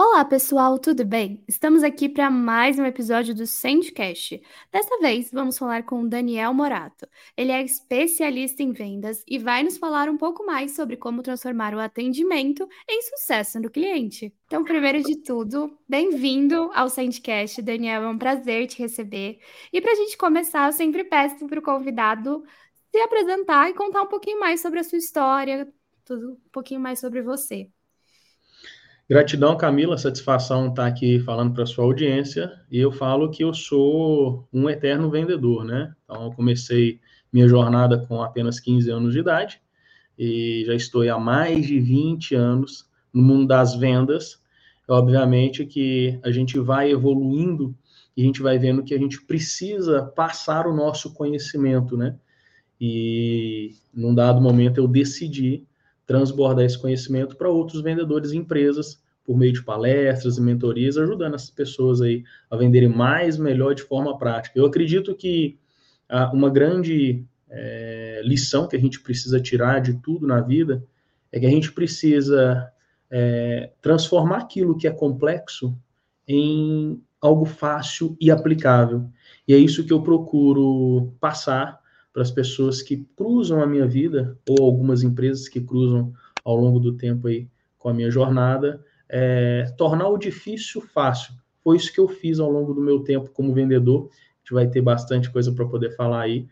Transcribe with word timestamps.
Olá, 0.00 0.24
pessoal, 0.24 0.78
tudo 0.78 1.04
bem? 1.04 1.42
Estamos 1.48 1.82
aqui 1.82 2.08
para 2.08 2.30
mais 2.30 2.78
um 2.78 2.84
episódio 2.84 3.34
do 3.34 3.44
Sendcast. 3.48 4.40
Dessa 4.70 4.96
vez, 5.00 5.28
vamos 5.32 5.58
falar 5.58 5.82
com 5.82 6.02
o 6.02 6.08
Daniel 6.08 6.54
Morato. 6.54 7.04
Ele 7.36 7.50
é 7.50 7.64
especialista 7.64 8.62
em 8.62 8.70
vendas 8.70 9.24
e 9.26 9.40
vai 9.40 9.64
nos 9.64 9.76
falar 9.76 10.08
um 10.08 10.16
pouco 10.16 10.46
mais 10.46 10.76
sobre 10.76 10.96
como 10.96 11.20
transformar 11.20 11.74
o 11.74 11.80
atendimento 11.80 12.68
em 12.88 13.02
sucesso 13.02 13.58
no 13.58 13.68
cliente. 13.68 14.32
Então, 14.46 14.62
primeiro 14.62 15.02
de 15.02 15.16
tudo, 15.16 15.76
bem-vindo 15.88 16.70
ao 16.74 16.88
Sendcast, 16.88 17.60
Daniel. 17.60 18.04
É 18.04 18.08
um 18.08 18.18
prazer 18.18 18.68
te 18.68 18.78
receber. 18.78 19.40
E 19.72 19.80
para 19.80 19.90
a 19.90 19.96
gente 19.96 20.16
começar, 20.16 20.68
eu 20.68 20.72
sempre 20.72 21.02
peço 21.02 21.44
para 21.48 21.58
o 21.58 21.62
convidado 21.62 22.44
se 22.94 23.00
apresentar 23.00 23.68
e 23.68 23.74
contar 23.74 24.02
um 24.02 24.08
pouquinho 24.08 24.38
mais 24.38 24.62
sobre 24.62 24.78
a 24.78 24.84
sua 24.84 24.98
história, 24.98 25.68
tudo 26.04 26.34
um 26.34 26.50
pouquinho 26.52 26.78
mais 26.80 27.00
sobre 27.00 27.20
você. 27.20 27.68
Gratidão, 29.08 29.56
Camila, 29.56 29.96
satisfação 29.96 30.68
estar 30.68 30.86
aqui 30.86 31.18
falando 31.20 31.54
para 31.54 31.62
a 31.62 31.66
sua 31.66 31.84
audiência. 31.84 32.52
E 32.70 32.78
eu 32.78 32.92
falo 32.92 33.30
que 33.30 33.42
eu 33.42 33.54
sou 33.54 34.46
um 34.52 34.68
eterno 34.68 35.10
vendedor, 35.10 35.64
né? 35.64 35.94
Então, 36.04 36.24
eu 36.24 36.32
comecei 36.32 37.00
minha 37.32 37.48
jornada 37.48 38.04
com 38.06 38.22
apenas 38.22 38.60
15 38.60 38.90
anos 38.90 39.14
de 39.14 39.20
idade 39.20 39.62
e 40.18 40.62
já 40.66 40.74
estou 40.74 41.08
há 41.08 41.18
mais 41.18 41.66
de 41.66 41.80
20 41.80 42.34
anos 42.34 42.86
no 43.10 43.22
mundo 43.22 43.46
das 43.46 43.74
vendas. 43.74 44.42
Obviamente 44.86 45.64
que 45.64 46.18
a 46.22 46.30
gente 46.30 46.58
vai 46.58 46.90
evoluindo 46.90 47.74
e 48.14 48.22
a 48.22 48.24
gente 48.26 48.42
vai 48.42 48.58
vendo 48.58 48.82
que 48.82 48.94
a 48.94 48.98
gente 48.98 49.22
precisa 49.22 50.02
passar 50.02 50.66
o 50.66 50.76
nosso 50.76 51.14
conhecimento, 51.14 51.96
né? 51.96 52.14
E 52.78 53.74
num 53.92 54.14
dado 54.14 54.38
momento 54.40 54.78
eu 54.78 54.88
decidi 54.88 55.66
transbordar 56.08 56.64
esse 56.64 56.78
conhecimento 56.78 57.36
para 57.36 57.50
outros 57.50 57.82
vendedores 57.82 58.32
e 58.32 58.38
empresas 58.38 58.98
por 59.22 59.36
meio 59.36 59.52
de 59.52 59.62
palestras 59.62 60.38
e 60.38 60.40
mentorias, 60.40 60.96
ajudando 60.96 61.34
essas 61.34 61.50
pessoas 61.50 62.00
aí 62.00 62.24
a 62.50 62.56
venderem 62.56 62.88
mais, 62.88 63.36
melhor 63.36 63.74
de 63.74 63.82
forma 63.82 64.16
prática. 64.16 64.58
Eu 64.58 64.64
acredito 64.64 65.14
que 65.14 65.58
ah, 66.08 66.32
uma 66.32 66.48
grande 66.48 67.22
é, 67.50 68.22
lição 68.24 68.66
que 68.66 68.74
a 68.74 68.80
gente 68.80 69.00
precisa 69.00 69.38
tirar 69.38 69.80
de 69.80 70.00
tudo 70.00 70.26
na 70.26 70.40
vida 70.40 70.82
é 71.30 71.38
que 71.38 71.44
a 71.44 71.50
gente 71.50 71.70
precisa 71.72 72.72
é, 73.10 73.70
transformar 73.82 74.38
aquilo 74.38 74.78
que 74.78 74.88
é 74.88 74.90
complexo 74.90 75.76
em 76.26 76.98
algo 77.20 77.44
fácil 77.44 78.16
e 78.18 78.30
aplicável. 78.30 79.10
E 79.46 79.52
é 79.52 79.58
isso 79.58 79.84
que 79.84 79.92
eu 79.92 80.00
procuro 80.00 81.12
passar 81.20 81.78
para 82.12 82.22
as 82.22 82.30
pessoas 82.30 82.82
que 82.82 83.06
cruzam 83.16 83.62
a 83.62 83.66
minha 83.66 83.86
vida, 83.86 84.36
ou 84.48 84.64
algumas 84.64 85.02
empresas 85.02 85.48
que 85.48 85.60
cruzam 85.60 86.12
ao 86.44 86.56
longo 86.56 86.80
do 86.80 86.94
tempo 86.94 87.28
aí 87.28 87.48
com 87.78 87.88
a 87.88 87.94
minha 87.94 88.10
jornada, 88.10 88.84
é, 89.08 89.72
tornar 89.76 90.08
o 90.08 90.18
difícil 90.18 90.80
fácil. 90.80 91.34
Foi 91.62 91.76
isso 91.76 91.92
que 91.92 92.00
eu 92.00 92.08
fiz 92.08 92.40
ao 92.40 92.50
longo 92.50 92.74
do 92.74 92.80
meu 92.80 93.00
tempo 93.00 93.30
como 93.30 93.52
vendedor. 93.52 94.08
A 94.10 94.38
gente 94.38 94.52
vai 94.52 94.66
ter 94.68 94.80
bastante 94.80 95.30
coisa 95.30 95.52
para 95.52 95.66
poder 95.66 95.94
falar 95.94 96.22
aí 96.22 96.46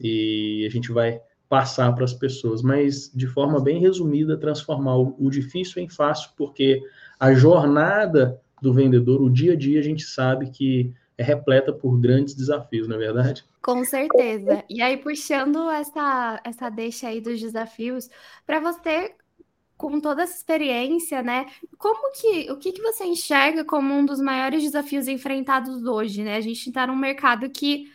e 0.00 0.64
a 0.66 0.70
gente 0.70 0.90
vai 0.90 1.20
passar 1.48 1.92
para 1.92 2.04
as 2.04 2.14
pessoas, 2.14 2.62
mas 2.62 3.12
de 3.14 3.26
forma 3.26 3.60
bem 3.60 3.78
resumida, 3.78 4.38
transformar 4.38 4.96
o, 4.96 5.14
o 5.18 5.28
difícil 5.28 5.82
em 5.82 5.88
fácil, 5.88 6.30
porque 6.34 6.82
a 7.20 7.34
jornada 7.34 8.40
do 8.62 8.72
vendedor, 8.72 9.20
o 9.20 9.28
dia 9.28 9.52
a 9.52 9.56
dia, 9.56 9.78
a 9.78 9.82
gente 9.82 10.02
sabe 10.02 10.48
que 10.48 10.94
é 11.22 11.24
repleta 11.24 11.72
por 11.72 11.98
grandes 11.98 12.34
desafios, 12.34 12.88
não 12.88 12.96
é 12.96 12.98
verdade? 12.98 13.44
Com 13.62 13.84
certeza. 13.84 14.64
E 14.68 14.82
aí, 14.82 14.96
puxando 14.96 15.70
essa, 15.70 16.40
essa 16.44 16.68
deixa 16.68 17.08
aí 17.08 17.20
dos 17.20 17.40
desafios, 17.40 18.10
para 18.44 18.60
você, 18.60 19.14
com 19.76 20.00
toda 20.00 20.22
essa 20.22 20.36
experiência, 20.36 21.22
né? 21.22 21.46
Como 21.78 22.12
que 22.12 22.50
o 22.50 22.58
que, 22.58 22.72
que 22.72 22.82
você 22.82 23.04
enxerga 23.04 23.64
como 23.64 23.94
um 23.94 24.04
dos 24.04 24.20
maiores 24.20 24.62
desafios 24.62 25.08
enfrentados 25.08 25.84
hoje, 25.84 26.22
né? 26.22 26.36
A 26.36 26.40
gente 26.40 26.68
está 26.68 26.86
num 26.86 26.96
mercado 26.96 27.48
que 27.48 27.90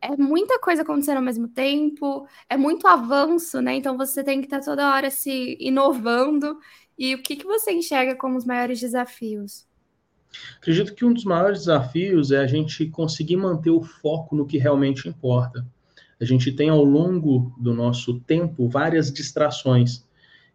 é 0.00 0.16
muita 0.16 0.58
coisa 0.58 0.82
acontecendo 0.82 1.18
ao 1.18 1.22
mesmo 1.22 1.48
tempo, 1.48 2.26
é 2.48 2.56
muito 2.56 2.86
avanço, 2.88 3.60
né? 3.60 3.74
Então 3.74 3.96
você 3.96 4.24
tem 4.24 4.40
que 4.40 4.46
estar 4.46 4.58
tá 4.58 4.64
toda 4.64 4.92
hora 4.92 5.10
se 5.10 5.56
inovando. 5.60 6.58
E 6.98 7.14
o 7.14 7.22
que, 7.22 7.36
que 7.36 7.46
você 7.46 7.72
enxerga 7.72 8.16
como 8.16 8.36
os 8.36 8.44
maiores 8.44 8.80
desafios? 8.80 9.66
Acredito 10.56 10.94
que 10.94 11.04
um 11.04 11.12
dos 11.12 11.24
maiores 11.24 11.60
desafios 11.60 12.30
é 12.30 12.38
a 12.38 12.46
gente 12.46 12.86
conseguir 12.86 13.36
manter 13.36 13.70
o 13.70 13.82
foco 13.82 14.34
no 14.34 14.46
que 14.46 14.58
realmente 14.58 15.08
importa. 15.08 15.66
A 16.20 16.24
gente 16.24 16.52
tem 16.52 16.68
ao 16.68 16.84
longo 16.84 17.52
do 17.58 17.74
nosso 17.74 18.20
tempo 18.20 18.68
várias 18.68 19.12
distrações. 19.12 20.04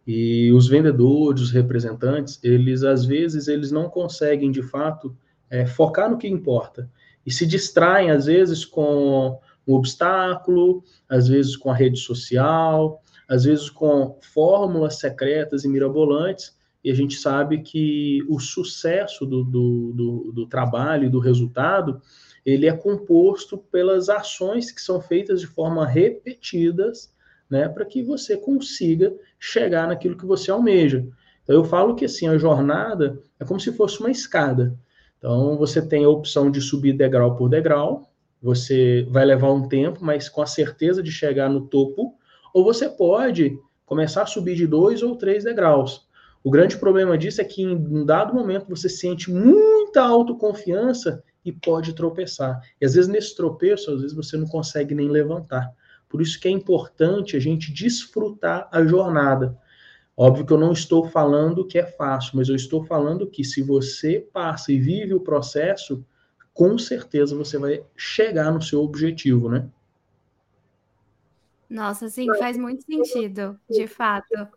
E 0.06 0.50
os 0.52 0.66
vendedores, 0.66 1.42
os 1.42 1.50
representantes, 1.50 2.40
eles 2.42 2.82
às 2.82 3.04
vezes 3.04 3.46
eles 3.46 3.70
não 3.70 3.90
conseguem 3.90 4.50
de 4.50 4.62
fato 4.62 5.14
é, 5.50 5.66
focar 5.66 6.10
no 6.10 6.16
que 6.16 6.26
importa 6.26 6.90
e 7.26 7.30
se 7.30 7.46
distraem 7.46 8.10
às 8.10 8.24
vezes 8.24 8.64
com 8.64 9.38
um 9.66 9.74
obstáculo, 9.74 10.82
às 11.06 11.28
vezes 11.28 11.56
com 11.56 11.70
a 11.70 11.74
rede 11.74 11.98
social, 11.98 13.02
às 13.28 13.44
vezes 13.44 13.68
com 13.68 14.18
fórmulas 14.22 14.98
secretas 14.98 15.64
e 15.64 15.68
mirabolantes 15.68 16.56
e 16.82 16.90
a 16.90 16.94
gente 16.94 17.16
sabe 17.16 17.58
que 17.62 18.24
o 18.28 18.38
sucesso 18.38 19.26
do, 19.26 19.42
do, 19.44 19.92
do, 19.92 20.32
do 20.32 20.46
trabalho 20.46 21.06
e 21.06 21.10
do 21.10 21.18
resultado 21.18 22.00
ele 22.44 22.66
é 22.66 22.72
composto 22.72 23.58
pelas 23.58 24.08
ações 24.08 24.70
que 24.70 24.80
são 24.80 25.00
feitas 25.00 25.40
de 25.40 25.46
forma 25.46 25.86
repetidas, 25.86 27.12
né, 27.50 27.68
para 27.68 27.84
que 27.84 28.02
você 28.02 28.36
consiga 28.36 29.12
chegar 29.38 29.88
naquilo 29.88 30.16
que 30.16 30.24
você 30.24 30.50
almeja. 30.50 31.06
Então 31.42 31.56
eu 31.56 31.64
falo 31.64 31.94
que 31.94 32.04
assim 32.04 32.28
a 32.28 32.38
jornada 32.38 33.20
é 33.38 33.44
como 33.44 33.60
se 33.60 33.72
fosse 33.72 34.00
uma 34.00 34.10
escada. 34.10 34.78
Então 35.18 35.56
você 35.56 35.82
tem 35.82 36.04
a 36.04 36.08
opção 36.08 36.50
de 36.50 36.60
subir 36.60 36.92
degrau 36.92 37.36
por 37.36 37.48
degrau, 37.48 38.08
você 38.40 39.06
vai 39.10 39.24
levar 39.24 39.52
um 39.52 39.66
tempo, 39.66 40.04
mas 40.04 40.28
com 40.28 40.40
a 40.40 40.46
certeza 40.46 41.02
de 41.02 41.10
chegar 41.10 41.50
no 41.50 41.66
topo, 41.66 42.14
ou 42.54 42.64
você 42.64 42.88
pode 42.88 43.58
começar 43.84 44.22
a 44.22 44.26
subir 44.26 44.54
de 44.54 44.66
dois 44.66 45.02
ou 45.02 45.16
três 45.16 45.44
degraus. 45.44 46.07
O 46.42 46.50
grande 46.50 46.76
problema 46.76 47.18
disso 47.18 47.40
é 47.40 47.44
que 47.44 47.62
em 47.62 47.74
um 47.74 48.04
dado 48.04 48.32
momento 48.34 48.68
você 48.68 48.88
sente 48.88 49.30
muita 49.30 50.02
autoconfiança 50.02 51.22
e 51.44 51.52
pode 51.52 51.94
tropeçar. 51.94 52.60
E 52.80 52.86
às 52.86 52.94
vezes 52.94 53.08
nesse 53.08 53.34
tropeço, 53.36 53.90
às 53.90 54.00
vezes 54.00 54.16
você 54.16 54.36
não 54.36 54.46
consegue 54.46 54.94
nem 54.94 55.08
levantar. 55.08 55.72
Por 56.08 56.22
isso 56.22 56.40
que 56.40 56.48
é 56.48 56.50
importante 56.50 57.36
a 57.36 57.40
gente 57.40 57.72
desfrutar 57.72 58.68
a 58.72 58.84
jornada. 58.84 59.58
Óbvio 60.16 60.44
que 60.44 60.52
eu 60.52 60.58
não 60.58 60.72
estou 60.72 61.08
falando 61.08 61.66
que 61.66 61.78
é 61.78 61.84
fácil, 61.84 62.32
mas 62.36 62.48
eu 62.48 62.56
estou 62.56 62.84
falando 62.84 63.26
que 63.26 63.44
se 63.44 63.62
você 63.62 64.26
passa 64.32 64.72
e 64.72 64.80
vive 64.80 65.14
o 65.14 65.20
processo, 65.20 66.04
com 66.52 66.76
certeza 66.76 67.36
você 67.36 67.56
vai 67.56 67.84
chegar 67.96 68.50
no 68.52 68.60
seu 68.60 68.82
objetivo, 68.82 69.48
né? 69.48 69.68
Nossa, 71.70 72.08
sim, 72.08 72.26
faz 72.38 72.56
muito 72.56 72.82
sentido, 72.82 73.60
de 73.70 73.86
fato. 73.86 74.48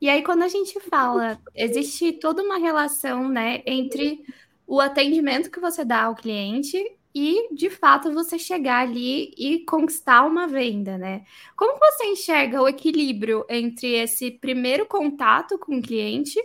E 0.00 0.08
aí, 0.08 0.22
quando 0.22 0.42
a 0.42 0.48
gente 0.48 0.78
fala, 0.80 1.38
existe 1.54 2.12
toda 2.12 2.42
uma 2.42 2.58
relação, 2.58 3.28
né, 3.28 3.62
entre 3.66 4.22
o 4.66 4.80
atendimento 4.80 5.50
que 5.50 5.60
você 5.60 5.84
dá 5.84 6.04
ao 6.04 6.14
cliente 6.14 6.76
e, 7.14 7.54
de 7.54 7.70
fato, 7.70 8.12
você 8.12 8.38
chegar 8.38 8.82
ali 8.86 9.32
e 9.38 9.60
conquistar 9.64 10.24
uma 10.26 10.46
venda, 10.46 10.98
né? 10.98 11.24
Como 11.56 11.78
você 11.78 12.04
enxerga 12.06 12.60
o 12.60 12.68
equilíbrio 12.68 13.44
entre 13.48 13.94
esse 13.94 14.30
primeiro 14.30 14.84
contato 14.86 15.58
com 15.58 15.78
o 15.78 15.82
cliente 15.82 16.38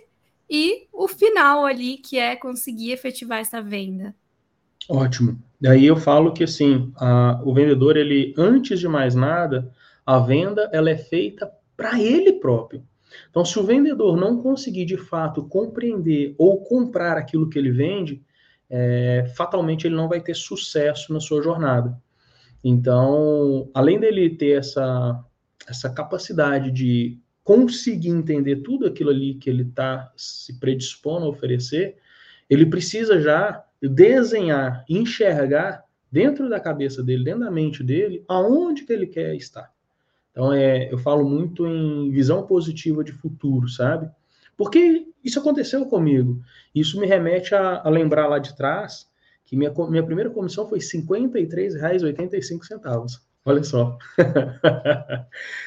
e 0.50 0.88
o 0.94 1.08
final 1.08 1.66
ali, 1.66 1.98
que 1.98 2.18
é 2.18 2.36
conseguir 2.36 2.92
efetivar 2.92 3.40
essa 3.40 3.62
venda? 3.62 4.16
Ótimo. 4.90 5.38
Daí 5.60 5.86
eu 5.86 5.96
falo 5.96 6.34
que, 6.34 6.44
assim, 6.44 6.92
a, 6.98 7.42
o 7.44 7.54
vendedor, 7.54 7.98
ele, 7.98 8.34
antes 8.38 8.80
de 8.80 8.88
mais 8.88 9.14
nada, 9.14 9.72
a 10.06 10.20
venda, 10.20 10.70
ela 10.74 10.90
é 10.90 10.98
feita 10.98 11.52
para 11.76 12.02
ele 12.02 12.34
próprio. 12.34 12.84
Então, 13.30 13.46
se 13.46 13.58
o 13.60 13.64
vendedor 13.64 14.18
não 14.18 14.42
conseguir 14.42 14.86
de 14.86 14.98
fato 14.98 15.44
compreender 15.44 16.36
ou 16.38 16.62
comprar 16.64 17.18
aquilo 17.18 17.50
que 17.50 17.58
ele 17.58 17.72
vende, 17.72 18.22
é, 18.70 19.26
fatalmente 19.36 19.86
ele 19.86 19.96
não 19.96 20.08
vai 20.08 20.22
ter 20.22 20.36
sucesso 20.36 21.14
na 21.14 21.20
sua 21.20 21.42
jornada. 21.42 21.98
Então, 22.64 23.70
além 23.74 24.00
dele 24.00 24.30
ter 24.30 24.60
essa, 24.60 25.24
essa 25.68 25.90
capacidade 25.90 26.72
de 26.72 27.20
conseguir 27.44 28.10
entender 28.10 28.58
tudo 28.58 28.86
aquilo 28.86 29.10
ali 29.10 29.36
que 29.36 29.50
ele 29.50 29.64
está 29.64 30.12
se 30.16 30.60
predispondo 30.60 31.26
a 31.26 31.30
oferecer, 31.30 31.98
ele 32.50 32.66
precisa 32.66 33.20
já 33.20 33.64
desenhar, 33.82 34.86
enxergar 34.88 35.84
dentro 36.12 36.50
da 36.50 36.60
cabeça 36.60 37.02
dele, 37.02 37.24
dentro 37.24 37.42
da 37.42 37.52
mente 37.52 37.84
dele, 37.84 38.24
aonde 38.28 38.84
que 38.84 38.94
ele 38.94 39.08
quer 39.08 39.36
estar. 39.36 39.72
Então, 40.32 40.54
é, 40.54 40.92
eu 40.92 40.98
falo 40.98 41.28
muito 41.28 41.68
em 41.68 42.10
visão 42.10 42.48
positiva 42.48 43.04
de 43.04 43.12
futuro, 43.12 43.68
sabe? 43.68 44.10
Porque 44.58 45.06
isso 45.24 45.40
aconteceu 45.40 45.86
comigo. 45.86 46.42
Isso 46.74 47.00
me 47.00 47.06
remete 47.06 47.54
a, 47.54 47.82
a 47.84 47.90
lembrar 47.90 48.28
lá 48.28 48.40
de 48.40 48.56
trás 48.56 49.08
que 49.46 49.56
minha, 49.58 49.72
minha 49.90 50.04
primeira 50.04 50.30
comissão 50.30 50.68
foi 50.68 50.80
R$ 50.80 50.86
53,85. 50.86 53.20
Olha 53.44 53.64
só. 53.64 53.98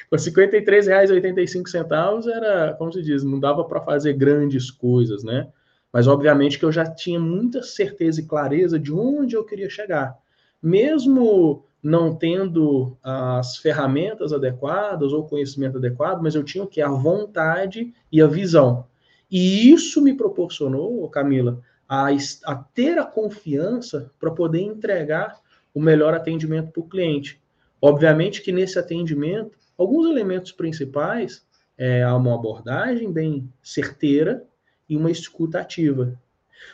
Com 0.08 0.16
R$ 0.16 0.22
53,85 0.22 2.28
era, 2.28 2.72
como 2.74 2.92
se 2.92 3.02
diz, 3.02 3.24
não 3.24 3.38
dava 3.38 3.64
para 3.64 3.82
fazer 3.82 4.14
grandes 4.14 4.70
coisas, 4.70 5.22
né? 5.24 5.48
Mas, 5.92 6.06
obviamente, 6.08 6.58
que 6.58 6.64
eu 6.64 6.72
já 6.72 6.86
tinha 6.86 7.20
muita 7.20 7.62
certeza 7.62 8.20
e 8.20 8.26
clareza 8.26 8.78
de 8.78 8.90
onde 8.92 9.36
eu 9.36 9.44
queria 9.44 9.68
chegar. 9.68 10.16
Mesmo 10.64 11.62
não 11.82 12.16
tendo 12.16 12.96
as 13.02 13.58
ferramentas 13.58 14.32
adequadas 14.32 15.12
ou 15.12 15.28
conhecimento 15.28 15.76
adequado, 15.76 16.22
mas 16.22 16.34
eu 16.34 16.42
tinha 16.42 16.64
o 16.64 16.66
que? 16.66 16.80
A 16.80 16.88
vontade 16.88 17.92
e 18.10 18.22
a 18.22 18.26
visão. 18.26 18.86
E 19.30 19.70
isso 19.70 20.00
me 20.00 20.14
proporcionou, 20.14 21.06
Camila, 21.10 21.60
a, 21.86 22.06
a 22.46 22.54
ter 22.54 22.98
a 22.98 23.04
confiança 23.04 24.10
para 24.18 24.30
poder 24.30 24.62
entregar 24.62 25.38
o 25.74 25.80
melhor 25.82 26.14
atendimento 26.14 26.72
para 26.72 26.80
o 26.80 26.88
cliente. 26.88 27.38
Obviamente 27.78 28.40
que 28.40 28.50
nesse 28.50 28.78
atendimento, 28.78 29.58
alguns 29.76 30.08
elementos 30.08 30.50
principais 30.50 31.44
é 31.76 32.06
uma 32.08 32.36
abordagem 32.36 33.12
bem 33.12 33.52
certeira 33.62 34.42
e 34.88 34.96
uma 34.96 35.10
escuta 35.10 35.60
ativa. 35.60 36.18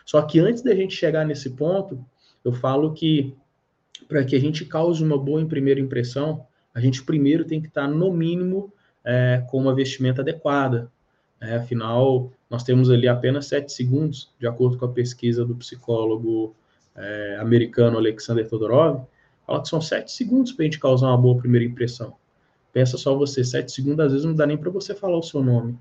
Só 0.06 0.22
que 0.22 0.38
antes 0.38 0.62
da 0.62 0.76
gente 0.76 0.94
chegar 0.94 1.26
nesse 1.26 1.50
ponto, 1.50 2.04
eu 2.44 2.52
falo 2.52 2.94
que 2.94 3.36
para 4.10 4.24
que 4.24 4.34
a 4.34 4.40
gente 4.40 4.64
cause 4.64 5.02
uma 5.04 5.16
boa 5.16 5.46
primeira 5.46 5.78
impressão, 5.78 6.44
a 6.74 6.80
gente 6.80 7.04
primeiro 7.04 7.44
tem 7.44 7.60
que 7.60 7.68
estar, 7.68 7.86
no 7.86 8.12
mínimo, 8.12 8.72
é, 9.04 9.44
com 9.48 9.58
uma 9.58 9.72
vestimenta 9.72 10.20
adequada. 10.20 10.90
É, 11.40 11.54
afinal, 11.54 12.32
nós 12.50 12.64
temos 12.64 12.90
ali 12.90 13.06
apenas 13.06 13.46
sete 13.46 13.72
segundos, 13.72 14.28
de 14.38 14.48
acordo 14.48 14.76
com 14.76 14.84
a 14.84 14.88
pesquisa 14.88 15.44
do 15.44 15.54
psicólogo 15.54 16.56
é, 16.96 17.38
americano 17.40 17.98
Alexander 17.98 18.46
Todorov, 18.48 19.06
fala 19.46 19.62
que 19.62 19.68
são 19.68 19.80
sete 19.80 20.10
segundos 20.10 20.50
para 20.50 20.64
a 20.64 20.66
gente 20.66 20.80
causar 20.80 21.06
uma 21.06 21.16
boa 21.16 21.38
primeira 21.38 21.64
impressão. 21.64 22.14
Pensa 22.72 22.98
só 22.98 23.16
você, 23.16 23.44
sete 23.44 23.70
segundos 23.70 24.06
às 24.06 24.12
vezes 24.12 24.26
não 24.26 24.34
dá 24.34 24.44
nem 24.44 24.58
para 24.58 24.70
você 24.70 24.92
falar 24.92 25.18
o 25.18 25.22
seu 25.22 25.40
nome. 25.40 25.78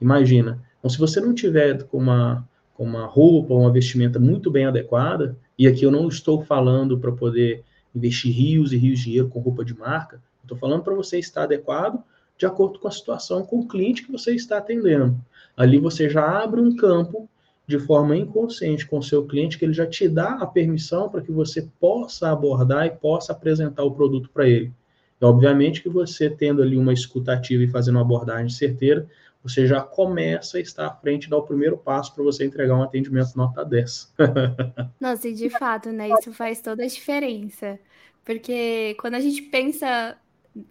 Imagina. 0.00 0.62
Então, 0.78 0.88
se 0.88 0.98
você 0.98 1.20
não 1.20 1.34
tiver 1.34 1.82
com 1.82 1.98
uma, 1.98 2.48
com 2.74 2.84
uma 2.84 3.06
roupa, 3.06 3.54
uma 3.54 3.72
vestimenta 3.72 4.20
muito 4.20 4.52
bem 4.52 4.66
adequada, 4.66 5.36
e 5.58 5.66
aqui 5.66 5.84
eu 5.84 5.90
não 5.90 6.06
estou 6.06 6.42
falando 6.42 6.96
para 6.96 7.10
poder 7.10 7.64
investir 7.94 8.32
rios 8.32 8.72
e 8.72 8.76
rios 8.76 8.98
de 8.98 9.04
dinheiro 9.06 9.28
com 9.28 9.40
roupa 9.40 9.64
de 9.64 9.76
marca, 9.76 10.20
estou 10.42 10.56
falando 10.56 10.82
para 10.82 10.94
você 10.94 11.18
estar 11.18 11.44
adequado 11.44 12.02
de 12.36 12.46
acordo 12.46 12.78
com 12.78 12.88
a 12.88 12.90
situação, 12.90 13.44
com 13.44 13.60
o 13.60 13.68
cliente 13.68 14.04
que 14.04 14.12
você 14.12 14.34
está 14.34 14.58
atendendo. 14.58 15.16
Ali 15.56 15.78
você 15.78 16.08
já 16.08 16.42
abre 16.42 16.60
um 16.60 16.74
campo 16.74 17.28
de 17.66 17.78
forma 17.78 18.16
inconsciente 18.16 18.86
com 18.86 18.98
o 18.98 19.02
seu 19.02 19.24
cliente, 19.24 19.58
que 19.58 19.64
ele 19.64 19.72
já 19.72 19.86
te 19.86 20.08
dá 20.08 20.32
a 20.34 20.46
permissão 20.46 21.08
para 21.08 21.20
que 21.20 21.30
você 21.30 21.68
possa 21.78 22.30
abordar 22.30 22.86
e 22.86 22.90
possa 22.90 23.32
apresentar 23.32 23.84
o 23.84 23.92
produto 23.92 24.28
para 24.32 24.48
ele. 24.48 24.72
E, 25.20 25.24
obviamente 25.24 25.80
que 25.80 25.88
você 25.88 26.28
tendo 26.28 26.62
ali 26.62 26.76
uma 26.76 26.92
escutativa 26.92 27.62
e 27.62 27.68
fazendo 27.68 27.96
uma 27.96 28.02
abordagem 28.02 28.48
certeira, 28.48 29.06
você 29.42 29.66
já 29.66 29.80
começa 29.80 30.58
a 30.58 30.60
estar 30.60 30.86
à 30.86 30.94
frente 30.94 31.28
dar 31.28 31.38
o 31.38 31.42
primeiro 31.42 31.76
passo 31.76 32.14
para 32.14 32.22
você 32.22 32.44
entregar 32.44 32.76
um 32.76 32.82
atendimento 32.82 33.36
nota 33.36 33.64
10. 33.64 34.14
Nossa, 35.00 35.28
e 35.28 35.34
de 35.34 35.50
fato, 35.50 35.90
né? 35.90 36.08
Isso 36.10 36.32
faz 36.32 36.60
toda 36.60 36.84
a 36.84 36.86
diferença. 36.86 37.78
Porque 38.24 38.96
quando 39.00 39.14
a 39.14 39.20
gente 39.20 39.42
pensa 39.42 40.16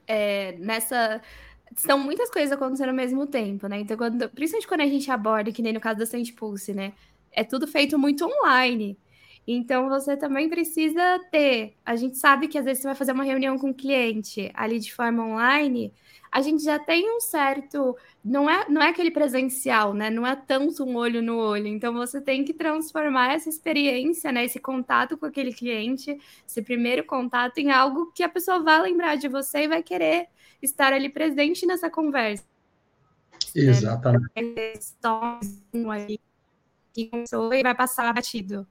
é, 0.07 0.53
nessa. 0.53 1.21
São 1.75 1.97
muitas 1.97 2.29
coisas 2.29 2.51
acontecendo 2.51 2.89
ao 2.89 2.95
mesmo 2.95 3.25
tempo, 3.25 3.68
né? 3.68 3.79
Então, 3.79 3.95
quando, 3.95 4.29
principalmente 4.29 4.68
quando 4.68 4.81
a 4.81 4.88
gente 4.88 5.09
aborda, 5.09 5.51
que 5.51 5.62
nem 5.62 5.71
no 5.71 5.79
caso 5.79 6.00
da 6.00 6.06
Sand 6.06 6.31
Pulse, 6.35 6.74
né? 6.74 6.94
É 7.31 7.44
tudo 7.44 7.65
feito 7.65 7.97
muito 7.97 8.25
online. 8.25 8.97
Então, 9.47 9.89
você 9.89 10.15
também 10.15 10.47
precisa 10.47 11.19
ter. 11.31 11.73
A 11.85 11.95
gente 11.95 12.17
sabe 12.17 12.47
que 12.47 12.57
às 12.57 12.65
vezes 12.65 12.81
você 12.81 12.88
vai 12.88 12.95
fazer 12.95 13.11
uma 13.11 13.23
reunião 13.23 13.57
com 13.57 13.67
o 13.67 13.69
um 13.71 13.73
cliente 13.73 14.51
ali 14.53 14.79
de 14.79 14.93
forma 14.93 15.25
online, 15.25 15.91
a 16.31 16.41
gente 16.41 16.63
já 16.63 16.79
tem 16.79 17.13
um 17.13 17.19
certo. 17.19 17.97
Não 18.23 18.49
é, 18.49 18.69
não 18.69 18.81
é 18.81 18.89
aquele 18.89 19.11
presencial, 19.11 19.93
né? 19.93 20.09
Não 20.09 20.25
é 20.25 20.35
tanto 20.35 20.85
um 20.85 20.95
olho 20.95 21.21
no 21.21 21.38
olho. 21.38 21.67
Então, 21.67 21.93
você 21.93 22.21
tem 22.21 22.45
que 22.45 22.53
transformar 22.53 23.33
essa 23.33 23.49
experiência, 23.49 24.31
né? 24.31 24.45
Esse 24.45 24.59
contato 24.59 25.17
com 25.17 25.25
aquele 25.25 25.51
cliente, 25.51 26.17
esse 26.47 26.61
primeiro 26.61 27.03
contato, 27.03 27.57
em 27.57 27.69
algo 27.69 28.11
que 28.13 28.23
a 28.23 28.29
pessoa 28.29 28.61
vai 28.61 28.81
lembrar 28.81 29.15
de 29.15 29.27
você 29.27 29.63
e 29.63 29.67
vai 29.67 29.83
querer 29.83 30.27
estar 30.61 30.93
ali 30.93 31.09
presente 31.09 31.65
nessa 31.65 31.89
conversa. 31.89 32.45
Exatamente. 33.53 34.31
Né? 34.35 36.07
E 36.95 37.09
vai 37.63 37.75
passar 37.75 38.13
batido. 38.13 38.65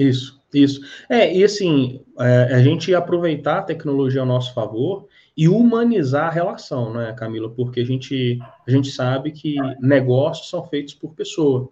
Isso, 0.00 0.40
isso. 0.54 0.80
É, 1.08 1.34
e 1.36 1.44
assim, 1.44 2.00
é, 2.18 2.54
a 2.54 2.62
gente 2.62 2.94
aproveitar 2.94 3.58
a 3.58 3.62
tecnologia 3.62 4.22
ao 4.22 4.26
nosso 4.26 4.54
favor 4.54 5.06
e 5.36 5.46
humanizar 5.46 6.28
a 6.28 6.30
relação, 6.30 6.92
né, 6.92 7.12
Camila? 7.12 7.50
Porque 7.50 7.80
a 7.80 7.84
gente, 7.84 8.38
a 8.66 8.70
gente 8.70 8.90
sabe 8.90 9.30
que 9.30 9.56
negócios 9.78 10.48
são 10.48 10.66
feitos 10.66 10.94
por 10.94 11.14
pessoa. 11.14 11.68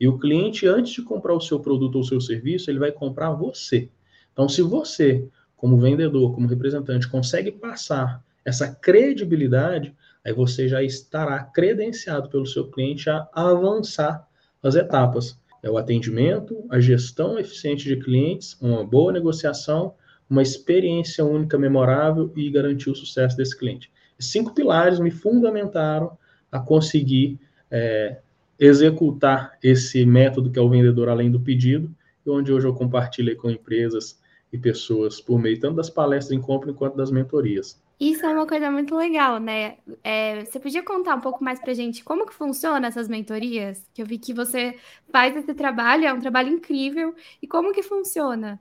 E 0.00 0.06
o 0.06 0.18
cliente, 0.18 0.66
antes 0.66 0.92
de 0.92 1.02
comprar 1.02 1.34
o 1.34 1.40
seu 1.40 1.58
produto 1.58 1.96
ou 1.96 2.00
o 2.02 2.04
seu 2.04 2.20
serviço, 2.20 2.70
ele 2.70 2.78
vai 2.78 2.92
comprar 2.92 3.30
você. 3.32 3.88
Então, 4.32 4.48
se 4.48 4.62
você, 4.62 5.24
como 5.56 5.78
vendedor, 5.78 6.34
como 6.34 6.48
representante, 6.48 7.08
consegue 7.08 7.50
passar 7.50 8.22
essa 8.44 8.74
credibilidade, 8.74 9.94
aí 10.24 10.32
você 10.32 10.68
já 10.68 10.82
estará 10.82 11.44
credenciado 11.44 12.28
pelo 12.28 12.46
seu 12.46 12.68
cliente 12.68 13.10
a 13.10 13.28
avançar 13.34 14.26
as 14.62 14.74
etapas 14.74 15.38
é 15.62 15.70
o 15.70 15.78
atendimento, 15.78 16.64
a 16.68 16.80
gestão 16.80 17.38
eficiente 17.38 17.84
de 17.84 17.96
clientes, 17.96 18.56
uma 18.60 18.84
boa 18.84 19.12
negociação, 19.12 19.94
uma 20.28 20.42
experiência 20.42 21.24
única 21.24 21.58
memorável 21.58 22.32
e 22.34 22.50
garantir 22.50 22.90
o 22.90 22.94
sucesso 22.94 23.36
desse 23.36 23.56
cliente. 23.56 23.90
Cinco 24.18 24.54
pilares 24.54 24.98
me 24.98 25.10
fundamentaram 25.10 26.16
a 26.50 26.58
conseguir 26.58 27.38
é, 27.70 28.18
executar 28.58 29.58
esse 29.62 30.04
método 30.04 30.50
que 30.50 30.58
é 30.58 30.62
o 30.62 30.68
vendedor 30.68 31.08
além 31.08 31.30
do 31.30 31.40
pedido, 31.40 31.94
e 32.24 32.30
onde 32.30 32.52
hoje 32.52 32.66
eu 32.66 32.74
compartilho 32.74 33.36
com 33.36 33.50
empresas 33.50 34.20
e 34.52 34.58
pessoas 34.58 35.20
por 35.20 35.38
meio 35.38 35.58
tanto 35.58 35.76
das 35.76 35.90
palestras 35.90 36.36
em 36.36 36.40
compra 36.40 36.72
quanto 36.72 36.96
das 36.96 37.10
mentorias. 37.10 37.82
Isso 38.02 38.26
é 38.26 38.32
uma 38.34 38.48
coisa 38.48 38.68
muito 38.68 38.96
legal, 38.96 39.38
né? 39.38 39.76
É, 40.02 40.44
você 40.44 40.58
podia 40.58 40.82
contar 40.82 41.14
um 41.14 41.20
pouco 41.20 41.44
mais 41.44 41.60
pra 41.60 41.72
gente 41.72 42.02
como 42.02 42.26
que 42.26 42.34
funciona 42.34 42.88
essas 42.88 43.06
mentorias? 43.06 43.86
Que 43.94 44.02
eu 44.02 44.06
vi 44.06 44.18
que 44.18 44.34
você 44.34 44.76
faz 45.12 45.36
esse 45.36 45.54
trabalho, 45.54 46.04
é 46.04 46.12
um 46.12 46.18
trabalho 46.18 46.48
incrível. 46.48 47.14
E 47.40 47.46
como 47.46 47.72
que 47.72 47.80
funciona? 47.80 48.58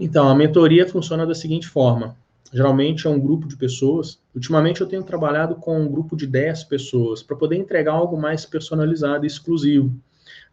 Então, 0.00 0.30
a 0.30 0.34
mentoria 0.34 0.88
funciona 0.88 1.26
da 1.26 1.34
seguinte 1.34 1.68
forma. 1.68 2.16
Geralmente 2.50 3.06
é 3.06 3.10
um 3.10 3.20
grupo 3.20 3.46
de 3.46 3.54
pessoas. 3.54 4.18
Ultimamente 4.34 4.80
eu 4.80 4.86
tenho 4.86 5.02
trabalhado 5.02 5.56
com 5.56 5.78
um 5.78 5.86
grupo 5.86 6.16
de 6.16 6.26
10 6.26 6.64
pessoas 6.64 7.22
para 7.22 7.36
poder 7.36 7.56
entregar 7.56 7.92
algo 7.92 8.18
mais 8.18 8.46
personalizado 8.46 9.26
e 9.26 9.28
exclusivo. 9.28 9.94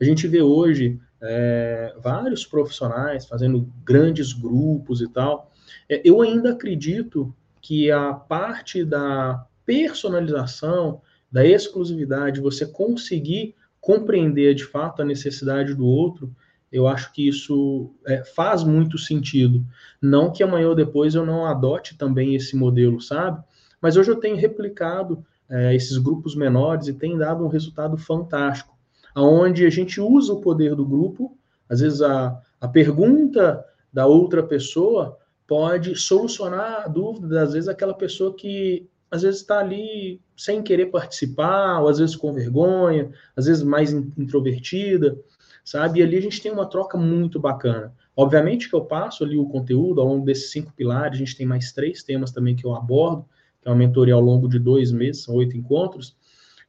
A 0.02 0.04
gente 0.04 0.28
vê 0.28 0.42
hoje 0.42 1.00
é, 1.22 1.96
vários 2.04 2.46
profissionais 2.46 3.26
fazendo 3.26 3.72
grandes 3.86 4.34
grupos 4.34 5.00
e 5.00 5.08
tal. 5.08 5.50
É, 5.88 6.02
eu 6.04 6.22
ainda 6.22 6.52
acredito 6.52 7.34
que 7.64 7.90
a 7.90 8.14
parte 8.14 8.84
da 8.84 9.48
personalização, 9.66 11.02
da 11.32 11.46
exclusividade, 11.46 12.42
você 12.42 12.66
conseguir 12.66 13.56
compreender 13.80 14.54
de 14.54 14.66
fato 14.66 15.02
a 15.02 15.06
necessidade 15.06 15.74
do 15.74 15.86
outro, 15.86 16.36
eu 16.70 16.88
acho 16.88 17.14
que 17.14 17.26
isso 17.26 17.90
é, 18.06 18.24
faz 18.24 18.64
muito 18.64 18.98
sentido. 18.98 19.66
Não 20.02 20.32
que 20.32 20.44
amanhã 20.44 20.68
ou 20.68 20.76
depois 20.76 21.16
eu 21.16 21.26
não 21.26 21.46
adote 21.46 21.98
também 21.98 22.36
esse 22.36 22.56
modelo, 22.56 23.00
sabe? 23.00 23.42
Mas 23.82 23.96
hoje 23.96 24.12
eu 24.12 24.18
tenho 24.18 24.36
replicado 24.36 25.26
é, 25.50 25.74
esses 25.74 25.98
grupos 25.98 26.36
menores 26.36 26.88
e 26.88 26.94
tem 26.94 27.18
dado 27.18 27.46
um 27.46 27.50
resultado 27.50 27.98
fantástico, 27.98 28.76
aonde 29.16 29.66
a 29.66 29.70
gente 29.70 30.02
usa 30.02 30.34
o 30.34 30.42
poder 30.42 30.76
do 30.76 30.86
grupo, 30.86 31.38
às 31.70 31.80
vezes 31.80 32.02
a, 32.02 32.38
a 32.60 32.68
pergunta 32.68 33.64
da 33.92 34.06
outra 34.06 34.44
pessoa 34.44 35.18
pode 35.48 35.96
solucionar 35.96 36.84
a 36.86 36.88
dúvida, 36.88 37.42
às 37.42 37.54
vezes, 37.54 37.68
aquela 37.68 37.94
pessoa 37.94 38.36
que 38.36 38.88
às 39.14 39.22
vezes 39.22 39.42
está 39.42 39.60
ali 39.60 40.20
sem 40.36 40.64
querer 40.64 40.88
participar, 40.88 41.80
ou 41.82 41.88
às 41.88 42.00
vezes 42.00 42.16
com 42.16 42.34
vergonha, 42.34 43.12
às 43.36 43.46
vezes 43.46 43.62
mais 43.62 43.94
introvertida, 43.94 45.16
sabe? 45.64 46.00
E 46.00 46.04
ali 46.04 46.18
a 46.18 46.22
gente 46.22 46.42
tem 46.42 46.52
uma 46.52 46.66
troca 46.66 46.98
muito 46.98 47.40
bacana. 47.40 47.94
Obviamente 48.16 48.68
que 48.68 48.76
eu 48.76 48.82
passo 48.82 49.24
ali 49.24 49.38
o 49.38 49.48
conteúdo 49.48 50.02
ao 50.02 50.08
longo 50.08 50.26
desses 50.26 50.52
cinco 50.52 50.74
pilares, 50.74 51.16
a 51.16 51.20
gente 51.20 51.38
tem 51.38 51.46
mais 51.46 51.72
três 51.72 52.02
temas 52.02 52.32
também 52.32 52.56
que 52.56 52.66
eu 52.66 52.74
abordo, 52.74 53.24
que 53.62 53.68
é 53.68 53.72
uma 53.72 53.78
mentoria 53.78 54.16
ao 54.16 54.22
longo 54.22 54.48
de 54.48 54.58
dois 54.58 54.92
meses, 54.92 55.24
são 55.24 55.36
oito 55.36 55.56
encontros, 55.56 56.16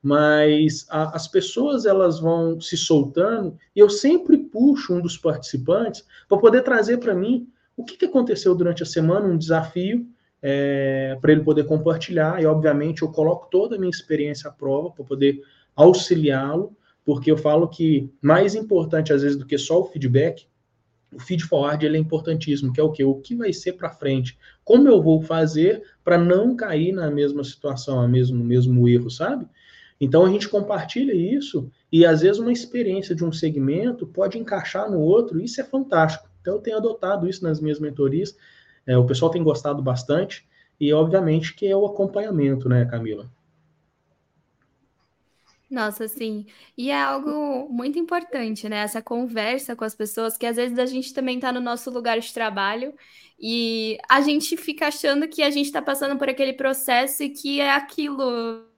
mas 0.03 0.87
a, 0.91 1.17
as 1.17 1.27
pessoas 1.27 1.87
elas 1.87 2.21
vão 2.21 2.61
se 2.61 2.77
soltando 2.77 3.57
e 3.75 3.81
eu 3.81 3.89
sempre 3.89 4.37
puxo 4.37 4.93
um 4.93 5.01
dos 5.01 5.17
participantes 5.17 6.05
para 6.29 6.37
poder 6.37 6.61
trazer 6.61 6.99
para 6.99 7.15
mim 7.15 7.49
o 7.77 7.85
que, 7.85 7.97
que 7.97 8.07
aconteceu 8.07 8.55
durante 8.55 8.83
a 8.83 8.87
semana, 8.87 9.27
um 9.27 9.37
desafio 9.37 10.07
é, 10.41 11.17
para 11.21 11.33
ele 11.33 11.43
poder 11.43 11.65
compartilhar, 11.65 12.41
e 12.43 12.47
obviamente 12.47 13.03
eu 13.03 13.09
coloco 13.09 13.49
toda 13.51 13.77
a 13.77 13.79
minha 13.79 13.91
experiência 13.91 14.51
à 14.51 14.53
prova 14.53 14.91
para 14.91 15.05
poder 15.05 15.41
auxiliá-lo, 15.75 16.77
porque 17.05 17.31
eu 17.31 17.37
falo 17.37 17.69
que 17.69 18.11
mais 18.21 18.55
importante 18.55 19.13
às 19.13 19.23
vezes 19.23 19.37
do 19.37 19.47
que 19.47 19.59
só 19.59 19.81
o 19.81 19.87
feedback, 19.87 20.47
o 21.13 21.19
feed 21.19 21.45
forward 21.45 21.85
ele 21.85 21.97
é 21.97 22.01
importantíssimo, 22.01 22.73
que 22.73 22.81
é 22.81 22.85
o 22.85 22.91
que? 22.91 23.05
O 23.05 23.15
que 23.17 23.35
vai 23.35 23.53
ser 23.53 23.75
para 23.75 23.91
frente? 23.91 24.37
Como 24.65 24.89
eu 24.89 25.01
vou 25.03 25.23
fazer 25.23 25.83
para 26.03 26.19
não 26.19 26.57
cair 26.57 26.93
na 26.93 27.11
mesma 27.11 27.45
situação, 27.45 28.03
no 28.03 28.09
mesmo, 28.09 28.37
no 28.37 28.45
mesmo 28.45 28.89
erro, 28.89 29.11
sabe? 29.11 29.47
Então 30.01 30.25
a 30.25 30.29
gente 30.29 30.49
compartilha 30.49 31.15
isso 31.15 31.71
e 31.91 32.05
às 32.05 32.21
vezes 32.21 32.39
uma 32.39 32.53
experiência 32.53 33.15
de 33.15 33.25
um 33.25 33.33
segmento 33.33 34.07
pode 34.07 34.39
encaixar 34.39 34.91
no 34.91 34.99
outro, 34.99 35.41
isso 35.41 35.61
é 35.61 35.65
fantástico. 35.65 36.24
Então 36.45 36.57
eu 36.57 36.61
tenho 36.61 36.77
adotado 36.77 37.27
isso 37.27 37.43
nas 37.43 37.59
minhas 37.59 37.81
mentorias, 37.81 38.37
é, 38.87 38.99
o 38.99 39.07
pessoal 39.07 39.31
tem 39.31 39.43
gostado 39.43 39.83
bastante 39.83 40.47
e 40.79 40.93
obviamente 40.93 41.55
que 41.55 41.67
é 41.67 41.75
o 41.75 41.87
acompanhamento, 41.87 42.69
né, 42.69 42.85
Camila? 42.85 43.31
Nossa, 45.71 46.07
sim. 46.07 46.45
E 46.77 46.91
é 46.91 47.03
algo 47.03 47.67
muito 47.71 47.99
importante, 47.99 48.69
né? 48.69 48.77
Essa 48.77 49.01
conversa 49.01 49.75
com 49.75 49.85
as 49.85 49.95
pessoas, 49.95 50.37
que 50.37 50.45
às 50.45 50.57
vezes 50.57 50.79
a 50.79 50.85
gente 50.85 51.15
também 51.15 51.37
está 51.37 51.51
no 51.51 51.61
nosso 51.63 51.91
lugar 51.91 52.21
de 52.21 52.33
trabalho 52.33 52.95
e 53.41 53.97
a 54.07 54.21
gente 54.21 54.55
fica 54.59 54.89
achando 54.89 55.27
que 55.27 55.43
a 55.43 55.51
gente 55.51 55.67
está 55.67 55.81
passando 55.81 56.19
por 56.19 56.29
aquele 56.29 56.53
processo 56.53 57.23
e 57.23 57.31
que 57.31 57.59
é 57.59 57.71
aquilo. 57.71 58.74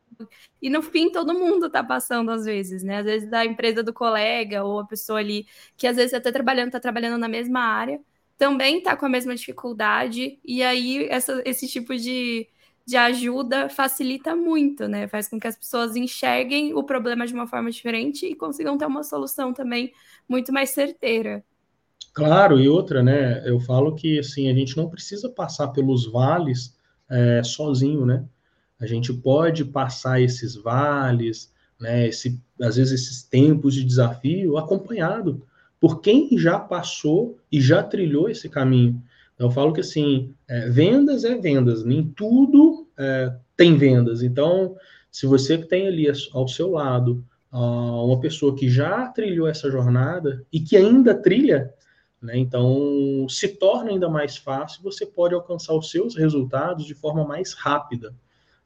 E 0.61 0.71
no 0.71 0.83
fim 0.83 1.11
todo 1.11 1.35
mundo 1.35 1.67
está 1.67 1.83
passando 1.85 2.31
às 2.31 2.45
vezes, 2.45 2.83
né? 2.83 2.99
Às 2.99 3.05
vezes 3.05 3.31
da 3.31 3.45
empresa 3.45 3.83
do 3.83 3.93
colega 3.93 4.65
ou 4.65 4.81
a 4.81 4.87
pessoa 4.87 5.19
ali 5.19 5.47
que 5.77 5.87
às 5.87 5.97
vezes 5.97 6.15
até 6.15 6.33
trabalhando, 6.33 6.69
está 6.69 6.81
trabalhando 6.81 7.19
na 7.19 7.29
mesma 7.29 7.61
área, 7.61 8.01
também 8.39 8.79
está 8.79 8.97
com 8.97 9.07
a 9.07 9.09
mesma 9.09 9.35
dificuldade, 9.35 10.39
e 10.45 10.63
aí 10.63 11.07
essa, 11.11 11.43
esse 11.45 11.69
tipo 11.69 11.97
de 11.97 12.49
de 12.87 12.97
ajuda 12.97 13.69
facilita 13.69 14.37
muito, 14.37 14.87
né? 14.87 15.09
Faz 15.09 15.29
com 15.29 15.41
que 15.41 15.49
as 15.49 15.57
pessoas 15.57 15.97
enxerguem 15.97 16.73
o 16.73 16.85
problema 16.85 17.27
de 17.27 17.35
uma 17.35 17.47
forma 17.49 17.69
diferente 17.69 18.27
e 18.27 18.37
consigam 18.37 18.79
ter 18.79 18.87
uma 18.87 19.03
solução 19.03 19.53
também 19.53 19.93
muito 20.29 20.53
mais 20.53 20.71
certeira. 20.71 21.45
Claro, 22.15 22.59
e 22.59 22.69
outra, 22.69 23.03
né? 23.03 23.47
Eu 23.49 23.61
falo 23.61 23.95
que 23.95 24.19
assim 24.19 24.49
a 24.49 24.55
gente 24.55 24.77
não 24.77 24.89
precisa 24.89 25.29
passar 25.29 25.69
pelos 25.69 26.11
vales 26.11 26.75
é, 27.11 27.43
sozinho, 27.43 28.07
né? 28.07 28.25
A 28.79 28.87
gente 28.87 29.13
pode 29.13 29.65
passar 29.65 30.21
esses 30.21 30.55
vales, 30.55 31.53
né? 31.81 32.09
Esse, 32.09 32.41
às 32.61 32.77
vezes 32.77 33.01
esses 33.01 33.23
tempos 33.23 33.75
de 33.75 33.85
desafio 33.85 34.57
acompanhado 34.57 35.43
por 35.81 36.01
quem 36.01 36.37
já 36.39 36.59
passou 36.59 37.39
e 37.51 37.61
já 37.61 37.83
trilhou 37.83 38.29
esse 38.29 38.49
caminho. 38.49 39.03
Eu 39.39 39.51
falo 39.51 39.73
que 39.73 39.81
assim, 39.81 40.35
é, 40.49 40.69
vendas 40.71 41.25
é 41.25 41.35
vendas, 41.37 41.85
nem 41.85 42.03
tudo 42.03 42.89
é, 42.97 43.35
tem 43.57 43.77
vendas. 43.77 44.23
Então, 44.23 44.77
se 45.11 45.27
você 45.27 45.59
tem 45.59 45.87
ali 45.87 46.07
ao 46.33 46.49
seu 46.49 46.71
lado 46.73 47.25
uh, 47.53 48.05
uma 48.05 48.21
pessoa 48.21 48.55
que 48.55 48.69
já 48.69 49.09
trilhou 49.09 49.49
essa 49.49 49.71
jornada 49.71 50.45
e 50.53 50.61
que 50.61 50.77
ainda 50.77 51.15
trilha, 51.15 51.73
né, 52.21 52.37
então 52.37 53.27
se 53.29 53.49
torna 53.49 53.91
ainda 53.91 54.09
mais 54.09 54.37
fácil, 54.37 54.83
você 54.83 55.07
pode 55.07 55.35
alcançar 55.35 55.75
os 55.75 55.91
seus 55.91 56.17
resultados 56.17 56.85
de 56.85 56.95
forma 56.95 57.25
mais 57.25 57.55
rápida. 57.55 58.15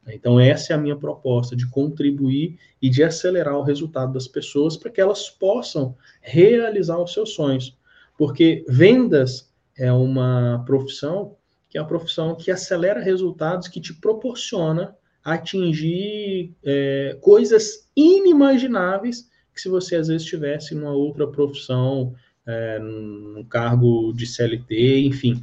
Então, 0.09 0.40
essa 0.40 0.73
é 0.73 0.76
a 0.76 0.78
minha 0.78 0.97
proposta, 0.97 1.54
de 1.54 1.69
contribuir 1.69 2.59
e 2.80 2.88
de 2.88 3.02
acelerar 3.02 3.57
o 3.57 3.62
resultado 3.62 4.12
das 4.12 4.26
pessoas 4.26 4.76
para 4.76 4.90
que 4.90 5.00
elas 5.00 5.28
possam 5.28 5.97
realizar 6.21 6.99
os 6.99 7.12
seus 7.12 7.35
sonhos. 7.35 7.76
Porque 8.19 8.64
vendas 8.69 9.52
é 9.76 9.92
uma 9.92 10.62
profissão 10.66 11.37
que 11.69 11.78
é 11.78 11.80
a 11.80 11.85
profissão 11.85 12.35
que 12.35 12.50
acelera 12.50 13.00
resultados, 13.00 13.69
que 13.69 13.80
te 13.80 13.95
proporciona 13.95 14.97
atingir 15.23 16.52
é, 16.64 17.16
coisas 17.21 17.88
inimagináveis 17.95 19.30
que 19.54 19.61
se 19.61 19.69
você 19.69 19.97
às 19.97 20.09
vezes 20.09 20.23
estivesse 20.23 20.75
numa 20.75 20.92
outra 20.92 21.26
profissão, 21.26 22.14
é, 22.47 22.78
num 22.78 23.45
cargo 23.45 24.12
de 24.12 24.26
CLT, 24.26 25.00
enfim. 25.00 25.42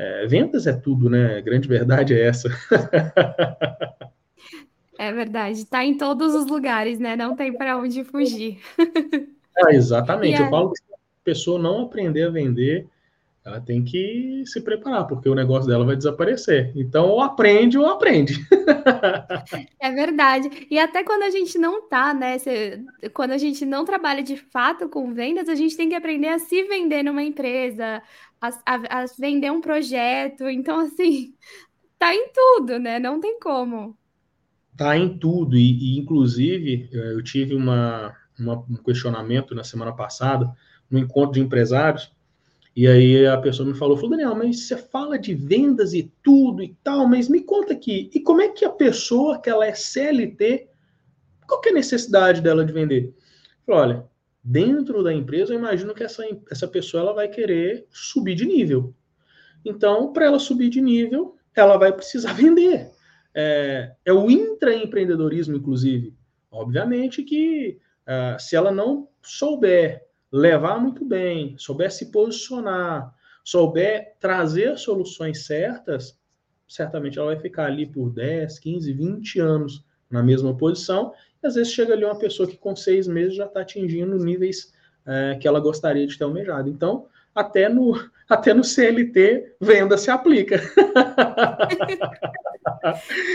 É, 0.00 0.26
vendas 0.28 0.68
é 0.68 0.72
tudo, 0.72 1.10
né? 1.10 1.38
A 1.38 1.40
grande 1.40 1.66
verdade 1.66 2.14
é 2.14 2.24
essa. 2.24 2.48
É 4.96 5.12
verdade, 5.12 5.58
está 5.58 5.84
em 5.84 5.96
todos 5.96 6.34
os 6.34 6.46
lugares, 6.46 6.98
né? 6.98 7.14
Não 7.14 7.36
tem 7.36 7.52
para 7.52 7.78
onde 7.78 8.02
fugir. 8.02 8.58
Ah, 9.56 9.72
exatamente. 9.72 10.40
Eu 10.40 10.50
falo 10.50 10.72
que 10.72 10.78
se 10.78 10.92
a 10.92 10.96
pessoa 11.22 11.58
não 11.58 11.82
aprender 11.82 12.24
a 12.24 12.30
vender, 12.30 12.86
ela 13.48 13.62
tem 13.62 13.82
que 13.82 14.42
se 14.44 14.60
preparar, 14.60 15.06
porque 15.06 15.26
o 15.26 15.34
negócio 15.34 15.66
dela 15.66 15.84
vai 15.84 15.96
desaparecer. 15.96 16.70
Então, 16.76 17.06
ou 17.06 17.22
aprende 17.22 17.78
ou 17.78 17.86
aprende. 17.86 18.34
É 19.80 19.90
verdade. 19.90 20.66
E 20.70 20.78
até 20.78 21.02
quando 21.02 21.22
a 21.22 21.30
gente 21.30 21.56
não 21.56 21.88
tá, 21.88 22.12
né? 22.12 22.38
Se, 22.38 22.84
quando 23.14 23.30
a 23.30 23.38
gente 23.38 23.64
não 23.64 23.84
trabalha 23.84 24.22
de 24.22 24.36
fato 24.36 24.88
com 24.88 25.14
vendas, 25.14 25.48
a 25.48 25.54
gente 25.54 25.76
tem 25.76 25.88
que 25.88 25.94
aprender 25.94 26.28
a 26.28 26.38
se 26.38 26.64
vender 26.64 27.02
numa 27.02 27.22
empresa, 27.22 28.02
a, 28.40 28.48
a, 28.66 29.02
a 29.02 29.04
vender 29.18 29.50
um 29.50 29.60
projeto. 29.60 30.48
Então, 30.48 30.80
assim, 30.80 31.32
tá 31.98 32.14
em 32.14 32.28
tudo, 32.32 32.78
né? 32.78 32.98
Não 32.98 33.20
tem 33.20 33.38
como. 33.40 33.96
Tá 34.76 34.96
em 34.96 35.16
tudo. 35.16 35.56
E, 35.56 35.94
e 35.94 35.98
inclusive, 35.98 36.90
eu 36.92 37.22
tive 37.22 37.54
uma, 37.54 38.14
uma, 38.38 38.58
um 38.68 38.76
questionamento 38.76 39.54
na 39.54 39.64
semana 39.64 39.92
passada, 39.92 40.52
no 40.90 40.98
encontro 40.98 41.32
de 41.32 41.40
empresários 41.40 42.12
e 42.78 42.86
aí 42.86 43.26
a 43.26 43.36
pessoa 43.36 43.68
me 43.68 43.74
falou, 43.76 43.96
falou, 43.96 44.10
Daniel, 44.10 44.36
mas 44.36 44.68
você 44.68 44.76
fala 44.76 45.18
de 45.18 45.34
vendas 45.34 45.94
e 45.94 46.12
tudo 46.22 46.62
e 46.62 46.76
tal, 46.84 47.08
mas 47.08 47.28
me 47.28 47.42
conta 47.42 47.72
aqui, 47.72 48.08
e 48.14 48.20
como 48.20 48.40
é 48.40 48.50
que 48.50 48.64
a 48.64 48.70
pessoa 48.70 49.40
que 49.40 49.50
ela 49.50 49.66
é 49.66 49.74
CLT, 49.74 50.68
qual 51.48 51.60
que 51.60 51.70
é 51.70 51.72
a 51.72 51.74
necessidade 51.74 52.40
dela 52.40 52.64
de 52.64 52.72
vender? 52.72 53.12
Falei, 53.66 53.80
olha, 53.80 54.08
dentro 54.44 55.02
da 55.02 55.12
empresa 55.12 55.52
eu 55.52 55.58
imagino 55.58 55.92
que 55.92 56.04
essa, 56.04 56.22
essa 56.48 56.68
pessoa 56.68 57.02
ela 57.02 57.12
vai 57.12 57.26
querer 57.26 57.84
subir 57.90 58.36
de 58.36 58.46
nível. 58.46 58.94
Então, 59.64 60.12
para 60.12 60.26
ela 60.26 60.38
subir 60.38 60.68
de 60.68 60.80
nível, 60.80 61.34
ela 61.56 61.76
vai 61.78 61.92
precisar 61.92 62.34
vender. 62.38 62.92
É, 63.34 63.90
é 64.04 64.12
o 64.12 64.30
intraempreendedorismo, 64.30 65.56
inclusive. 65.56 66.14
Obviamente 66.48 67.24
que 67.24 67.80
uh, 68.06 68.40
se 68.40 68.54
ela 68.54 68.70
não 68.70 69.08
souber 69.20 70.07
levar 70.30 70.80
muito 70.80 71.04
bem, 71.04 71.56
souber 71.58 71.90
se 71.90 72.10
posicionar, 72.10 73.14
souber 73.44 74.14
trazer 74.20 74.76
soluções 74.76 75.46
certas, 75.46 76.18
certamente 76.68 77.18
ela 77.18 77.28
vai 77.28 77.40
ficar 77.40 77.66
ali 77.66 77.86
por 77.86 78.10
10, 78.10 78.58
15, 78.58 78.92
20 78.92 79.40
anos 79.40 79.84
na 80.10 80.22
mesma 80.22 80.54
posição. 80.56 81.12
E 81.42 81.46
às 81.46 81.54
vezes 81.54 81.72
chega 81.72 81.94
ali 81.94 82.04
uma 82.04 82.18
pessoa 82.18 82.48
que 82.48 82.56
com 82.56 82.76
seis 82.76 83.08
meses 83.08 83.36
já 83.36 83.46
está 83.46 83.60
atingindo 83.60 84.16
níveis 84.18 84.72
é, 85.06 85.36
que 85.40 85.48
ela 85.48 85.60
gostaria 85.60 86.06
de 86.06 86.18
ter 86.18 86.24
almejado. 86.24 86.68
Então, 86.68 87.06
até 87.34 87.68
no, 87.68 87.94
até 88.28 88.52
no 88.52 88.62
CLT, 88.64 89.56
venda 89.60 89.96
se 89.96 90.10
aplica. 90.10 90.60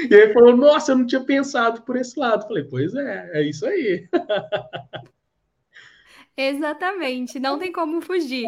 e 0.10 0.14
ele 0.14 0.34
falou: 0.34 0.56
Nossa, 0.56 0.92
eu 0.92 0.98
não 0.98 1.06
tinha 1.08 1.24
pensado 1.24 1.82
por 1.82 1.96
esse 1.96 2.20
lado. 2.20 2.48
Falei: 2.48 2.64
Pois 2.66 2.94
é, 2.94 3.32
é 3.34 3.42
isso 3.42 3.66
aí. 3.66 4.08
Exatamente, 6.36 7.40
não 7.40 7.60
tem 7.60 7.72
como 7.72 8.02
fugir. 8.02 8.48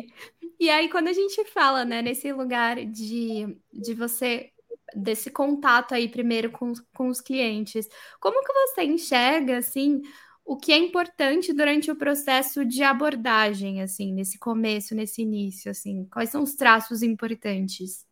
E 0.59 0.69
aí, 0.69 0.89
quando 0.89 1.07
a 1.07 1.13
gente 1.13 1.45
fala, 1.45 1.85
né, 1.85 2.01
nesse 2.01 2.31
lugar 2.33 2.83
de, 2.85 3.57
de 3.71 3.93
você, 3.93 4.51
desse 4.95 5.29
contato 5.29 5.93
aí 5.93 6.07
primeiro 6.09 6.49
com, 6.51 6.73
com 6.95 7.09
os 7.09 7.21
clientes, 7.21 7.87
como 8.19 8.41
que 8.43 8.53
você 8.53 8.83
enxerga, 8.83 9.57
assim, 9.59 10.01
o 10.43 10.57
que 10.57 10.71
é 10.71 10.77
importante 10.77 11.53
durante 11.53 11.91
o 11.91 11.95
processo 11.95 12.65
de 12.65 12.81
abordagem, 12.81 13.81
assim, 13.83 14.11
nesse 14.13 14.39
começo, 14.39 14.95
nesse 14.95 15.21
início, 15.21 15.69
assim, 15.69 16.05
quais 16.11 16.29
são 16.31 16.41
os 16.41 16.55
traços 16.55 17.03
importantes? 17.03 18.05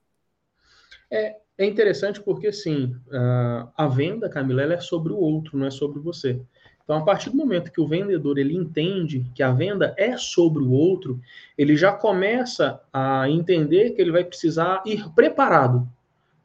É, 1.12 1.36
é 1.58 1.66
interessante 1.66 2.22
porque, 2.22 2.48
assim, 2.48 2.96
a 3.76 3.88
venda, 3.88 4.30
Camila, 4.30 4.62
ela 4.64 4.74
é 4.74 4.80
sobre 4.80 5.14
o 5.14 5.18
outro, 5.18 5.58
não 5.58 5.66
é 5.68 5.72
sobre 5.72 6.00
você. 6.00 6.42
Então, 6.84 6.98
a 6.98 7.02
partir 7.02 7.30
do 7.30 7.38
momento 7.38 7.72
que 7.72 7.80
o 7.80 7.88
vendedor 7.88 8.38
ele 8.38 8.56
entende 8.56 9.26
que 9.34 9.42
a 9.42 9.52
venda 9.52 9.94
é 9.98 10.18
sobre 10.18 10.62
o 10.62 10.72
outro, 10.72 11.20
ele 11.58 11.78
já 11.78 11.94
começa 11.94 12.82
a 12.92 13.30
entender 13.30 13.92
que 13.92 14.02
ele 14.02 14.12
vai 14.12 14.24
precisar 14.24 14.84
ir 14.86 15.10
preparado, 15.16 15.88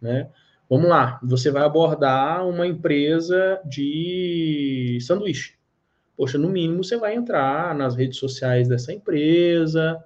né? 0.01 0.29
Vamos 0.71 0.89
lá, 0.89 1.19
você 1.23 1.51
vai 1.51 1.63
abordar 1.63 2.47
uma 2.47 2.67
empresa 2.67 3.59
de 3.65 4.99
sanduíche. 5.01 5.55
Poxa, 6.17 6.37
no 6.37 6.49
mínimo 6.49 6.85
você 6.85 6.97
vai 6.97 7.15
entrar 7.15 7.75
nas 7.75 7.97
redes 7.97 8.19
sociais 8.19 8.69
dessa 8.69 8.93
empresa, 8.93 9.99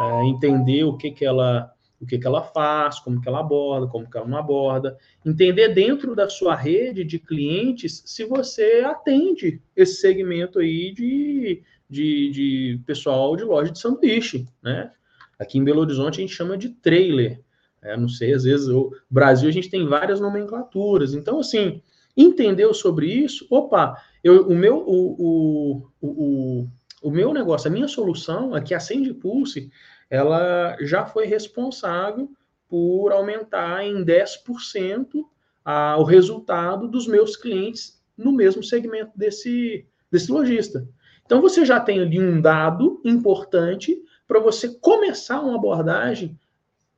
é, 0.00 0.24
entender 0.24 0.84
o 0.84 0.96
que, 0.96 1.10
que 1.10 1.24
ela 1.24 1.72
o 2.00 2.06
que, 2.06 2.18
que 2.18 2.26
ela 2.26 2.42
faz, 2.42 3.00
como 3.00 3.20
que 3.20 3.28
ela 3.28 3.40
aborda, 3.40 3.88
como 3.88 4.08
que 4.08 4.16
ela 4.16 4.26
não 4.26 4.38
aborda, 4.38 4.96
entender 5.24 5.74
dentro 5.74 6.14
da 6.14 6.28
sua 6.28 6.54
rede 6.54 7.02
de 7.04 7.18
clientes 7.18 8.02
se 8.06 8.24
você 8.24 8.82
atende 8.84 9.60
esse 9.74 10.00
segmento 10.00 10.60
aí 10.60 10.92
de, 10.92 11.62
de, 11.90 12.30
de 12.30 12.80
pessoal 12.86 13.36
de 13.36 13.44
loja 13.44 13.72
de 13.72 13.78
sanduíche, 13.78 14.46
né? 14.62 14.92
Aqui 15.38 15.58
em 15.58 15.64
Belo 15.64 15.80
Horizonte 15.80 16.18
a 16.18 16.20
gente 16.20 16.34
chama 16.34 16.56
de 16.56 16.70
trailer, 16.70 17.40
é, 17.82 17.96
não 17.96 18.08
sei, 18.08 18.32
às 18.32 18.44
vezes 18.44 18.68
o 18.68 18.92
Brasil 19.08 19.48
a 19.48 19.52
gente 19.52 19.70
tem 19.70 19.86
várias 19.86 20.20
nomenclaturas, 20.20 21.14
então 21.14 21.40
assim, 21.40 21.80
entendeu 22.16 22.74
sobre 22.74 23.06
isso, 23.06 23.46
opa, 23.50 23.96
eu, 24.22 24.48
o 24.48 24.54
meu 24.54 24.78
o, 24.78 25.82
o, 26.00 26.08
o, 26.08 26.68
o 27.02 27.10
meu 27.10 27.32
negócio, 27.32 27.68
a 27.68 27.72
minha 27.72 27.86
solução 27.86 28.54
aqui, 28.54 28.74
a 28.74 28.80
Send 28.80 29.12
Pulse, 29.14 29.70
ela 30.10 30.76
já 30.80 31.04
foi 31.04 31.26
responsável 31.26 32.30
por 32.68 33.12
aumentar 33.12 33.84
em 33.84 34.04
10% 34.04 35.24
a, 35.64 35.96
o 35.98 36.04
resultado 36.04 36.88
dos 36.88 37.06
meus 37.06 37.36
clientes 37.36 38.00
no 38.16 38.32
mesmo 38.32 38.62
segmento 38.62 39.12
desse, 39.16 39.86
desse 40.10 40.30
lojista. 40.30 40.86
Então 41.24 41.40
você 41.40 41.64
já 41.64 41.78
tem 41.78 42.00
ali 42.00 42.18
um 42.18 42.40
dado 42.40 43.00
importante 43.04 44.02
para 44.26 44.40
você 44.40 44.68
começar 44.68 45.40
uma 45.40 45.56
abordagem 45.56 46.38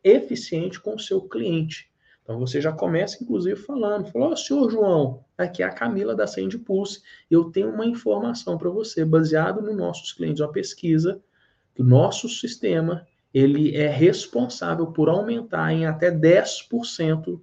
eficiente 0.03 0.81
com 0.81 0.95
o 0.95 1.01
seu 1.01 1.21
cliente. 1.23 1.91
Então 2.23 2.39
você 2.39 2.61
já 2.61 2.73
começa, 2.73 3.23
inclusive, 3.23 3.57
falando, 3.57 4.11
falou, 4.11 4.31
oh, 4.31 4.37
senhor 4.37 4.71
João, 4.71 5.25
aqui 5.37 5.63
é 5.63 5.67
a 5.67 5.73
Camila 5.73 6.15
da 6.15 6.29
Send 6.29 6.57
Pulse, 6.59 7.03
eu 7.29 7.51
tenho 7.51 7.71
uma 7.71 7.85
informação 7.85 8.57
para 8.57 8.71
você, 8.71 9.05
baseado 9.05 9.61
nos 9.61 9.77
nossos 9.77 10.13
clientes, 10.13 10.41
uma 10.41 10.53
pesquisa, 10.53 11.21
nosso 11.85 12.29
sistema 12.29 13.07
ele 13.33 13.77
é 13.77 13.89
responsável 13.89 14.89
por 14.89 15.09
aumentar 15.09 15.73
em 15.73 15.87
até 15.87 16.11
10% 16.11 17.41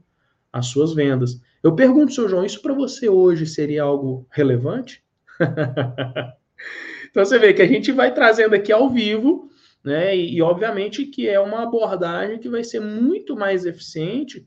as 0.52 0.68
suas 0.68 0.94
vendas. 0.94 1.42
Eu 1.64 1.76
pergunto, 1.76 2.14
senhor 2.14 2.30
João, 2.30 2.46
isso 2.46 2.62
para 2.62 2.74
você 2.74 3.10
hoje 3.10 3.46
seria 3.46 3.84
algo 3.84 4.28
relevante? 4.30 5.04
então 7.10 7.24
você 7.26 7.40
vê 7.40 7.54
que 7.54 7.62
a 7.62 7.68
gente 7.68 7.92
vai 7.92 8.14
trazendo 8.14 8.54
aqui 8.54 8.72
ao 8.72 8.90
vivo, 8.90 9.50
né? 9.84 10.16
E, 10.16 10.36
e 10.36 10.42
obviamente 10.42 11.06
que 11.06 11.28
é 11.28 11.40
uma 11.40 11.64
abordagem 11.64 12.40
que 12.40 12.50
vai 12.50 12.64
ser 12.64 12.80
muito 12.80 13.36
mais 13.36 13.66
eficiente 13.66 14.46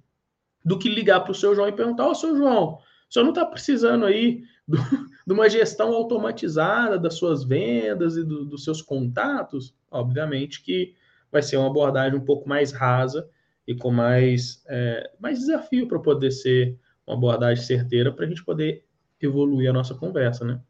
do 0.64 0.78
que 0.78 0.88
ligar 0.88 1.20
para 1.20 1.32
o 1.32 1.34
seu 1.34 1.54
João 1.54 1.68
e 1.68 1.72
perguntar: 1.72 2.06
Ô, 2.06 2.10
oh, 2.10 2.14
seu 2.14 2.36
João, 2.36 2.74
o 2.74 3.12
senhor 3.12 3.24
não 3.24 3.32
está 3.32 3.46
precisando 3.46 4.04
aí 4.04 4.42
do, 4.70 4.78
de 5.26 5.32
uma 5.32 5.48
gestão 5.48 5.92
automatizada 5.92 6.98
das 6.98 7.14
suas 7.14 7.44
vendas 7.44 8.16
e 8.16 8.24
do, 8.24 8.44
dos 8.44 8.64
seus 8.64 8.80
contatos? 8.80 9.74
Obviamente 9.90 10.62
que 10.62 10.94
vai 11.30 11.42
ser 11.42 11.56
uma 11.56 11.68
abordagem 11.68 12.18
um 12.18 12.24
pouco 12.24 12.48
mais 12.48 12.72
rasa 12.72 13.28
e 13.66 13.74
com 13.74 13.90
mais, 13.90 14.64
é, 14.68 15.10
mais 15.20 15.38
desafio 15.38 15.86
para 15.86 15.98
poder 15.98 16.30
ser 16.30 16.78
uma 17.06 17.16
abordagem 17.16 17.64
certeira 17.64 18.12
para 18.12 18.24
a 18.24 18.28
gente 18.28 18.44
poder 18.44 18.84
evoluir 19.20 19.68
a 19.70 19.72
nossa 19.72 19.94
conversa, 19.94 20.44
né? 20.44 20.60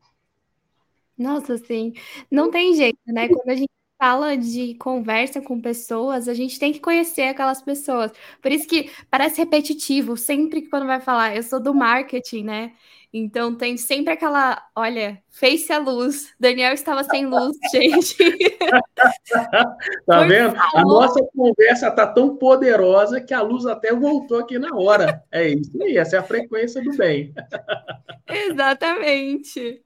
Nossa, 1.16 1.59
sim. 1.59 1.92
Não 2.30 2.50
tem 2.50 2.75
jeito, 2.75 2.99
né? 3.07 3.28
Quando 3.28 3.50
a 3.50 3.54
gente 3.54 3.71
fala 3.99 4.35
de 4.35 4.75
conversa 4.76 5.42
com 5.42 5.61
pessoas, 5.61 6.26
a 6.26 6.33
gente 6.33 6.59
tem 6.59 6.73
que 6.73 6.80
conhecer 6.80 7.25
aquelas 7.25 7.61
pessoas. 7.61 8.11
Por 8.40 8.50
isso 8.50 8.66
que 8.66 8.90
parece 9.11 9.38
repetitivo, 9.38 10.16
sempre 10.16 10.62
que 10.62 10.71
quando 10.71 10.87
vai 10.87 11.00
falar, 11.00 11.37
eu 11.37 11.42
sou 11.42 11.61
do 11.61 11.75
marketing, 11.75 12.45
né? 12.45 12.73
Então 13.12 13.56
tem 13.56 13.76
sempre 13.76 14.12
aquela, 14.12 14.62
olha, 14.74 15.20
face 15.28 15.72
a 15.72 15.78
luz. 15.78 16.32
Daniel 16.38 16.72
estava 16.72 17.02
sem 17.02 17.26
luz, 17.28 17.56
gente. 17.72 18.16
tá 20.06 20.24
vendo? 20.24 20.54
A 20.56 20.82
nossa 20.82 21.20
conversa 21.34 21.90
tá 21.90 22.06
tão 22.06 22.36
poderosa 22.36 23.20
que 23.20 23.34
a 23.34 23.42
luz 23.42 23.66
até 23.66 23.92
voltou 23.92 24.38
aqui 24.38 24.58
na 24.58 24.76
hora. 24.76 25.24
É 25.32 25.48
isso 25.48 25.82
aí, 25.82 25.96
essa 25.96 26.16
é 26.16 26.18
a 26.20 26.24
frequência 26.24 26.82
do 26.82 26.96
bem. 26.96 27.34
Exatamente. 28.30 29.82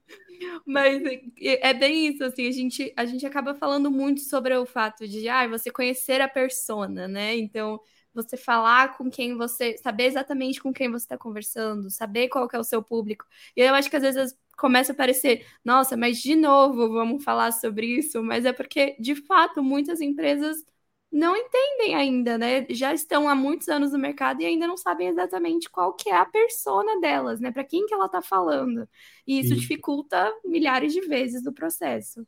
Mas 0.65 1.01
é, 1.41 1.69
é 1.69 1.73
bem 1.73 2.07
isso, 2.07 2.23
assim, 2.23 2.47
a 2.47 2.51
gente, 2.51 2.93
a 2.95 3.05
gente 3.05 3.25
acaba 3.25 3.55
falando 3.55 3.89
muito 3.89 4.21
sobre 4.21 4.55
o 4.55 4.65
fato 4.65 5.07
de 5.07 5.27
ah, 5.27 5.47
você 5.47 5.71
conhecer 5.71 6.21
a 6.21 6.27
persona, 6.27 7.07
né? 7.07 7.35
Então, 7.35 7.79
você 8.15 8.37
falar 8.37 8.97
com 8.97 9.09
quem 9.09 9.35
você, 9.37 9.77
saber 9.77 10.05
exatamente 10.05 10.61
com 10.61 10.73
quem 10.73 10.89
você 10.89 11.05
está 11.05 11.17
conversando, 11.17 11.89
saber 11.89 12.29
qual 12.29 12.47
que 12.47 12.55
é 12.55 12.59
o 12.59 12.63
seu 12.63 12.81
público. 12.83 13.25
E 13.55 13.61
eu 13.61 13.73
acho 13.75 13.89
que 13.89 13.95
às 13.95 14.03
vezes 14.03 14.37
começa 14.57 14.93
a 14.93 14.95
parecer, 14.95 15.45
nossa, 15.63 15.97
mas 15.97 16.17
de 16.21 16.35
novo 16.35 16.89
vamos 16.93 17.23
falar 17.23 17.51
sobre 17.51 17.85
isso, 17.87 18.23
mas 18.23 18.45
é 18.45 18.53
porque, 18.53 18.95
de 18.99 19.15
fato, 19.15 19.61
muitas 19.63 20.01
empresas 20.01 20.63
não 21.11 21.35
entendem 21.35 21.95
ainda, 21.95 22.37
né? 22.37 22.65
Já 22.69 22.93
estão 22.93 23.29
há 23.29 23.35
muitos 23.35 23.69
anos 23.69 23.91
no 23.93 23.99
mercado 23.99 24.41
e 24.41 24.45
ainda 24.45 24.67
não 24.67 24.75
sabem 24.77 25.07
exatamente 25.07 25.69
qual 25.69 25.93
que 25.93 26.09
é 26.09 26.15
a 26.15 26.25
persona 26.25 26.99
delas, 26.99 27.39
né? 27.39 27.51
Para 27.51 27.63
quem 27.63 27.85
que 27.85 27.93
ela 27.93 28.07
está 28.07 28.21
falando. 28.21 28.87
E 29.25 29.39
isso 29.39 29.55
dificulta 29.55 30.31
milhares 30.43 30.93
de 30.93 31.01
vezes 31.01 31.41
do 31.43 31.53
processo. 31.53 32.25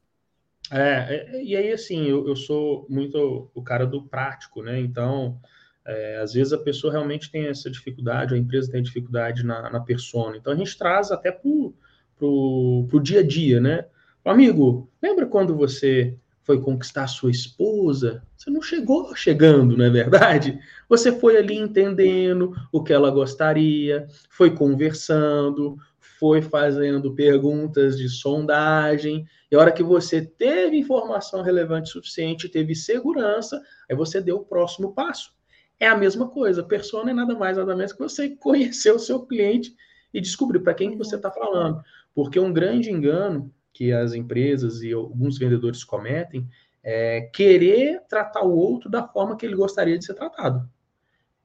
É, 0.71 1.37
é, 1.37 1.43
e 1.43 1.55
aí 1.55 1.71
assim, 1.71 2.05
eu, 2.05 2.27
eu 2.27 2.35
sou 2.35 2.85
muito 2.89 3.49
o 3.53 3.63
cara 3.63 3.85
do 3.85 4.07
prático, 4.07 4.61
né? 4.61 4.79
Então, 4.79 5.39
é, 5.87 6.17
às 6.17 6.33
vezes 6.33 6.51
a 6.51 6.57
pessoa 6.57 6.91
realmente 6.91 7.31
tem 7.31 7.47
essa 7.47 7.69
dificuldade, 7.71 8.35
a 8.35 8.37
empresa 8.37 8.71
tem 8.71 8.83
dificuldade 8.83 9.45
na, 9.45 9.69
na 9.69 9.79
persona. 9.79 10.35
Então 10.35 10.51
a 10.51 10.55
gente 10.55 10.77
traz 10.77 11.11
até 11.11 11.31
para 11.31 11.47
o 11.47 12.99
dia 13.01 13.21
a 13.21 13.23
dia, 13.23 13.61
né? 13.61 13.85
Amigo, 14.25 14.89
lembra 15.01 15.25
quando 15.25 15.55
você 15.55 16.17
foi 16.43 16.59
conquistar 16.61 17.07
sua 17.07 17.31
esposa, 17.31 18.21
você 18.35 18.49
não 18.49 18.61
chegou 18.61 19.15
chegando, 19.15 19.77
não 19.77 19.85
é 19.85 19.89
verdade? 19.89 20.59
Você 20.89 21.11
foi 21.11 21.37
ali 21.37 21.55
entendendo 21.55 22.53
o 22.71 22.83
que 22.83 22.91
ela 22.91 23.09
gostaria, 23.09 24.07
foi 24.29 24.51
conversando, 24.51 25.77
foi 26.19 26.41
fazendo 26.41 27.13
perguntas 27.13 27.97
de 27.97 28.09
sondagem, 28.09 29.25
e 29.49 29.55
a 29.55 29.59
hora 29.59 29.71
que 29.71 29.83
você 29.83 30.21
teve 30.21 30.77
informação 30.77 31.41
relevante 31.41 31.89
suficiente, 31.89 32.49
teve 32.49 32.75
segurança, 32.75 33.61
aí 33.89 33.95
você 33.95 34.19
deu 34.19 34.37
o 34.37 34.45
próximo 34.45 34.93
passo. 34.93 35.36
É 35.79 35.87
a 35.87 35.97
mesma 35.97 36.27
coisa, 36.29 36.63
persona 36.63 37.11
é 37.11 37.13
nada 37.13 37.35
mais, 37.35 37.57
nada 37.57 37.75
menos 37.75 37.93
que 37.93 37.99
você 37.99 38.29
conhecer 38.37 38.91
o 38.91 38.99
seu 38.99 39.25
cliente 39.25 39.75
e 40.13 40.19
descobrir 40.19 40.59
para 40.59 40.73
quem 40.73 40.91
que 40.91 40.97
você 40.97 41.15
está 41.15 41.31
falando. 41.31 41.81
Porque 42.13 42.39
um 42.39 42.51
grande 42.51 42.91
engano 42.91 43.53
que 43.73 43.91
as 43.91 44.13
empresas 44.13 44.81
e 44.81 44.91
alguns 44.91 45.37
vendedores 45.37 45.83
cometem 45.83 46.47
é 46.83 47.21
querer 47.33 48.01
tratar 48.07 48.43
o 48.43 48.55
outro 48.55 48.89
da 48.89 49.07
forma 49.07 49.35
que 49.35 49.45
ele 49.45 49.55
gostaria 49.55 49.97
de 49.97 50.05
ser 50.05 50.13
tratado. 50.13 50.67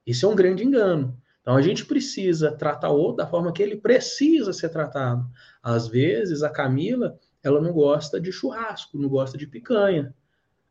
Isso 0.05 0.25
é 0.25 0.29
um 0.29 0.35
grande 0.35 0.63
engano. 0.63 1.15
Então 1.41 1.55
a 1.55 1.61
gente 1.61 1.85
precisa 1.85 2.51
tratar 2.51 2.89
o 2.89 2.97
outro 2.97 3.17
da 3.17 3.27
forma 3.27 3.51
que 3.51 3.61
ele 3.61 3.75
precisa 3.75 4.53
ser 4.53 4.69
tratado. 4.69 5.29
Às 5.61 5.87
vezes 5.87 6.41
a 6.41 6.49
Camila, 6.49 7.19
ela 7.43 7.61
não 7.61 7.73
gosta 7.73 8.19
de 8.19 8.31
churrasco, 8.31 8.97
não 8.97 9.09
gosta 9.09 9.37
de 9.37 9.45
picanha, 9.45 10.15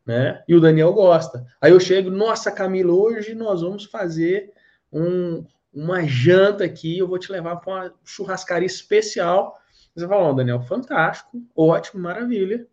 né? 0.05 0.43
E 0.47 0.55
o 0.55 0.61
Daniel 0.61 0.93
gosta. 0.93 1.45
Aí 1.61 1.71
eu 1.71 1.79
chego, 1.79 2.09
nossa 2.09 2.51
Camila, 2.51 2.93
hoje 2.93 3.33
nós 3.33 3.61
vamos 3.61 3.85
fazer 3.85 4.51
um, 4.91 5.45
uma 5.73 6.05
janta 6.05 6.63
aqui, 6.63 6.97
eu 6.97 7.07
vou 7.07 7.17
te 7.17 7.31
levar 7.31 7.57
para 7.57 7.73
uma 7.73 7.93
churrascaria 8.03 8.67
especial 8.67 9.57
você 9.95 10.07
fala, 10.07 10.29
oh, 10.29 10.33
Daniel, 10.33 10.61
fantástico, 10.61 11.43
ótimo, 11.55 12.01
maravilha, 12.01 12.67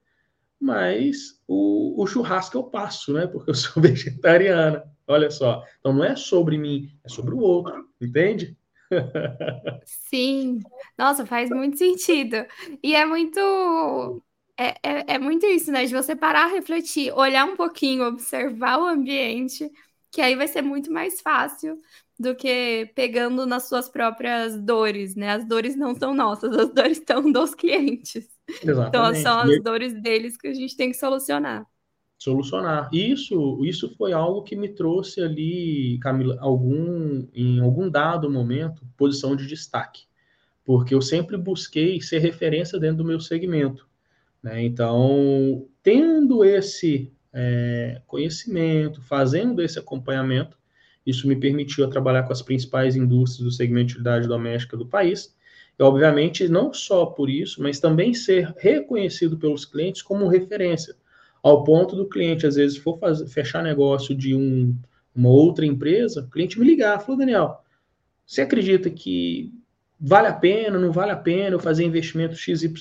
mas 0.59 1.41
o, 1.47 2.03
o 2.03 2.07
churrasco 2.07 2.57
eu 2.57 2.65
passo, 2.65 3.13
né? 3.13 3.27
Porque 3.27 3.51
eu 3.51 3.55
sou 3.55 3.83
vegetariana. 3.83 4.85
Olha 5.07 5.31
só. 5.31 5.65
Então 5.79 5.93
não 5.93 6.05
é 6.05 6.17
sobre 6.17 6.57
mim, 6.57 6.89
é 7.05 7.09
sobre 7.09 7.35
o 7.35 7.39
outro, 7.39 7.89
entende? 8.01 8.57
Sim, 9.85 10.61
nossa, 10.99 11.27
faz 11.27 11.51
muito 11.51 11.77
sentido. 11.77 12.37
E 12.83 12.95
é 12.95 13.05
muito. 13.05 14.23
É, 14.61 14.75
é, 14.83 15.15
é, 15.15 15.19
muito 15.19 15.47
isso, 15.47 15.73
né? 15.73 15.87
De 15.87 15.95
você 15.95 16.15
parar, 16.15 16.49
refletir, 16.49 17.11
olhar 17.15 17.47
um 17.47 17.57
pouquinho, 17.57 18.05
observar 18.05 18.79
o 18.79 18.87
ambiente, 18.87 19.71
que 20.13 20.21
aí 20.21 20.37
vai 20.37 20.47
ser 20.47 20.61
muito 20.61 20.93
mais 20.93 21.23
fácil 21.23 21.81
do 22.19 22.35
que 22.35 22.93
pegando 22.95 23.47
nas 23.47 23.71
suas 23.71 23.89
próprias 23.89 24.61
dores, 24.61 25.17
né? 25.17 25.31
As 25.31 25.49
dores 25.49 25.75
não 25.75 25.95
são 25.95 26.15
nossas, 26.15 26.55
as 26.55 26.75
dores 26.75 26.99
estão 26.99 27.23
dos 27.33 27.55
clientes. 27.55 28.29
Exatamente. 28.63 28.89
Então 28.89 29.15
são 29.15 29.39
as 29.39 29.63
dores 29.63 29.95
deles 29.95 30.37
que 30.37 30.49
a 30.49 30.53
gente 30.53 30.77
tem 30.77 30.91
que 30.91 30.99
solucionar. 30.99 31.67
Solucionar. 32.19 32.91
Isso, 32.93 33.65
isso 33.65 33.97
foi 33.97 34.13
algo 34.13 34.43
que 34.43 34.55
me 34.55 34.69
trouxe 34.69 35.23
ali, 35.23 35.99
Camila, 36.03 36.37
algum, 36.39 37.27
em 37.33 37.61
algum 37.61 37.89
dado 37.89 38.31
momento, 38.31 38.83
posição 38.95 39.35
de 39.35 39.47
destaque. 39.47 40.03
Porque 40.67 40.95
eu 40.95 41.01
sempre 41.01 41.39
busquei 41.39 41.99
ser 42.03 42.19
referência 42.19 42.79
dentro 42.79 42.99
do 42.99 43.07
meu 43.07 43.21
segmento. 43.21 43.89
Né? 44.43 44.63
Então, 44.65 45.67
tendo 45.83 46.45
esse 46.45 47.13
é, 47.33 48.01
conhecimento, 48.07 49.03
fazendo 49.03 49.63
esse 49.63 49.79
acompanhamento, 49.79 50.59
isso 51.07 51.27
me 51.27 51.37
permitiu 51.37 51.89
trabalhar 51.89 52.25
com 52.25 52.33
as 52.33 52.43
principais 52.43 52.97
indústrias 52.97 53.45
do 53.45 53.53
segmento 53.53 53.87
de 53.87 53.93
utilidade 53.95 54.29
doméstica 54.29 54.77
do 54.77 54.87
país. 54.87 55.35
E, 55.79 55.83
obviamente, 55.83 56.49
não 56.49 56.73
só 56.73 57.07
por 57.07 57.31
isso, 57.31 57.63
mas 57.63 57.81
também 57.81 58.13
ser 58.13 58.55
reconhecido 58.59 59.39
pelos 59.39 59.65
clientes 59.65 60.03
como 60.03 60.29
referência, 60.29 60.95
ao 61.43 61.65
ponto 61.65 61.97
do 61.97 62.09
cliente, 62.09 62.47
às 62.47 62.57
vezes, 62.57 62.77
for 62.77 62.99
fazer, 62.99 63.27
fechar 63.27 63.63
negócio 63.63 64.15
de 64.15 64.35
um, 64.35 64.77
uma 65.15 65.31
outra 65.31 65.65
empresa, 65.65 66.21
o 66.21 66.31
cliente 66.31 66.61
me 66.61 66.67
ligar, 66.67 67.01
falou, 67.01 67.19
Daniel, 67.19 67.65
você 68.27 68.43
acredita 68.43 68.91
que 68.91 69.53
vale 69.99 70.29
a 70.29 70.35
pena, 70.35 70.79
não 70.79 70.93
vale 70.93 71.13
a 71.13 71.17
pena 71.17 71.57
eu 71.57 71.61
fazer 71.61 71.85
investimento 71.85 72.37
XYZ? 72.37 72.75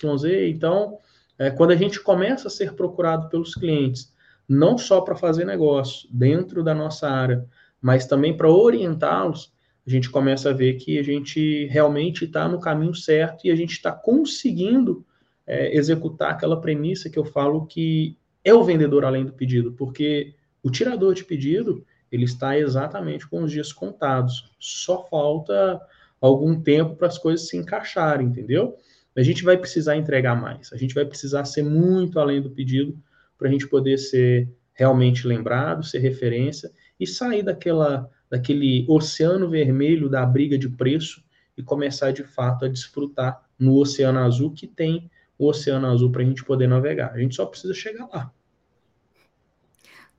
Então, 0.47 0.99
é, 1.39 1.49
quando 1.49 1.71
a 1.71 1.75
gente 1.75 2.01
começa 2.01 2.49
a 2.49 2.51
ser 2.51 2.73
procurado 2.73 3.29
pelos 3.29 3.55
clientes, 3.55 4.13
não 4.47 4.77
só 4.77 4.99
para 4.99 5.15
fazer 5.15 5.45
negócio 5.45 6.07
dentro 6.11 6.61
da 6.63 6.75
nossa 6.75 7.09
área, 7.09 7.45
mas 7.81 8.05
também 8.05 8.35
para 8.35 8.51
orientá-los, 8.51 9.53
a 9.87 9.89
gente 9.89 10.09
começa 10.09 10.49
a 10.49 10.53
ver 10.53 10.73
que 10.73 10.99
a 10.99 11.03
gente 11.03 11.65
realmente 11.67 12.25
está 12.25 12.47
no 12.47 12.59
caminho 12.59 12.93
certo 12.93 13.45
e 13.45 13.51
a 13.51 13.55
gente 13.55 13.71
está 13.71 13.91
conseguindo 13.91 15.05
é, 15.47 15.75
executar 15.75 16.31
aquela 16.31 16.59
premissa 16.59 17.09
que 17.09 17.17
eu 17.17 17.23
falo 17.25 17.65
que 17.65 18.17
é 18.43 18.53
o 18.53 18.63
vendedor 18.63 19.05
além 19.05 19.25
do 19.25 19.33
pedido, 19.33 19.71
porque 19.71 20.35
o 20.61 20.69
tirador 20.69 21.13
de 21.13 21.23
pedido 21.23 21.85
ele 22.11 22.25
está 22.25 22.57
exatamente 22.57 23.27
com 23.27 23.43
os 23.43 23.51
dias 23.51 23.71
contados. 23.71 24.51
Só 24.59 25.05
falta 25.07 25.79
algum 26.19 26.59
tempo 26.59 26.95
para 26.95 27.07
as 27.07 27.17
coisas 27.17 27.47
se 27.47 27.55
encaixarem, 27.55 28.27
entendeu? 28.27 28.75
A 29.19 29.23
gente 29.23 29.43
vai 29.43 29.57
precisar 29.57 29.97
entregar 29.97 30.33
mais, 30.33 30.71
a 30.71 30.77
gente 30.77 30.95
vai 30.95 31.03
precisar 31.03 31.43
ser 31.43 31.61
muito 31.61 32.17
além 32.21 32.41
do 32.41 32.49
pedido 32.49 32.97
para 33.37 33.49
a 33.49 33.51
gente 33.51 33.67
poder 33.67 33.97
ser 33.97 34.49
realmente 34.73 35.27
lembrado, 35.27 35.85
ser 35.85 35.99
referência 35.99 36.71
e 36.97 37.05
sair 37.05 37.43
daquela, 37.43 38.09
daquele 38.29 38.85
oceano 38.87 39.49
vermelho 39.49 40.07
da 40.07 40.25
briga 40.25 40.57
de 40.57 40.69
preço 40.69 41.21
e 41.57 41.61
começar 41.61 42.11
de 42.11 42.23
fato 42.23 42.63
a 42.63 42.69
desfrutar 42.69 43.43
no 43.59 43.75
oceano 43.75 44.19
azul 44.19 44.53
que 44.53 44.65
tem 44.65 45.11
o 45.37 45.47
oceano 45.47 45.87
azul 45.87 46.09
para 46.09 46.21
a 46.21 46.25
gente 46.25 46.45
poder 46.45 46.67
navegar. 46.67 47.11
A 47.13 47.19
gente 47.19 47.35
só 47.35 47.45
precisa 47.45 47.73
chegar 47.73 48.07
lá. 48.13 48.31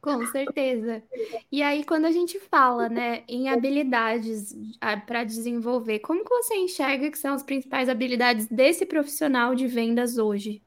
Com 0.00 0.26
certeza. 0.26 1.02
E 1.52 1.62
aí, 1.62 1.84
quando 1.84 2.06
a 2.06 2.10
gente 2.10 2.38
fala, 2.38 2.88
né, 2.88 3.22
em 3.28 3.50
habilidades 3.50 4.56
para 5.06 5.24
desenvolver, 5.24 5.98
como 5.98 6.24
que 6.24 6.30
você 6.30 6.54
enxerga 6.56 7.10
que 7.10 7.18
são 7.18 7.34
as 7.34 7.42
principais 7.42 7.88
habilidades 7.88 8.46
desse 8.46 8.86
profissional 8.86 9.54
de 9.54 9.66
vendas 9.66 10.16
hoje? 10.16 10.62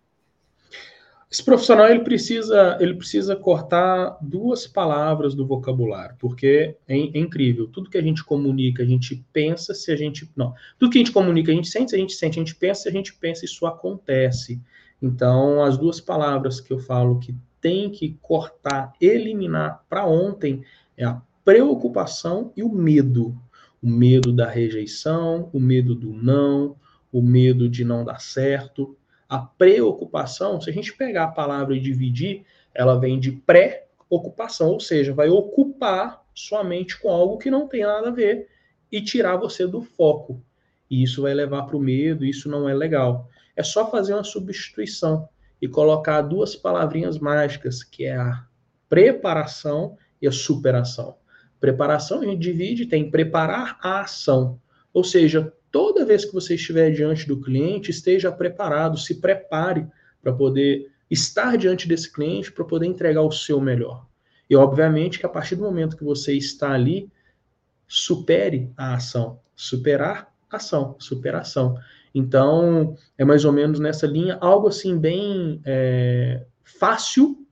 Esse 1.33 1.43
profissional 1.43 1.89
ele 1.89 2.01
precisa, 2.01 2.77
ele 2.79 2.93
precisa 2.93 3.35
cortar 3.35 4.19
duas 4.21 4.67
palavras 4.67 5.33
do 5.33 5.47
vocabulário, 5.47 6.15
porque 6.19 6.75
é, 6.87 6.95
é, 6.95 7.17
incrível. 7.17 7.67
Tudo 7.67 7.89
que 7.89 7.97
a 7.97 8.03
gente 8.03 8.23
comunica, 8.23 8.83
a 8.83 8.85
gente 8.85 9.25
pensa, 9.33 9.73
se 9.73 9.91
a 9.91 9.95
gente. 9.95 10.29
Não. 10.35 10.53
Tudo 10.77 10.91
que 10.91 10.99
a 10.99 11.01
gente 11.01 11.11
comunica, 11.11 11.51
a 11.51 11.55
gente 11.55 11.69
sente, 11.69 11.89
se 11.89 11.95
a 11.95 11.99
gente 11.99 12.13
sente, 12.13 12.39
a 12.39 12.43
gente 12.43 12.55
pensa, 12.55 12.83
se 12.83 12.89
a 12.89 12.91
gente 12.91 13.15
pensa, 13.15 13.45
isso 13.45 13.65
acontece. 13.65 14.61
Então, 15.01 15.63
as 15.63 15.75
duas 15.75 15.99
palavras 15.99 16.61
que 16.61 16.71
eu 16.71 16.77
falo 16.77 17.19
que 17.19 17.35
tem 17.63 17.89
que 17.89 18.19
cortar, 18.21 18.93
eliminar 18.99 19.85
para 19.89 20.05
ontem 20.05 20.63
é 20.97 21.05
a 21.05 21.21
preocupação 21.45 22.51
e 22.57 22.61
o 22.61 22.69
medo. 22.69 23.33
O 23.81 23.87
medo 23.87 24.33
da 24.33 24.49
rejeição, 24.49 25.49
o 25.53 25.59
medo 25.61 25.95
do 25.95 26.13
não, 26.13 26.75
o 27.11 27.21
medo 27.21 27.69
de 27.69 27.85
não 27.85 28.03
dar 28.03 28.19
certo, 28.19 28.97
a 29.29 29.39
preocupação, 29.39 30.59
se 30.59 30.69
a 30.69 30.73
gente 30.73 30.95
pegar 30.95 31.23
a 31.23 31.31
palavra 31.31 31.75
e 31.75 31.79
dividir, 31.79 32.43
ela 32.73 32.99
vem 32.99 33.17
de 33.17 33.31
pré-ocupação, 33.31 34.69
ou 34.69 34.79
seja, 34.79 35.13
vai 35.13 35.29
ocupar 35.29 36.21
sua 36.35 36.63
mente 36.63 36.99
com 36.99 37.09
algo 37.09 37.37
que 37.37 37.49
não 37.49 37.67
tem 37.67 37.83
nada 37.83 38.09
a 38.09 38.11
ver 38.11 38.49
e 38.91 39.01
tirar 39.01 39.37
você 39.37 39.65
do 39.65 39.81
foco. 39.81 40.41
E 40.89 41.01
isso 41.01 41.21
vai 41.21 41.33
levar 41.33 41.63
para 41.63 41.77
o 41.77 41.79
medo, 41.79 42.25
isso 42.25 42.49
não 42.49 42.67
é 42.67 42.73
legal. 42.73 43.29
É 43.55 43.63
só 43.63 43.89
fazer 43.89 44.13
uma 44.13 44.23
substituição 44.23 45.29
e 45.63 45.67
colocar 45.69 46.21
duas 46.21 46.57
palavrinhas 46.57 47.17
mágicas, 47.17 47.85
que 47.85 48.03
é 48.03 48.17
a 48.17 48.45
preparação 48.89 49.97
e 50.21 50.27
a 50.27 50.31
superação. 50.31 51.15
Preparação 51.57 52.19
a 52.19 52.25
gente 52.25 52.41
divide, 52.41 52.85
tem 52.85 53.09
preparar 53.09 53.79
a 53.81 54.01
ação. 54.01 54.59
Ou 54.93 55.05
seja, 55.05 55.53
toda 55.71 56.03
vez 56.03 56.25
que 56.25 56.33
você 56.33 56.55
estiver 56.55 56.91
diante 56.91 57.25
do 57.25 57.39
cliente, 57.39 57.91
esteja 57.91 58.29
preparado, 58.29 58.97
se 58.97 59.21
prepare 59.21 59.87
para 60.21 60.33
poder 60.33 60.91
estar 61.09 61.57
diante 61.57 61.87
desse 61.87 62.11
cliente, 62.11 62.51
para 62.51 62.65
poder 62.65 62.87
entregar 62.87 63.21
o 63.21 63.31
seu 63.31 63.61
melhor. 63.61 64.05
E, 64.49 64.57
obviamente, 64.57 65.17
que 65.17 65.25
a 65.25 65.29
partir 65.29 65.55
do 65.55 65.63
momento 65.63 65.95
que 65.95 66.03
você 66.03 66.33
está 66.33 66.73
ali, 66.73 67.09
supere 67.87 68.69
a 68.75 68.95
ação. 68.95 69.39
Superar, 69.55 70.29
ação, 70.51 70.97
superação. 70.99 71.77
Então, 72.13 72.95
é 73.17 73.25
mais 73.25 73.43
ou 73.43 73.51
menos 73.51 73.79
nessa 73.79 74.05
linha, 74.05 74.37
algo 74.39 74.67
assim 74.67 74.97
bem 74.97 75.59
é, 75.65 76.45
fácil 76.63 77.45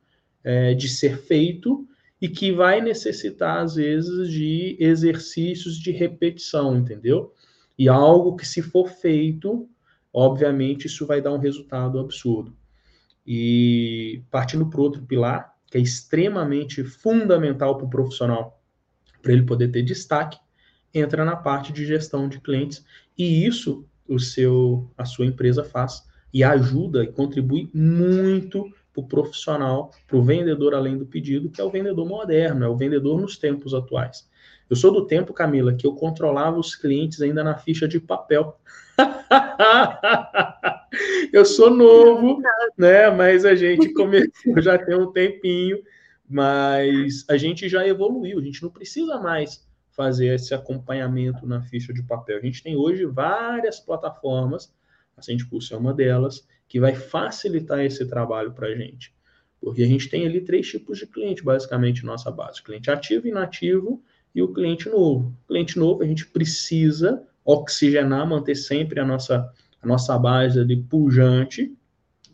é, 0.43 0.74
de 0.74 0.88
ser 0.88 1.17
feito 1.17 1.88
e 2.21 2.30
que 2.30 2.52
vai 2.52 2.80
necessitar, 2.80 3.63
às 3.63 3.76
vezes, 3.76 4.30
de 4.30 4.78
exercícios 4.80 5.78
de 5.78 5.91
repetição, 5.91 6.78
entendeu? 6.78 7.34
E 7.78 7.89
algo 7.89 8.36
que, 8.36 8.45
se 8.45 8.62
for 8.62 8.88
feito, 8.89 9.67
obviamente, 10.13 10.86
isso 10.86 11.08
vai 11.08 11.19
dar 11.19 11.34
um 11.34 11.39
resultado 11.39 12.00
absurdo. 12.00 12.56
E 13.26 14.21
partindo 14.30 14.69
para 14.69 14.82
outro 14.82 15.02
pilar, 15.02 15.56
que 15.65 15.80
é 15.80 15.82
extremamente 15.82 16.84
fundamental 16.84 17.78
para 17.78 17.88
o 17.88 17.89
profissional, 17.89 18.62
para 19.21 19.32
ele 19.32 19.43
poder 19.43 19.69
ter 19.69 19.82
destaque, 19.82 20.38
entra 20.93 21.26
na 21.26 21.36
parte 21.36 21.71
de 21.71 21.86
gestão 21.86 22.28
de 22.28 22.39
clientes. 22.39 22.86
E 23.17 23.45
isso 23.45 23.88
o 24.12 24.19
seu, 24.19 24.89
a 24.97 25.06
sua 25.06 25.26
empresa 25.26 25.63
faz 25.63 26.04
e 26.34 26.43
ajuda 26.43 27.04
e 27.04 27.08
contribui 27.08 27.69
muito 27.74 28.69
para 28.93 29.02
o 29.02 29.08
profissional, 29.08 29.91
para 30.06 30.17
o 30.17 30.24
vendedor 30.24 30.74
além 30.74 30.97
do 30.97 31.06
pedido, 31.06 31.50
que 31.50 31.62
é 31.62 31.63
o 31.63 31.69
vendedor 31.69 32.06
moderno, 32.06 32.65
é 32.65 32.67
o 32.67 32.76
vendedor 32.76 33.19
nos 33.19 33.38
tempos 33.38 33.74
atuais. 33.74 34.30
Eu 34.69 34.76
sou 34.76 34.91
do 34.91 35.06
tempo, 35.06 35.34
Camila, 35.34 35.74
que 35.74 35.88
eu 35.88 35.93
controlava 35.93 36.60
os 36.60 36.76
clientes 36.76 37.21
ainda 37.21 37.43
na 37.43 37.58
ficha 37.58 37.88
de 37.88 38.00
papel. 38.00 38.58
eu 41.32 41.45
sou 41.45 41.69
novo, 41.69 42.41
né? 42.78 43.10
Mas 43.10 43.45
a 43.45 43.56
gente 43.56 43.93
começou 43.93 44.62
já 44.62 44.78
tem 44.78 44.95
um 44.95 45.12
tempinho, 45.12 45.82
mas 46.30 47.26
a 47.30 47.38
gente 47.38 47.69
já 47.69 47.88
evoluiu, 47.88 48.39
a 48.39 48.41
gente 48.41 48.62
não 48.62 48.69
precisa 48.69 49.19
mais 49.19 49.65
fazer 49.91 50.34
esse 50.34 50.54
acompanhamento 50.54 51.45
na 51.45 51.62
ficha 51.62 51.93
de 51.93 52.04
papel. 52.04 52.38
A 52.38 52.41
gente 52.41 52.63
tem 52.63 52.75
hoje 52.75 53.06
várias 53.06 53.80
plataformas, 53.80 54.73
a 55.15 55.21
Sendpulse 55.21 55.73
é 55.73 55.77
uma 55.77 55.93
delas, 55.93 56.47
que 56.67 56.80
vai 56.80 56.95
facilitar 56.95 57.82
esse 57.82 58.06
trabalho 58.06 58.54
para 58.54 58.67
a 58.67 58.75
gente. 58.75 59.13
Porque 59.60 59.84
a 59.84 59.88
gente 59.88 60.10
tem 60.10 60.25
ali 60.25 60.41
três 60.41 60.67
tipos 60.67 60.97
de 60.97 61.06
cliente, 61.06 61.43
basicamente, 61.43 62.06
nossa 62.06 62.32
base: 62.32 62.63
cliente 62.63 62.89
ativo, 62.89 63.27
inativo 63.27 64.04
e 64.34 64.41
o 64.41 64.51
cliente 64.51 64.89
novo. 64.89 65.36
Cliente 65.47 65.77
novo, 65.77 66.01
a 66.01 66.06
gente 66.06 66.25
precisa 66.25 67.23
oxigenar, 67.45 68.27
manter 68.27 68.56
sempre 68.56 68.99
a 68.99 69.06
nossa, 69.06 69.51
a 69.82 69.88
nossa 69.88 70.17
base 70.17 70.60
ali 70.60 70.82
pujante. 70.82 71.75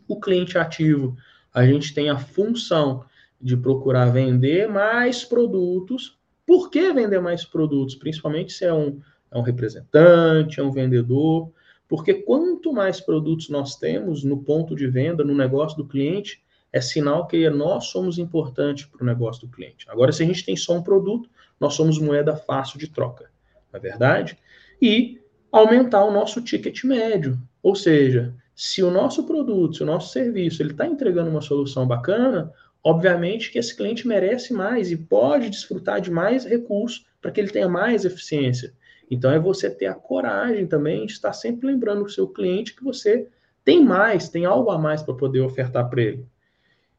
O 0.06 0.18
cliente 0.18 0.56
ativo, 0.56 1.16
a 1.52 1.66
gente 1.66 1.92
tem 1.92 2.08
a 2.08 2.18
função 2.18 3.04
de 3.40 3.56
procurar 3.56 4.06
vender 4.06 4.68
mais 4.68 5.24
produtos. 5.24 6.17
Por 6.48 6.70
que 6.70 6.94
vender 6.94 7.20
mais 7.20 7.44
produtos? 7.44 7.94
Principalmente 7.94 8.54
se 8.54 8.64
é 8.64 8.72
um, 8.72 8.98
é 9.30 9.36
um 9.36 9.42
representante, 9.42 10.58
é 10.58 10.62
um 10.62 10.72
vendedor. 10.72 11.52
Porque 11.86 12.14
quanto 12.14 12.72
mais 12.72 13.02
produtos 13.02 13.50
nós 13.50 13.76
temos 13.76 14.24
no 14.24 14.42
ponto 14.42 14.74
de 14.74 14.86
venda, 14.86 15.22
no 15.22 15.34
negócio 15.34 15.76
do 15.76 15.86
cliente, 15.86 16.42
é 16.72 16.80
sinal 16.80 17.26
que 17.26 17.50
nós 17.50 17.88
somos 17.88 18.18
importantes 18.18 18.86
para 18.86 19.02
o 19.02 19.06
negócio 19.06 19.46
do 19.46 19.52
cliente. 19.52 19.84
Agora, 19.90 20.10
se 20.10 20.22
a 20.22 20.26
gente 20.26 20.42
tem 20.42 20.56
só 20.56 20.74
um 20.74 20.82
produto, 20.82 21.28
nós 21.60 21.74
somos 21.74 21.98
moeda 21.98 22.34
fácil 22.34 22.78
de 22.78 22.88
troca, 22.88 23.30
não 23.70 23.78
é 23.78 23.82
verdade? 23.82 24.38
E 24.80 25.20
aumentar 25.52 26.02
o 26.06 26.10
nosso 26.10 26.40
ticket 26.40 26.82
médio. 26.82 27.38
Ou 27.62 27.74
seja, 27.74 28.34
se 28.54 28.82
o 28.82 28.90
nosso 28.90 29.24
produto, 29.24 29.76
se 29.76 29.82
o 29.82 29.86
nosso 29.86 30.14
serviço, 30.14 30.62
ele 30.62 30.70
está 30.70 30.86
entregando 30.86 31.28
uma 31.28 31.42
solução 31.42 31.86
bacana, 31.86 32.50
obviamente 32.82 33.50
que 33.50 33.58
esse 33.58 33.76
cliente 33.76 34.06
merece 34.06 34.52
mais 34.52 34.90
e 34.90 34.96
pode 34.96 35.50
desfrutar 35.50 36.00
de 36.00 36.10
mais 36.10 36.44
recursos 36.44 37.06
para 37.20 37.30
que 37.30 37.40
ele 37.40 37.50
tenha 37.50 37.68
mais 37.68 38.04
eficiência. 38.04 38.72
Então 39.10 39.30
é 39.30 39.38
você 39.38 39.70
ter 39.70 39.86
a 39.86 39.94
coragem 39.94 40.66
também 40.66 41.06
de 41.06 41.12
estar 41.12 41.32
sempre 41.32 41.66
lembrando 41.66 42.04
o 42.04 42.10
seu 42.10 42.28
cliente 42.28 42.74
que 42.74 42.84
você 42.84 43.28
tem 43.64 43.84
mais, 43.84 44.28
tem 44.28 44.44
algo 44.44 44.70
a 44.70 44.78
mais 44.78 45.02
para 45.02 45.14
poder 45.14 45.40
ofertar 45.40 45.88
para 45.88 46.02
ele. 46.02 46.26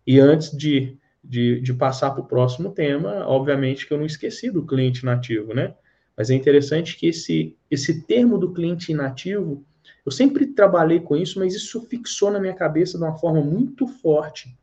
E 0.06 0.20
antes 0.20 0.56
de 0.56 0.98
de, 1.24 1.60
de 1.60 1.74
passar 1.74 2.12
para 2.12 2.22
o 2.22 2.28
próximo 2.28 2.72
tema, 2.72 3.28
obviamente 3.28 3.86
que 3.86 3.94
eu 3.94 3.98
não 3.98 4.06
esqueci 4.06 4.50
do 4.50 4.66
cliente 4.66 5.06
nativo, 5.06 5.54
né? 5.54 5.76
Mas 6.16 6.30
é 6.30 6.36
interessante 6.36 6.98
que 6.98 7.08
esse, 7.08 7.56
esse 7.70 8.02
termo 8.04 8.38
do 8.38 8.54
cliente 8.54 8.92
inativo, 8.92 9.64
eu 10.06 10.12
sempre 10.12 10.48
trabalhei 10.48 11.00
com 11.00 11.16
isso, 11.16 11.40
mas 11.40 11.56
isso 11.56 11.82
fixou 11.82 12.32
na 12.32 12.40
minha 12.40 12.54
cabeça 12.54 12.98
de 12.98 13.04
uma 13.04 13.18
forma 13.18 13.42
muito 13.42 13.88
forte 13.88 14.58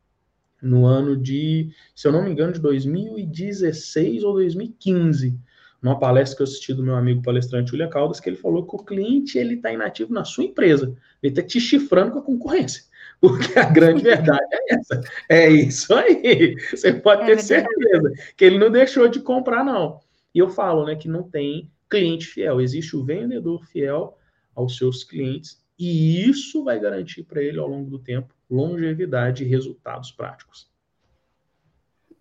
no 0.62 0.86
ano 0.86 1.16
de, 1.16 1.70
se 1.94 2.08
eu 2.08 2.12
não 2.12 2.22
me 2.22 2.30
engano, 2.30 2.52
de 2.52 2.60
2016 2.60 4.24
ou 4.24 4.34
2015, 4.34 5.38
numa 5.82 5.98
palestra 5.98 6.36
que 6.36 6.42
eu 6.42 6.44
assisti 6.44 6.74
do 6.74 6.82
meu 6.82 6.96
amigo 6.96 7.22
palestrante 7.22 7.70
Julia 7.70 7.88
Caldas, 7.88 8.18
que 8.18 8.28
ele 8.28 8.36
falou 8.36 8.66
que 8.66 8.74
o 8.74 8.84
cliente 8.84 9.38
ele 9.38 9.54
está 9.54 9.72
inativo 9.72 10.12
na 10.12 10.24
sua 10.24 10.44
empresa, 10.44 10.96
ele 11.22 11.32
está 11.32 11.42
te 11.42 11.60
chifrando 11.60 12.12
com 12.12 12.18
a 12.18 12.22
concorrência. 12.22 12.84
Porque 13.20 13.58
a 13.58 13.64
grande 13.64 14.02
verdade 14.02 14.46
é 14.52 14.74
essa. 14.74 15.00
É 15.28 15.48
isso 15.48 15.94
aí. 15.94 16.54
Você 16.70 16.92
pode 16.92 17.22
é 17.22 17.26
ter 17.26 17.40
certeza 17.40 18.12
que 18.36 18.44
ele 18.44 18.58
não 18.58 18.70
deixou 18.70 19.08
de 19.08 19.20
comprar, 19.20 19.64
não. 19.64 20.00
E 20.34 20.38
eu 20.38 20.50
falo, 20.50 20.84
né, 20.84 20.96
que 20.96 21.08
não 21.08 21.22
tem 21.22 21.70
cliente 21.88 22.26
fiel. 22.26 22.60
Existe 22.60 22.94
o 22.94 23.04
vendedor 23.04 23.64
fiel 23.64 24.18
aos 24.54 24.76
seus 24.76 25.02
clientes 25.02 25.58
e 25.78 26.28
isso 26.28 26.64
vai 26.64 26.80
garantir 26.80 27.24
para 27.24 27.42
ele 27.42 27.58
ao 27.58 27.68
longo 27.68 27.90
do 27.90 27.98
tempo 27.98 28.34
longevidade 28.48 29.44
e 29.44 29.48
resultados 29.48 30.10
práticos. 30.10 30.70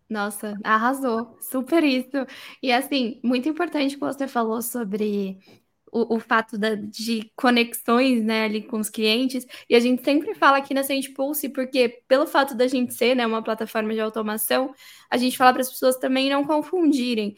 Nossa, 0.10 0.58
arrasou, 0.64 1.36
super 1.42 1.84
isso. 1.84 2.26
E 2.62 2.72
assim, 2.72 3.20
muito 3.24 3.50
importante 3.50 3.96
que 3.96 4.00
você 4.00 4.28
falou 4.28 4.62
sobre 4.62 5.40
o, 5.96 6.16
o 6.16 6.20
fato 6.20 6.58
da, 6.58 6.76
de 6.76 7.32
conexões 7.36 8.24
né, 8.24 8.44
ali 8.44 8.62
com 8.62 8.78
os 8.80 8.90
clientes. 8.90 9.48
E 9.70 9.76
a 9.76 9.80
gente 9.80 10.04
sempre 10.04 10.36
fala 10.36 10.58
aqui 10.58 10.74
na 10.74 10.84
Sente 10.84 11.10
Pulse, 11.12 11.50
porque 11.50 12.04
pelo 12.08 12.28
fato 12.28 12.54
da 12.54 12.68
gente 12.68 12.94
ser 12.94 13.16
né, 13.16 13.26
uma 13.26 13.42
plataforma 13.42 13.94
de 13.94 14.02
automação, 14.02 14.74
a 15.10 15.18
gente 15.18 15.38
fala 15.38 15.54
para 15.54 15.62
as 15.62 15.70
pessoas 15.70 15.96
também 15.98 16.30
não 16.30 16.44
confundirem. 16.44 17.36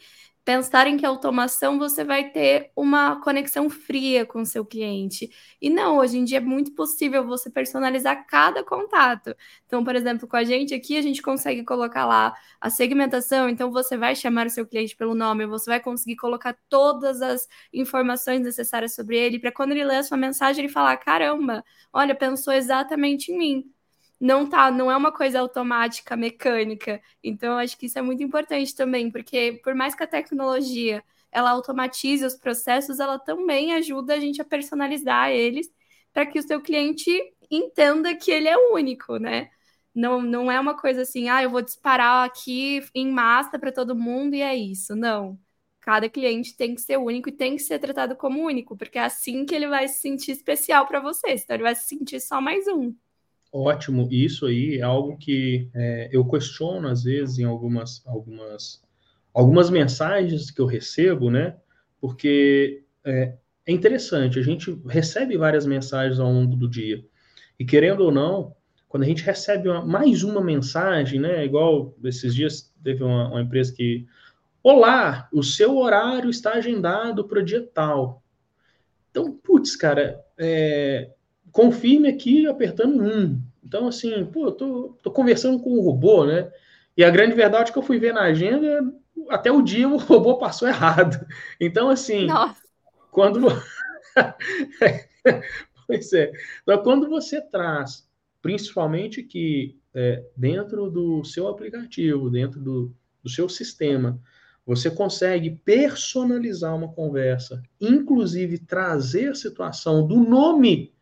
Pensar 0.48 0.86
em 0.86 0.96
que 0.96 1.04
automação 1.04 1.78
você 1.78 2.02
vai 2.02 2.30
ter 2.30 2.70
uma 2.74 3.20
conexão 3.20 3.68
fria 3.68 4.24
com 4.24 4.40
o 4.40 4.46
seu 4.46 4.64
cliente. 4.64 5.28
E 5.60 5.68
não, 5.68 5.98
hoje 5.98 6.16
em 6.16 6.24
dia 6.24 6.38
é 6.38 6.40
muito 6.40 6.74
possível 6.74 7.22
você 7.26 7.50
personalizar 7.50 8.26
cada 8.26 8.64
contato. 8.64 9.36
Então, 9.66 9.84
por 9.84 9.94
exemplo, 9.94 10.26
com 10.26 10.36
a 10.38 10.44
gente 10.44 10.72
aqui, 10.72 10.96
a 10.96 11.02
gente 11.02 11.20
consegue 11.20 11.62
colocar 11.64 12.06
lá 12.06 12.34
a 12.58 12.70
segmentação, 12.70 13.46
então 13.46 13.70
você 13.70 13.94
vai 13.98 14.16
chamar 14.16 14.46
o 14.46 14.50
seu 14.50 14.66
cliente 14.66 14.96
pelo 14.96 15.14
nome, 15.14 15.44
você 15.44 15.68
vai 15.68 15.80
conseguir 15.80 16.16
colocar 16.16 16.56
todas 16.70 17.20
as 17.20 17.46
informações 17.70 18.40
necessárias 18.40 18.94
sobre 18.94 19.18
ele, 19.18 19.38
para 19.38 19.52
quando 19.52 19.72
ele 19.72 19.84
ler 19.84 19.96
a 19.96 20.02
sua 20.02 20.16
mensagem, 20.16 20.64
ele 20.64 20.72
falar: 20.72 20.96
caramba, 20.96 21.62
olha, 21.92 22.14
pensou 22.14 22.54
exatamente 22.54 23.30
em 23.30 23.36
mim 23.38 23.77
não 24.20 24.48
tá, 24.48 24.70
não 24.70 24.90
é 24.90 24.96
uma 24.96 25.12
coisa 25.12 25.40
automática, 25.40 26.16
mecânica. 26.16 27.00
Então, 27.22 27.58
acho 27.58 27.76
que 27.78 27.86
isso 27.86 27.98
é 27.98 28.02
muito 28.02 28.22
importante 28.22 28.74
também, 28.74 29.10
porque 29.10 29.60
por 29.62 29.74
mais 29.74 29.94
que 29.94 30.02
a 30.02 30.06
tecnologia 30.06 31.02
ela 31.30 31.50
automatize 31.50 32.24
os 32.24 32.34
processos, 32.34 33.00
ela 33.00 33.18
também 33.18 33.74
ajuda 33.74 34.14
a 34.14 34.20
gente 34.20 34.40
a 34.40 34.44
personalizar 34.44 35.30
eles 35.30 35.70
para 36.12 36.26
que 36.26 36.38
o 36.38 36.42
seu 36.42 36.60
cliente 36.60 37.10
entenda 37.50 38.14
que 38.16 38.30
ele 38.30 38.48
é 38.48 38.56
único, 38.56 39.18
né? 39.18 39.50
Não, 39.94 40.22
não 40.22 40.50
é 40.50 40.58
uma 40.60 40.76
coisa 40.76 41.02
assim, 41.02 41.28
ah, 41.28 41.42
eu 41.42 41.50
vou 41.50 41.62
disparar 41.62 42.24
aqui 42.26 42.80
em 42.94 43.10
massa 43.10 43.58
para 43.58 43.72
todo 43.72 43.96
mundo 43.96 44.34
e 44.34 44.42
é 44.42 44.54
isso. 44.54 44.94
Não. 44.96 45.38
Cada 45.80 46.08
cliente 46.08 46.56
tem 46.56 46.74
que 46.74 46.80
ser 46.82 46.98
único 46.98 47.28
e 47.28 47.32
tem 47.32 47.56
que 47.56 47.62
ser 47.62 47.78
tratado 47.78 48.16
como 48.16 48.42
único, 48.44 48.76
porque 48.76 48.98
é 48.98 49.04
assim 49.04 49.44
que 49.46 49.54
ele 49.54 49.68
vai 49.68 49.88
se 49.88 50.00
sentir 50.00 50.32
especial 50.32 50.86
para 50.86 51.00
você, 51.00 51.32
então 51.32 51.56
ele 51.56 51.62
vai 51.62 51.74
se 51.74 51.88
sentir 51.88 52.20
só 52.20 52.40
mais 52.40 52.66
um. 52.68 52.94
Ótimo, 53.50 54.06
isso 54.10 54.46
aí 54.46 54.76
é 54.76 54.82
algo 54.82 55.16
que 55.16 55.70
é, 55.74 56.10
eu 56.12 56.24
questiono 56.24 56.86
às 56.88 57.04
vezes 57.04 57.38
em 57.38 57.44
algumas, 57.44 58.06
algumas, 58.06 58.82
algumas 59.32 59.70
mensagens 59.70 60.50
que 60.50 60.60
eu 60.60 60.66
recebo, 60.66 61.30
né? 61.30 61.56
Porque 61.98 62.84
é, 63.04 63.34
é 63.66 63.72
interessante, 63.72 64.38
a 64.38 64.42
gente 64.42 64.78
recebe 64.86 65.36
várias 65.38 65.64
mensagens 65.64 66.20
ao 66.20 66.30
longo 66.30 66.56
do 66.56 66.68
dia. 66.68 67.02
E 67.58 67.64
querendo 67.64 68.04
ou 68.04 68.12
não, 68.12 68.54
quando 68.88 69.02
a 69.02 69.06
gente 69.06 69.22
recebe 69.22 69.68
uma, 69.68 69.84
mais 69.84 70.22
uma 70.22 70.42
mensagem, 70.42 71.20
né? 71.20 71.44
Igual 71.44 71.96
esses 72.04 72.34
dias 72.34 72.72
teve 72.82 73.02
uma, 73.02 73.28
uma 73.28 73.42
empresa 73.42 73.74
que. 73.74 74.06
Olá, 74.62 75.28
o 75.32 75.42
seu 75.42 75.76
horário 75.78 76.28
está 76.30 76.52
agendado 76.54 77.26
para 77.26 77.40
o 77.40 77.44
dia 77.44 77.66
tal. 77.72 78.22
Então, 79.10 79.32
putz, 79.32 79.76
cara, 79.76 80.22
é, 80.36 81.10
confirme 81.52 82.08
aqui 82.08 82.46
apertando 82.46 83.02
um. 83.02 83.40
Então, 83.62 83.86
assim, 83.86 84.24
pô, 84.26 84.46
eu 84.46 84.52
tô, 84.52 84.96
tô 85.02 85.10
conversando 85.10 85.60
com 85.60 85.70
o 85.70 85.82
robô, 85.82 86.24
né? 86.24 86.50
E 86.96 87.04
a 87.04 87.10
grande 87.10 87.34
verdade 87.34 87.70
é 87.70 87.72
que 87.72 87.78
eu 87.78 87.82
fui 87.82 87.98
ver 87.98 88.12
na 88.12 88.22
agenda, 88.22 88.92
até 89.28 89.52
o 89.52 89.62
dia 89.62 89.86
o 89.88 89.96
robô 89.96 90.38
passou 90.38 90.68
errado. 90.68 91.26
Então, 91.60 91.90
assim, 91.90 92.26
Nossa. 92.26 92.60
quando. 93.10 93.48
pois 95.86 96.12
é. 96.12 96.32
Então, 96.62 96.82
quando 96.82 97.08
você 97.08 97.40
traz, 97.40 98.08
principalmente 98.40 99.22
que 99.22 99.78
é, 99.94 100.24
dentro 100.36 100.90
do 100.90 101.24
seu 101.24 101.48
aplicativo, 101.48 102.30
dentro 102.30 102.60
do, 102.60 102.94
do 103.22 103.28
seu 103.28 103.48
sistema, 103.48 104.20
você 104.66 104.90
consegue 104.90 105.50
personalizar 105.64 106.76
uma 106.76 106.92
conversa, 106.92 107.62
inclusive 107.80 108.58
trazer 108.58 109.30
a 109.30 109.34
situação 109.34 110.06
do 110.06 110.16
nome 110.16 110.92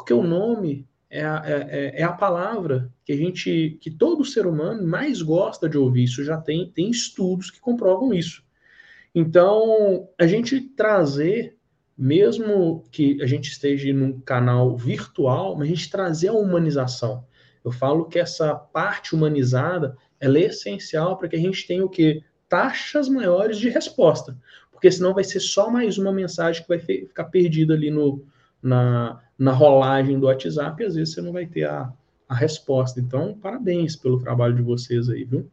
porque 0.00 0.14
o 0.14 0.22
nome 0.22 0.88
é 1.10 1.22
a, 1.22 1.42
é, 1.44 1.52
é, 1.52 2.00
é 2.00 2.02
a 2.02 2.12
palavra 2.12 2.90
que 3.04 3.12
a 3.12 3.16
gente, 3.16 3.76
que 3.82 3.90
todo 3.90 4.24
ser 4.24 4.46
humano 4.46 4.82
mais 4.82 5.20
gosta 5.20 5.68
de 5.68 5.76
ouvir. 5.76 6.04
Isso 6.04 6.24
já 6.24 6.38
tem, 6.38 6.70
tem 6.70 6.90
estudos 6.90 7.50
que 7.50 7.60
comprovam 7.60 8.14
isso. 8.14 8.42
Então, 9.14 10.08
a 10.18 10.26
gente 10.26 10.58
trazer, 10.60 11.54
mesmo 11.98 12.84
que 12.90 13.20
a 13.22 13.26
gente 13.26 13.50
esteja 13.50 13.92
num 13.92 14.20
canal 14.20 14.74
virtual, 14.74 15.54
mas 15.54 15.68
a 15.68 15.70
gente 15.70 15.90
trazer 15.90 16.28
a 16.28 16.32
humanização. 16.32 17.22
Eu 17.62 17.70
falo 17.70 18.06
que 18.06 18.18
essa 18.18 18.54
parte 18.54 19.14
humanizada 19.14 19.98
ela 20.18 20.38
é 20.38 20.44
essencial 20.44 21.18
para 21.18 21.28
que 21.28 21.36
a 21.36 21.40
gente 21.40 21.66
tenha 21.66 21.84
o 21.84 21.90
quê? 21.90 22.22
Taxas 22.48 23.06
maiores 23.06 23.58
de 23.58 23.68
resposta. 23.68 24.34
Porque 24.72 24.90
senão 24.90 25.12
vai 25.12 25.24
ser 25.24 25.40
só 25.40 25.70
mais 25.70 25.98
uma 25.98 26.10
mensagem 26.10 26.62
que 26.62 26.68
vai 26.68 26.78
ficar 26.78 27.24
perdida 27.24 27.74
ali 27.74 27.90
no, 27.90 28.24
na, 28.62 29.20
na 29.38 29.52
rolagem 29.52 30.18
do 30.18 30.26
WhatsApp, 30.26 30.82
e 30.82 30.86
às 30.86 30.94
vezes 30.94 31.14
você 31.14 31.22
não 31.22 31.32
vai 31.32 31.46
ter 31.46 31.64
a, 31.64 31.92
a 32.28 32.34
resposta. 32.34 33.00
Então, 33.00 33.36
parabéns 33.40 33.96
pelo 33.96 34.20
trabalho 34.20 34.54
de 34.54 34.62
vocês 34.62 35.08
aí, 35.08 35.24
viu? 35.24 35.50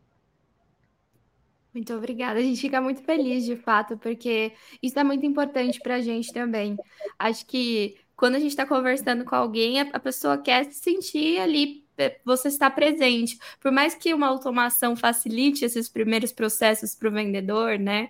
Muito 1.73 1.93
obrigada. 1.93 2.39
A 2.39 2.41
gente 2.41 2.59
fica 2.59 2.81
muito 2.81 3.03
feliz, 3.03 3.45
de 3.45 3.55
fato, 3.55 3.97
porque 3.97 4.51
isso 4.81 4.97
é 4.97 5.03
muito 5.03 5.25
importante 5.25 5.79
para 5.79 5.95
a 5.95 6.01
gente 6.01 6.33
também. 6.33 6.75
Acho 7.19 7.45
que 7.45 7.95
quando 8.15 8.33
a 8.33 8.39
gente 8.39 8.49
está 8.49 8.65
conversando 8.65 9.23
com 9.23 9.35
alguém, 9.35 9.79
a 9.79 9.99
pessoa 9.99 10.39
quer 10.39 10.65
se 10.65 10.79
sentir 10.79 11.39
ali, 11.39 11.85
é, 11.99 12.19
você 12.25 12.47
está 12.47 12.69
presente. 12.69 13.37
Por 13.59 13.71
mais 13.71 13.93
que 13.93 14.11
uma 14.11 14.27
automação 14.27 14.95
facilite 14.95 15.63
esses 15.63 15.87
primeiros 15.87 16.31
processos 16.31 16.95
para 16.95 17.09
o 17.09 17.11
vendedor, 17.11 17.77
né? 17.77 18.09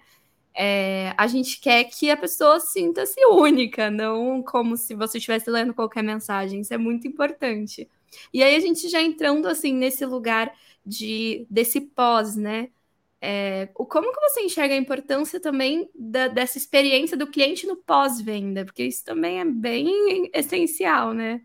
É, 0.60 1.14
a 1.16 1.28
gente 1.28 1.62
quer 1.62 1.84
que 1.84 2.10
a 2.10 2.18
pessoa 2.18 2.60
sinta-se 2.60 3.24
única, 3.28 3.92
não 3.92 4.42
como 4.42 4.76
se 4.76 4.96
você 4.96 5.20
estivesse 5.20 5.52
lendo 5.52 5.72
qualquer 5.72 6.04
mensagem. 6.04 6.62
Isso 6.62 6.74
é 6.74 6.78
muito 6.78 7.08
importante. 7.08 7.88
E 8.34 8.42
aí 8.42 8.56
a 8.56 8.60
gente 8.60 8.90
já 8.90 9.00
entrando 9.00 9.48
assim 9.48 9.72
nesse 9.72 10.04
lugar 10.04 10.52
de 10.84 11.46
desse 11.48 11.82
pós, 11.82 12.36
né? 12.36 12.70
É, 13.22 13.68
como 13.74 14.12
que 14.12 14.20
você 14.20 14.42
enxerga 14.42 14.74
a 14.74 14.78
importância 14.78 15.40
também 15.40 15.90
da, 15.94 16.28
dessa 16.28 16.58
experiência 16.58 17.16
do 17.16 17.28
cliente 17.28 17.68
no 17.68 17.76
pós-venda? 17.76 18.66
Porque 18.66 18.84
isso 18.84 19.04
também 19.04 19.40
é 19.40 19.46
bem 19.46 20.30
essencial, 20.34 21.14
né? 21.14 21.42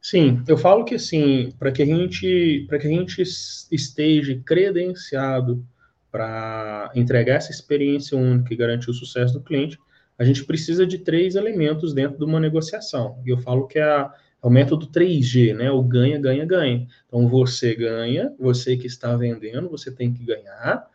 Sim, 0.00 0.42
eu 0.48 0.56
falo 0.56 0.84
que 0.84 0.96
assim, 0.96 1.52
para 1.58 1.72
que 1.72 1.82
a 1.82 1.86
gente 1.86 2.64
para 2.68 2.78
que 2.78 2.86
a 2.86 2.90
gente 2.90 3.22
esteja 3.22 4.40
credenciado 4.44 5.64
para 6.12 6.92
entregar 6.94 7.36
essa 7.36 7.50
experiência 7.50 8.16
única 8.18 8.52
e 8.52 8.56
garantir 8.56 8.90
o 8.90 8.94
sucesso 8.94 9.32
do 9.32 9.40
cliente, 9.40 9.78
a 10.18 10.24
gente 10.24 10.44
precisa 10.44 10.86
de 10.86 10.98
três 10.98 11.34
elementos 11.34 11.94
dentro 11.94 12.18
de 12.18 12.24
uma 12.24 12.38
negociação. 12.38 13.18
E 13.24 13.30
eu 13.30 13.38
falo 13.38 13.66
que 13.66 13.78
é, 13.78 13.82
é 13.82 14.10
o 14.42 14.50
método 14.50 14.86
3G, 14.86 15.54
né? 15.56 15.70
O 15.70 15.82
ganha, 15.82 16.18
ganha, 16.18 16.44
ganha. 16.44 16.86
Então 17.08 17.26
você 17.26 17.74
ganha, 17.74 18.30
você 18.38 18.76
que 18.76 18.86
está 18.86 19.16
vendendo, 19.16 19.70
você 19.70 19.90
tem 19.90 20.12
que 20.12 20.22
ganhar, 20.22 20.86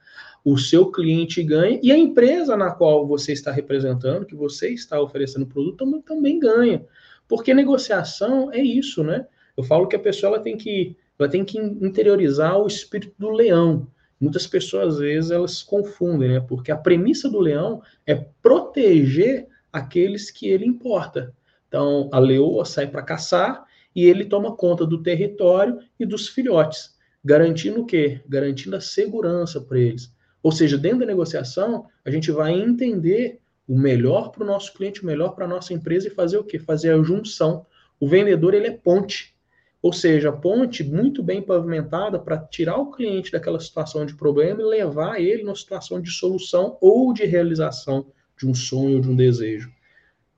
o 0.46 0.56
seu 0.58 0.92
cliente 0.92 1.42
ganha 1.44 1.80
e 1.82 1.92
a 1.92 1.98
empresa 1.98 2.56
na 2.56 2.72
qual 2.72 3.06
você 3.08 3.34
está 3.34 3.52
representando, 3.52 4.26
que 4.26 4.36
você 4.36 4.70
está 4.70 5.02
oferecendo 5.02 5.48
produto, 5.48 5.78
também, 5.78 6.02
também 6.02 6.40
ganha. 6.40 6.86
Porque 7.28 7.54
negociação 7.54 8.54
é 8.54 8.62
isso, 8.62 9.04
né? 9.04 9.26
Eu 9.58 9.64
falo 9.64 9.88
que 9.88 9.96
a 9.96 10.00
pessoa 10.00 10.36
ela 10.36 10.44
tem 10.44 10.56
que, 10.56 10.96
ela 11.18 11.28
tem 11.28 11.44
que 11.44 11.58
interiorizar 11.58 12.58
o 12.58 12.68
espírito 12.68 13.16
do 13.18 13.32
leão. 13.32 13.88
Muitas 14.20 14.48
pessoas, 14.48 14.96
às 14.96 15.00
vezes, 15.00 15.32
elas 15.32 15.60
se 15.60 15.66
confundem, 15.66 16.30
né? 16.30 16.40
Porque 16.40 16.72
a 16.72 16.78
premissa 16.78 17.30
do 17.30 17.40
leão 17.40 17.82
é 18.06 18.16
proteger 18.16 19.48
aqueles 19.72 20.32
que 20.32 20.48
ele 20.48 20.66
importa. 20.66 21.34
Então, 21.68 22.10
a 22.12 22.20
leoa 22.20 22.66
sai 22.66 22.88
para 22.88 23.04
caçar 23.04 23.66
e 23.96 24.06
ele 24.06 24.26
toma 24.26 24.56
conta 24.56 24.86
do 24.86 25.02
território 25.02 25.80
e 26.00 26.06
dos 26.06 26.28
filhotes, 26.28 26.96
garantindo 27.24 27.82
o 27.82 27.86
quê? 27.86 28.22
Garantindo 28.28 28.76
a 28.76 28.82
segurança 28.82 29.62
para 29.62 29.80
eles. 29.80 30.14
Ou 30.42 30.52
seja, 30.52 30.78
dentro 30.78 31.00
da 31.00 31.06
negociação, 31.06 31.88
a 32.06 32.10
gente 32.10 32.32
vai 32.32 32.54
entender 32.54 33.40
o 33.68 33.78
melhor 33.78 34.32
para 34.32 34.44
o 34.44 34.48
nosso 34.48 34.74
cliente, 34.74 35.04
o 35.04 35.06
melhor 35.06 35.36
para 35.36 35.46
a 35.46 35.48
nossa 35.48 35.74
empresa 35.74 36.08
e 36.08 36.12
fazer 36.12 36.38
o 36.38 36.44
quê? 36.44 36.58
Fazer 36.58 36.92
a 36.92 37.04
junção. 37.04 37.66
O 38.00 38.08
vendedor, 38.08 38.54
ele 38.54 38.68
é 38.68 38.72
ponte. 38.72 39.36
Ou 39.82 39.94
seja, 39.94 40.32
ponte 40.32 40.84
muito 40.84 41.22
bem 41.22 41.42
pavimentada 41.42 42.20
para 42.20 42.38
tirar 42.38 42.78
o 42.78 42.92
cliente 42.92 43.32
daquela 43.32 43.60
situação 43.60 44.06
de 44.06 44.16
problema 44.16 44.62
e 44.62 44.66
levar 44.66 45.22
ele 45.22 45.44
numa 45.44 45.56
situação 45.56 46.02
de 46.02 46.12
solução 46.12 46.78
ou 46.82 47.14
de 47.14 47.26
realização 47.26 48.08
de 48.38 48.48
um 48.48 48.54
sonho 48.54 48.96
ou 48.96 49.02
de 49.02 49.10
um 49.10 49.16
desejo. 49.16 49.72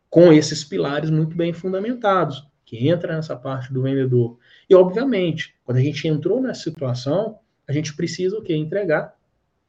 Com 0.09 0.33
esses 0.33 0.63
pilares 0.63 1.09
muito 1.09 1.35
bem 1.35 1.53
fundamentados, 1.53 2.47
que 2.65 2.87
entra 2.87 3.15
nessa 3.15 3.35
parte 3.35 3.73
do 3.73 3.81
vendedor. 3.81 4.37
E, 4.69 4.75
obviamente, 4.75 5.55
quando 5.65 5.77
a 5.77 5.81
gente 5.81 6.07
entrou 6.07 6.39
nessa 6.39 6.61
situação, 6.61 7.39
a 7.67 7.71
gente 7.71 7.95
precisa 7.95 8.37
o 8.37 8.43
quê? 8.43 8.55
Entregar 8.55 9.15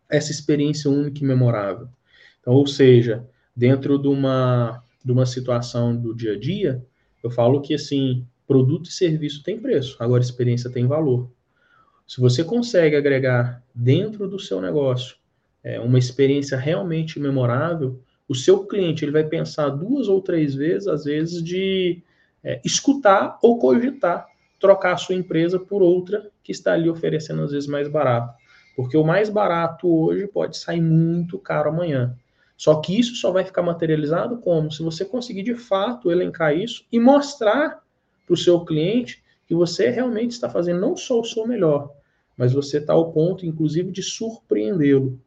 essa 0.08 0.30
experiência 0.30 0.90
única 0.90 1.20
e 1.20 1.26
memorável. 1.26 1.88
Então, 2.40 2.52
ou 2.52 2.66
seja, 2.66 3.26
dentro 3.56 3.98
de 3.98 4.08
uma, 4.08 4.82
de 5.04 5.12
uma 5.12 5.24
situação 5.24 5.96
do 5.96 6.14
dia 6.14 6.32
a 6.34 6.38
dia, 6.38 6.84
eu 7.22 7.30
falo 7.30 7.62
que, 7.62 7.72
assim, 7.72 8.26
Produto 8.50 8.88
e 8.88 8.92
serviço 8.92 9.44
tem 9.44 9.60
preço, 9.60 9.96
agora 10.00 10.20
experiência 10.20 10.68
tem 10.68 10.84
valor. 10.84 11.30
Se 12.04 12.20
você 12.20 12.42
consegue 12.42 12.96
agregar 12.96 13.62
dentro 13.72 14.26
do 14.26 14.40
seu 14.40 14.60
negócio 14.60 15.14
é, 15.62 15.78
uma 15.78 16.00
experiência 16.00 16.58
realmente 16.58 17.20
memorável, 17.20 18.02
o 18.28 18.34
seu 18.34 18.66
cliente 18.66 19.04
ele 19.04 19.12
vai 19.12 19.22
pensar 19.22 19.68
duas 19.68 20.08
ou 20.08 20.20
três 20.20 20.52
vezes, 20.52 20.88
às 20.88 21.04
vezes, 21.04 21.44
de 21.44 22.02
é, 22.42 22.60
escutar 22.64 23.38
ou 23.40 23.56
cogitar 23.56 24.26
trocar 24.58 24.94
a 24.94 24.96
sua 24.96 25.14
empresa 25.14 25.56
por 25.56 25.80
outra 25.80 26.28
que 26.42 26.50
está 26.50 26.72
ali 26.72 26.90
oferecendo 26.90 27.42
às 27.42 27.52
vezes 27.52 27.68
mais 27.68 27.86
barato. 27.86 28.34
Porque 28.74 28.96
o 28.96 29.04
mais 29.04 29.30
barato 29.30 29.86
hoje 29.88 30.26
pode 30.26 30.56
sair 30.56 30.80
muito 30.80 31.38
caro 31.38 31.68
amanhã. 31.70 32.16
Só 32.56 32.80
que 32.80 32.98
isso 32.98 33.14
só 33.14 33.30
vai 33.30 33.44
ficar 33.44 33.62
materializado 33.62 34.38
como? 34.38 34.72
Se 34.72 34.82
você 34.82 35.04
conseguir 35.04 35.44
de 35.44 35.54
fato 35.54 36.10
elencar 36.10 36.52
isso 36.52 36.84
e 36.90 36.98
mostrar 36.98 37.80
para 38.30 38.34
o 38.34 38.36
seu 38.36 38.64
cliente 38.64 39.24
que 39.44 39.54
você 39.56 39.90
realmente 39.90 40.30
está 40.30 40.48
fazendo 40.48 40.80
não 40.80 40.96
só 40.96 41.18
o 41.18 41.24
seu 41.24 41.44
melhor, 41.48 41.92
mas 42.36 42.52
você 42.52 42.78
está 42.78 42.92
ao 42.92 43.10
ponto, 43.10 43.44
inclusive, 43.44 43.90
de 43.90 44.04
surpreendê-lo. 44.04 45.20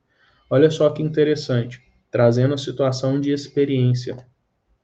Olha 0.50 0.72
só 0.72 0.90
que 0.90 1.04
interessante, 1.04 1.82
trazendo 2.10 2.54
a 2.54 2.58
situação 2.58 3.20
de 3.20 3.32
experiência. 3.32 4.26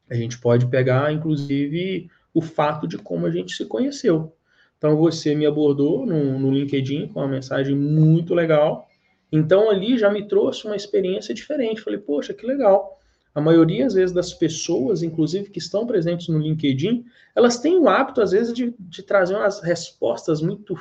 A 0.09 0.15
gente 0.15 0.37
pode 0.37 0.67
pegar, 0.67 1.13
inclusive, 1.13 2.09
o 2.33 2.41
fato 2.41 2.85
de 2.85 2.97
como 2.97 3.25
a 3.25 3.31
gente 3.31 3.55
se 3.55 3.65
conheceu. 3.65 4.35
Então, 4.77 4.97
você 4.97 5.33
me 5.33 5.45
abordou 5.45 6.05
no, 6.05 6.37
no 6.37 6.51
LinkedIn 6.51 7.07
com 7.07 7.21
uma 7.21 7.27
mensagem 7.27 7.73
muito 7.73 8.33
legal. 8.33 8.89
Então, 9.31 9.69
ali 9.69 9.97
já 9.97 10.11
me 10.11 10.27
trouxe 10.27 10.65
uma 10.65 10.75
experiência 10.75 11.33
diferente. 11.33 11.81
Falei, 11.81 11.99
poxa, 11.99 12.33
que 12.33 12.45
legal. 12.45 12.98
A 13.33 13.41
maioria, 13.41 13.85
às 13.85 13.93
vezes, 13.93 14.13
das 14.13 14.33
pessoas, 14.33 15.03
inclusive 15.03 15.49
que 15.49 15.59
estão 15.59 15.85
presentes 15.85 16.27
no 16.27 16.39
LinkedIn, 16.39 17.05
elas 17.35 17.59
têm 17.59 17.77
o 17.77 17.87
hábito, 17.87 18.21
às 18.21 18.31
vezes, 18.31 18.53
de, 18.53 18.73
de 18.79 19.03
trazer 19.03 19.35
umas 19.35 19.61
respostas 19.61 20.41
muito 20.41 20.75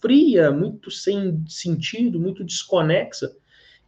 fria, 0.00 0.50
muito 0.50 0.90
sem 0.90 1.44
sentido, 1.46 2.18
muito 2.18 2.42
desconexa, 2.42 3.30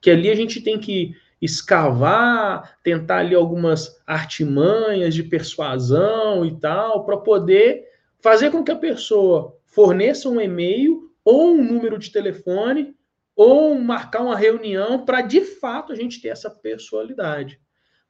que 0.00 0.10
ali 0.10 0.30
a 0.30 0.34
gente 0.34 0.60
tem 0.60 0.78
que 0.78 1.16
escavar, 1.40 2.78
tentar 2.84 3.18
ali 3.18 3.34
algumas 3.34 4.00
artimanhas 4.06 5.14
de 5.14 5.24
persuasão 5.24 6.44
e 6.44 6.56
tal, 6.60 7.04
para 7.04 7.16
poder 7.16 7.84
fazer 8.20 8.50
com 8.50 8.62
que 8.62 8.70
a 8.70 8.76
pessoa 8.76 9.56
forneça 9.66 10.28
um 10.28 10.40
e-mail 10.40 11.10
ou 11.24 11.54
um 11.54 11.64
número 11.64 11.98
de 11.98 12.12
telefone 12.12 12.94
ou 13.34 13.74
marcar 13.74 14.22
uma 14.22 14.36
reunião 14.36 15.04
para 15.04 15.22
de 15.22 15.40
fato 15.40 15.92
a 15.92 15.96
gente 15.96 16.20
ter 16.20 16.28
essa 16.28 16.50
personalidade. 16.50 17.60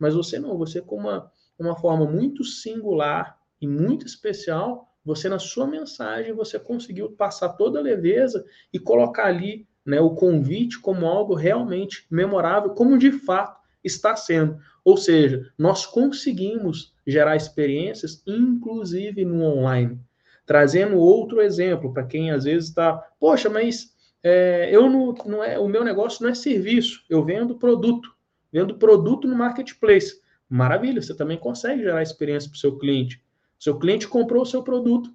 Mas 0.03 0.15
você 0.15 0.37
não, 0.37 0.59
você 0.59 0.81
com 0.81 0.97
uma, 0.97 1.31
uma 1.57 1.77
forma 1.77 2.05
muito 2.05 2.43
singular 2.43 3.38
e 3.61 3.69
muito 3.69 4.05
especial, 4.05 4.93
você 5.05 5.29
na 5.29 5.38
sua 5.38 5.65
mensagem 5.65 6.33
você 6.33 6.59
conseguiu 6.59 7.12
passar 7.12 7.51
toda 7.51 7.79
a 7.79 7.83
leveza 7.83 8.45
e 8.73 8.81
colocar 8.81 9.27
ali 9.27 9.65
né, 9.87 10.01
o 10.01 10.11
convite 10.11 10.81
como 10.81 11.07
algo 11.07 11.37
realmente 11.37 12.05
memorável, 12.11 12.71
como 12.71 12.99
de 12.99 13.12
fato 13.12 13.61
está 13.85 14.17
sendo. 14.17 14.59
Ou 14.85 14.97
seja, 14.97 15.49
nós 15.57 15.87
conseguimos 15.87 16.93
gerar 17.07 17.37
experiências, 17.37 18.25
inclusive 18.27 19.25
no 19.25 19.45
online. 19.45 20.01
Trazendo 20.45 20.99
outro 20.99 21.41
exemplo 21.41 21.93
para 21.93 22.07
quem 22.07 22.33
às 22.33 22.43
vezes 22.43 22.71
está, 22.71 22.95
poxa, 23.21 23.49
mas 23.49 23.95
é, 24.21 24.69
eu 24.73 24.91
não, 24.91 25.15
não 25.25 25.45
é, 25.45 25.61
o 25.61 25.69
meu 25.69 25.85
negócio 25.85 26.25
não 26.25 26.31
é 26.31 26.35
serviço, 26.35 27.05
eu 27.09 27.25
vendo 27.25 27.57
produto, 27.57 28.11
vendo 28.53 28.77
produto 28.77 29.27
no 29.27 29.37
marketplace. 29.37 30.21
Maravilha, 30.49 31.01
você 31.01 31.15
também 31.15 31.38
consegue 31.38 31.83
gerar 31.83 32.03
experiência 32.03 32.51
para 32.51 32.57
o 32.57 32.61
seu 32.61 32.79
cliente. 32.79 33.23
Seu 33.59 33.79
cliente 33.79 34.07
comprou 34.07 34.43
o 34.43 34.47
seu 34.47 34.62
produto, 34.62 35.11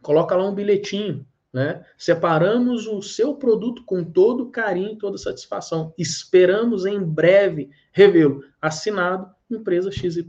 coloca 0.00 0.34
lá 0.34 0.48
um 0.48 0.54
bilhetinho, 0.54 1.26
né? 1.52 1.84
Separamos 1.98 2.86
o 2.86 3.02
seu 3.02 3.34
produto 3.34 3.84
com 3.84 4.02
todo 4.02 4.50
carinho, 4.50 4.96
toda 4.96 5.18
satisfação. 5.18 5.92
Esperamos 5.98 6.86
em 6.86 7.02
breve 7.02 7.68
revê-lo. 7.92 8.42
Assinado, 8.60 9.30
empresa 9.50 9.90
XYZ. 9.90 10.24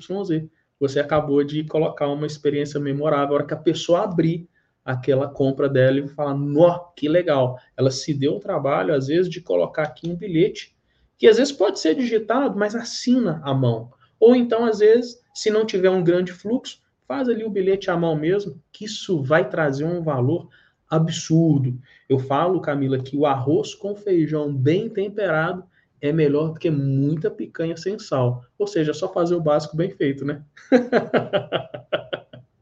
Você 0.80 1.00
acabou 1.00 1.44
de 1.44 1.64
colocar 1.64 2.10
uma 2.10 2.28
experiência 2.28 2.80
memorável. 2.80 3.36
A 3.36 3.38
hora 3.38 3.48
que 3.48 3.54
a 3.54 3.58
pessoa 3.58 4.04
abrir 4.04 4.50
aquela 4.84 5.28
compra 5.28 5.70
dela 5.70 6.00
e 6.00 6.08
falar: 6.10 6.34
Nó, 6.34 6.80
que 6.96 7.08
legal. 7.08 7.58
Ela 7.78 7.90
se 7.90 8.14
deu 8.14 8.36
o 8.36 8.40
trabalho, 8.40 8.94
às 8.94 9.08
vezes, 9.08 9.30
de 9.30 9.40
colocar 9.40 9.84
aqui 9.84 10.10
um 10.10 10.16
bilhete, 10.16 10.76
que 11.18 11.28
às 11.28 11.38
vezes 11.38 11.52
pode 11.52 11.80
ser 11.80 11.96
digitado, 11.96 12.58
mas 12.58 12.76
assina 12.76 13.42
a 13.44 13.54
mão. 13.54 13.92
Ou 14.20 14.36
então, 14.36 14.66
às 14.66 14.80
vezes, 14.80 15.22
se 15.34 15.50
não 15.50 15.66
tiver 15.66 15.90
um 15.90 16.04
grande 16.04 16.32
fluxo, 16.32 16.82
faz 17.08 17.28
ali 17.28 17.44
o 17.44 17.50
bilhete 17.50 17.90
à 17.90 17.98
mão 17.98 18.16
mesmo, 18.16 18.60
que 18.72 18.86
isso 18.86 19.22
vai 19.22 19.50
trazer 19.50 19.86
um 19.86 20.02
valor 20.02 20.48
absurdo. 20.90 21.78
Eu 22.08 22.20
falo, 22.20 22.62
Camila, 22.62 23.00
que 23.00 23.18
o 23.18 23.26
arroz 23.26 23.74
com 23.74 23.96
feijão 23.96 24.54
bem 24.54 24.90
temperado 24.90 25.64
é 26.00 26.12
melhor 26.12 26.54
do 26.54 26.60
que 26.60 26.70
muita 26.70 27.32
picanha 27.32 27.78
sem 27.78 27.98
sal. 27.98 28.44
Ou 28.58 28.68
seja, 28.68 28.92
é 28.92 28.94
só 28.94 29.12
fazer 29.12 29.36
o 29.36 29.42
básico 29.42 29.76
bem 29.76 29.90
feito, 29.90 30.26
né? 30.26 30.44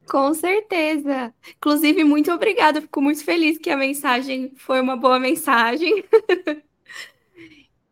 Com 0.08 0.34
certeza. 0.34 1.34
Inclusive, 1.58 2.04
muito 2.04 2.32
obrigada. 2.32 2.82
Fico 2.82 3.02
muito 3.02 3.24
feliz 3.24 3.58
que 3.58 3.70
a 3.70 3.78
mensagem 3.78 4.52
foi 4.58 4.82
uma 4.82 4.98
boa 4.98 5.20
mensagem. 5.20 6.04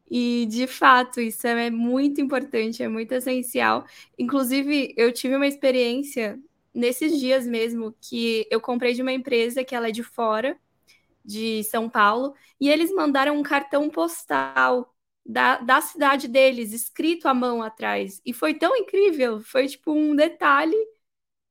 e, 0.09 0.45
de 0.47 0.67
fato, 0.67 1.21
isso 1.21 1.45
é 1.47 1.69
muito 1.69 2.19
importante, 2.21 2.81
é 2.83 2.87
muito 2.87 3.11
essencial. 3.13 3.85
Inclusive, 4.17 4.93
eu 4.97 5.11
tive 5.13 5.35
uma 5.35 5.47
experiência 5.47 6.39
nesses 6.73 7.19
dias 7.19 7.45
mesmo 7.45 7.95
que 8.01 8.47
eu 8.49 8.61
comprei 8.61 8.93
de 8.93 9.01
uma 9.01 9.11
empresa 9.11 9.63
que 9.63 9.75
ela 9.75 9.89
é 9.89 9.91
de 9.91 10.03
fora, 10.03 10.57
de 11.23 11.63
São 11.65 11.89
Paulo, 11.89 12.33
e 12.59 12.69
eles 12.69 12.91
mandaram 12.93 13.37
um 13.37 13.43
cartão 13.43 13.89
postal 13.89 14.93
da, 15.25 15.57
da 15.57 15.81
cidade 15.81 16.27
deles, 16.27 16.73
escrito 16.73 17.27
à 17.27 17.33
mão 17.33 17.61
atrás. 17.61 18.21
E 18.25 18.33
foi 18.33 18.53
tão 18.55 18.75
incrível, 18.75 19.39
foi 19.41 19.67
tipo 19.67 19.93
um 19.93 20.15
detalhe 20.15 20.75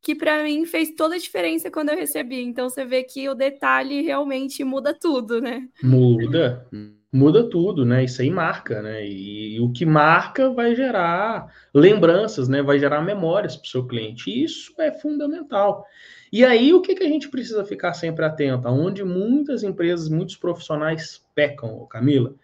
que 0.01 0.15
para 0.15 0.43
mim 0.43 0.65
fez 0.65 0.95
toda 0.95 1.15
a 1.15 1.19
diferença 1.19 1.71
quando 1.71 1.91
eu 1.91 1.97
recebi. 1.97 2.43
Então 2.43 2.69
você 2.69 2.85
vê 2.85 3.05
que 3.05 3.29
o 3.29 3.35
detalhe 3.35 4.03
realmente 4.03 4.65
muda 4.65 4.95
tudo, 4.95 5.41
né? 5.41 5.69
Muda 5.83 6.67
muda 7.13 7.49
tudo, 7.49 7.85
né? 7.85 8.05
Isso 8.05 8.21
aí 8.21 8.31
marca, 8.31 8.83
né? 8.83 9.07
E, 9.07 9.57
e, 9.57 9.61
o 9.61 9.73
que 9.73 9.87
marca 9.87 10.51
vai 10.51 10.75
gerar 10.75 11.53
lembranças, 11.75 12.49
né? 12.49 12.63
Vai 12.63 12.79
gerar 12.79 13.01
memórias 13.01 13.57
para 13.57 13.67
o 13.67 13.69
seu 13.69 13.87
cliente. 13.87 14.31
Isso 14.31 14.75
é 14.79 14.93
fundamental. 14.93 15.85
E 16.31 16.45
aí, 16.45 16.75
o 16.75 16.83
que, 16.83 16.95
que 16.95 17.03
a 17.03 17.09
gente 17.09 17.29
precisa 17.29 17.65
ficar 17.65 17.95
sempre 17.95 18.25
atento? 18.25 18.69
Onde 18.69 19.03
muitas 19.03 19.63
empresas, 19.63 20.09
muitos 20.09 20.37
profissionais 20.37 21.25
pecam, 21.35 21.87
Camila, 21.87 22.35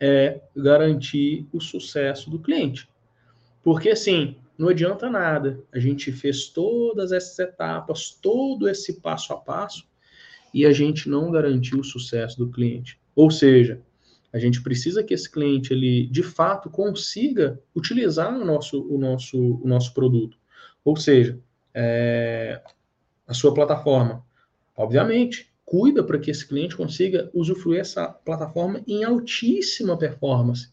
é 0.00 0.40
garantir 0.56 1.46
o 1.52 1.60
sucesso 1.60 2.30
do 2.30 2.38
cliente. 2.38 2.88
Porque, 3.62 3.90
assim, 3.90 4.36
não 4.56 4.68
adianta 4.68 5.10
nada. 5.10 5.62
A 5.72 5.78
gente 5.78 6.10
fez 6.10 6.48
todas 6.48 7.12
essas 7.12 7.38
etapas, 7.38 8.10
todo 8.10 8.68
esse 8.68 9.00
passo 9.00 9.34
a 9.34 9.36
passo, 9.36 9.86
e 10.52 10.64
a 10.64 10.72
gente 10.72 11.08
não 11.08 11.30
garantiu 11.30 11.80
o 11.80 11.84
sucesso 11.84 12.38
do 12.38 12.50
cliente. 12.50 12.98
Ou 13.14 13.30
seja, 13.30 13.82
a 14.34 14.38
gente 14.40 14.60
precisa 14.60 15.04
que 15.04 15.14
esse 15.14 15.30
cliente 15.30 15.72
ele 15.72 16.08
de 16.08 16.24
fato 16.24 16.68
consiga 16.68 17.60
utilizar 17.72 18.36
o 18.36 18.44
nosso, 18.44 18.82
o 18.92 18.98
nosso, 18.98 19.60
o 19.62 19.68
nosso 19.68 19.94
produto. 19.94 20.36
Ou 20.84 20.96
seja, 20.96 21.38
é, 21.72 22.60
a 23.28 23.32
sua 23.32 23.54
plataforma. 23.54 24.26
Obviamente, 24.76 25.52
cuida 25.64 26.02
para 26.02 26.18
que 26.18 26.32
esse 26.32 26.44
cliente 26.48 26.76
consiga 26.76 27.30
usufruir 27.32 27.78
essa 27.78 28.08
plataforma 28.08 28.82
em 28.88 29.04
altíssima 29.04 29.96
performance. 29.96 30.68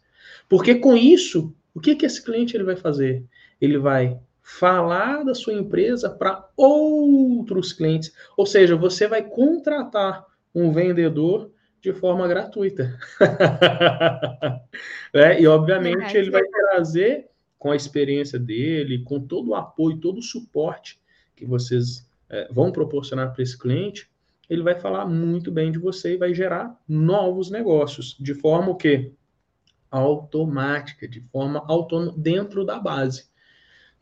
Porque 0.50 0.74
com 0.74 0.98
isso, 0.98 1.54
o 1.72 1.80
que, 1.80 1.96
que 1.96 2.08
esse 2.08 2.26
cliente 2.26 2.58
ele 2.58 2.64
vai 2.64 2.76
fazer? 2.76 3.24
Ele 3.62 3.78
vai 3.78 4.20
falar 4.42 5.24
da 5.24 5.36
sua 5.36 5.54
empresa 5.54 6.10
para 6.10 6.50
outros 6.58 7.74
clientes. 7.74 8.12
Ou 8.36 8.48
seja, 8.48 8.76
você 8.76 9.08
vai 9.08 9.22
contratar 9.22 10.26
um 10.54 10.74
vendedor 10.74 11.52
de 11.82 11.94
forma 11.94 12.28
gratuita. 12.28 12.98
é, 15.14 15.42
e, 15.42 15.48
obviamente, 15.48 16.16
ele 16.16 16.30
vai 16.30 16.44
trazer, 16.44 17.28
com 17.58 17.72
a 17.72 17.76
experiência 17.76 18.40
dele, 18.40 19.04
com 19.04 19.20
todo 19.20 19.50
o 19.50 19.56
apoio, 19.56 19.98
todo 19.98 20.20
o 20.20 20.24
suporte 20.24 21.00
que 21.36 21.46
vocês 21.46 22.08
é, 22.30 22.48
vão 22.52 22.72
proporcionar 22.72 23.34
para 23.34 23.44
esse 23.44 23.58
cliente, 23.58 24.10
ele 24.50 24.62
vai 24.62 24.80
falar 24.80 25.06
muito 25.06 25.52
bem 25.52 25.72
de 25.72 25.80
você 25.80 26.14
e 26.14 26.18
vai 26.18 26.34
gerar 26.34 26.80
novos 26.88 27.50
negócios, 27.50 28.16
de 28.20 28.34
forma 28.34 28.70
o 28.70 28.76
quê? 28.76 29.14
Automática, 29.90 31.08
de 31.08 31.22
forma 31.22 31.64
autônoma, 31.68 32.14
dentro 32.18 32.66
da 32.66 32.80
base. 32.80 33.30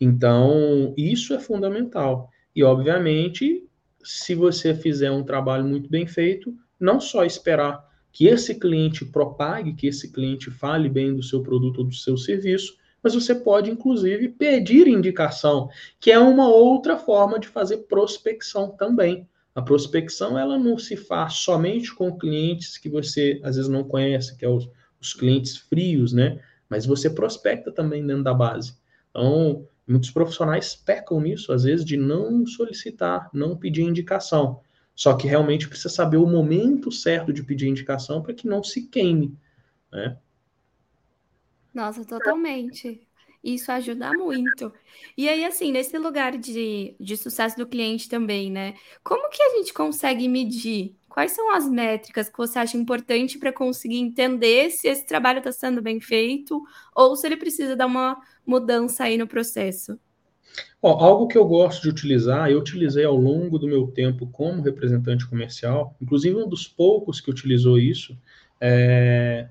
Então, 0.02 0.94
isso 0.98 1.34
é 1.34 1.40
fundamental. 1.40 2.30
E, 2.56 2.64
obviamente, 2.64 3.68
se 4.04 4.34
você 4.34 4.74
fizer 4.74 5.12
um 5.12 5.24
trabalho 5.24 5.66
muito 5.66 5.90
bem 5.90 6.08
feito, 6.08 6.56
não 6.80 7.00
só 7.00 7.26
esperar 7.26 7.88
que 8.12 8.28
esse 8.28 8.56
cliente 8.56 9.06
propague, 9.06 9.74
que 9.74 9.88
esse 9.88 10.12
cliente 10.12 10.50
fale 10.50 10.90
bem 10.90 11.16
do 11.16 11.24
seu 11.24 11.42
produto 11.42 11.80
ou 11.80 11.84
do 11.86 11.94
seu 11.94 12.18
serviço, 12.18 12.78
mas 13.02 13.14
você 13.14 13.34
pode, 13.34 13.72
inclusive, 13.72 14.30
pedir 14.30 14.88
indicação, 14.88 15.70
que 16.00 16.12
é 16.12 16.20
uma 16.20 16.48
outra 16.48 16.98
forma 16.98 17.40
de 17.40 17.48
fazer 17.48 17.78
prospecção 17.88 18.72
também. 18.72 19.28
A 19.56 19.62
prospecção 19.62 20.38
ela 20.38 20.58
não 20.58 20.78
se 20.78 20.96
faz 20.96 21.36
somente 21.36 21.94
com 21.94 22.18
clientes 22.18 22.78
que 22.78 22.90
você 22.90 23.40
às 23.44 23.56
vezes 23.56 23.70
não 23.70 23.84
conhece, 23.84 24.38
que 24.38 24.46
é 24.46 24.50
os, 24.50 24.70
os 25.02 25.14
clientes 25.14 25.58
frios, 25.58 26.14
né? 26.14 26.40
Mas 26.70 26.86
você 26.86 27.10
prospecta 27.10 27.72
também 27.72 28.06
dentro 28.06 28.24
da 28.24 28.34
base. 28.34 28.74
Então, 29.10 29.66
muitos 29.88 30.12
profissionais 30.12 30.76
pecam 30.76 31.20
nisso, 31.20 31.52
às 31.52 31.64
vezes, 31.64 31.86
de 31.86 31.98
não 31.98 32.46
solicitar, 32.46 33.30
não 33.34 33.58
pedir 33.58 33.82
indicação. 33.82 34.62
Só 35.00 35.16
que 35.16 35.28
realmente 35.28 35.70
precisa 35.70 35.90
saber 35.90 36.18
o 36.18 36.28
momento 36.28 36.92
certo 36.92 37.34
de 37.34 37.44
pedir 37.44 37.68
indicação 37.70 38.22
para 38.22 38.34
que 38.36 38.48
não 38.48 38.64
se 38.64 38.88
queime. 38.90 39.38
né? 39.92 40.18
Nossa, 41.74 42.04
totalmente. 42.06 43.08
Isso 43.44 43.72
ajuda 43.72 44.14
muito. 44.14 44.74
E 45.16 45.30
aí, 45.30 45.46
assim, 45.46 45.72
nesse 45.72 45.98
lugar 45.98 46.38
de, 46.38 46.96
de 47.00 47.16
sucesso 47.18 47.56
do 47.58 47.68
cliente 47.68 48.10
também, 48.10 48.52
né? 48.52 48.74
Como 49.04 49.30
que 49.30 49.42
a 49.42 49.50
gente 49.58 49.74
consegue 49.74 50.28
medir? 50.28 50.98
Quais 51.08 51.32
são 51.32 51.52
as 51.54 51.68
métricas 51.70 52.30
que 52.30 52.38
você 52.38 52.60
acha 52.60 52.78
importante 52.78 53.40
para 53.40 53.54
conseguir 53.54 53.98
entender 53.98 54.70
se 54.72 54.88
esse 54.88 55.06
trabalho 55.06 55.40
está 55.40 55.52
sendo 55.52 55.82
bem 55.82 56.00
feito 56.02 56.62
ou 56.96 57.16
se 57.16 57.28
ele 57.28 57.38
precisa 57.38 57.76
dar 57.76 57.86
uma 57.88 58.22
mudança 58.46 59.06
aí 59.06 59.18
no 59.18 59.28
processo? 59.28 60.00
Algo 60.82 61.28
que 61.28 61.38
eu 61.38 61.46
gosto 61.46 61.82
de 61.82 61.90
utilizar, 61.90 62.50
eu 62.50 62.60
utilizei 62.60 63.04
ao 63.04 63.16
longo 63.16 63.60
do 63.60 63.68
meu 63.68 63.88
tempo 63.88 64.28
como 64.28 64.62
representante 64.62 65.28
comercial, 65.28 65.94
inclusive 66.02 66.36
um 66.36 66.48
dos 66.48 66.68
poucos 66.68 67.20
que 67.20 67.30
utilizou 67.30 67.78
isso, 67.78 68.18
é, 68.62 69.50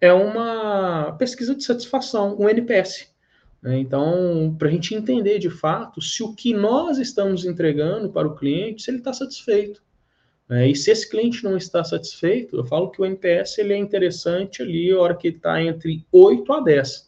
é 0.00 0.12
uma 0.12 1.12
pesquisa 1.12 1.54
de 1.54 1.62
satisfação, 1.62 2.36
um 2.38 2.48
NPS. 2.48 3.14
Né? 3.62 3.78
Então, 3.78 4.54
para 4.58 4.68
a 4.68 4.70
gente 4.70 4.94
entender 4.94 5.38
de 5.38 5.50
fato 5.50 6.00
se 6.00 6.22
o 6.22 6.34
que 6.34 6.52
nós 6.52 6.98
estamos 6.98 7.44
entregando 7.44 8.10
para 8.10 8.26
o 8.26 8.34
cliente, 8.34 8.82
se 8.82 8.90
ele 8.90 8.98
está 8.98 9.12
satisfeito. 9.12 9.82
Né? 10.48 10.70
E 10.70 10.76
se 10.76 10.90
esse 10.90 11.08
cliente 11.08 11.42
não 11.42 11.56
está 11.56 11.82
satisfeito, 11.82 12.56
eu 12.56 12.64
falo 12.64 12.90
que 12.90 13.00
o 13.00 13.04
NPS 13.04 13.58
ele 13.58 13.72
é 13.72 13.76
interessante 13.76 14.62
ali 14.62 14.90
a 14.90 14.98
hora 14.98 15.16
que 15.16 15.28
está 15.28 15.62
entre 15.62 16.04
8 16.12 16.52
a 16.52 16.60
10. 16.60 17.05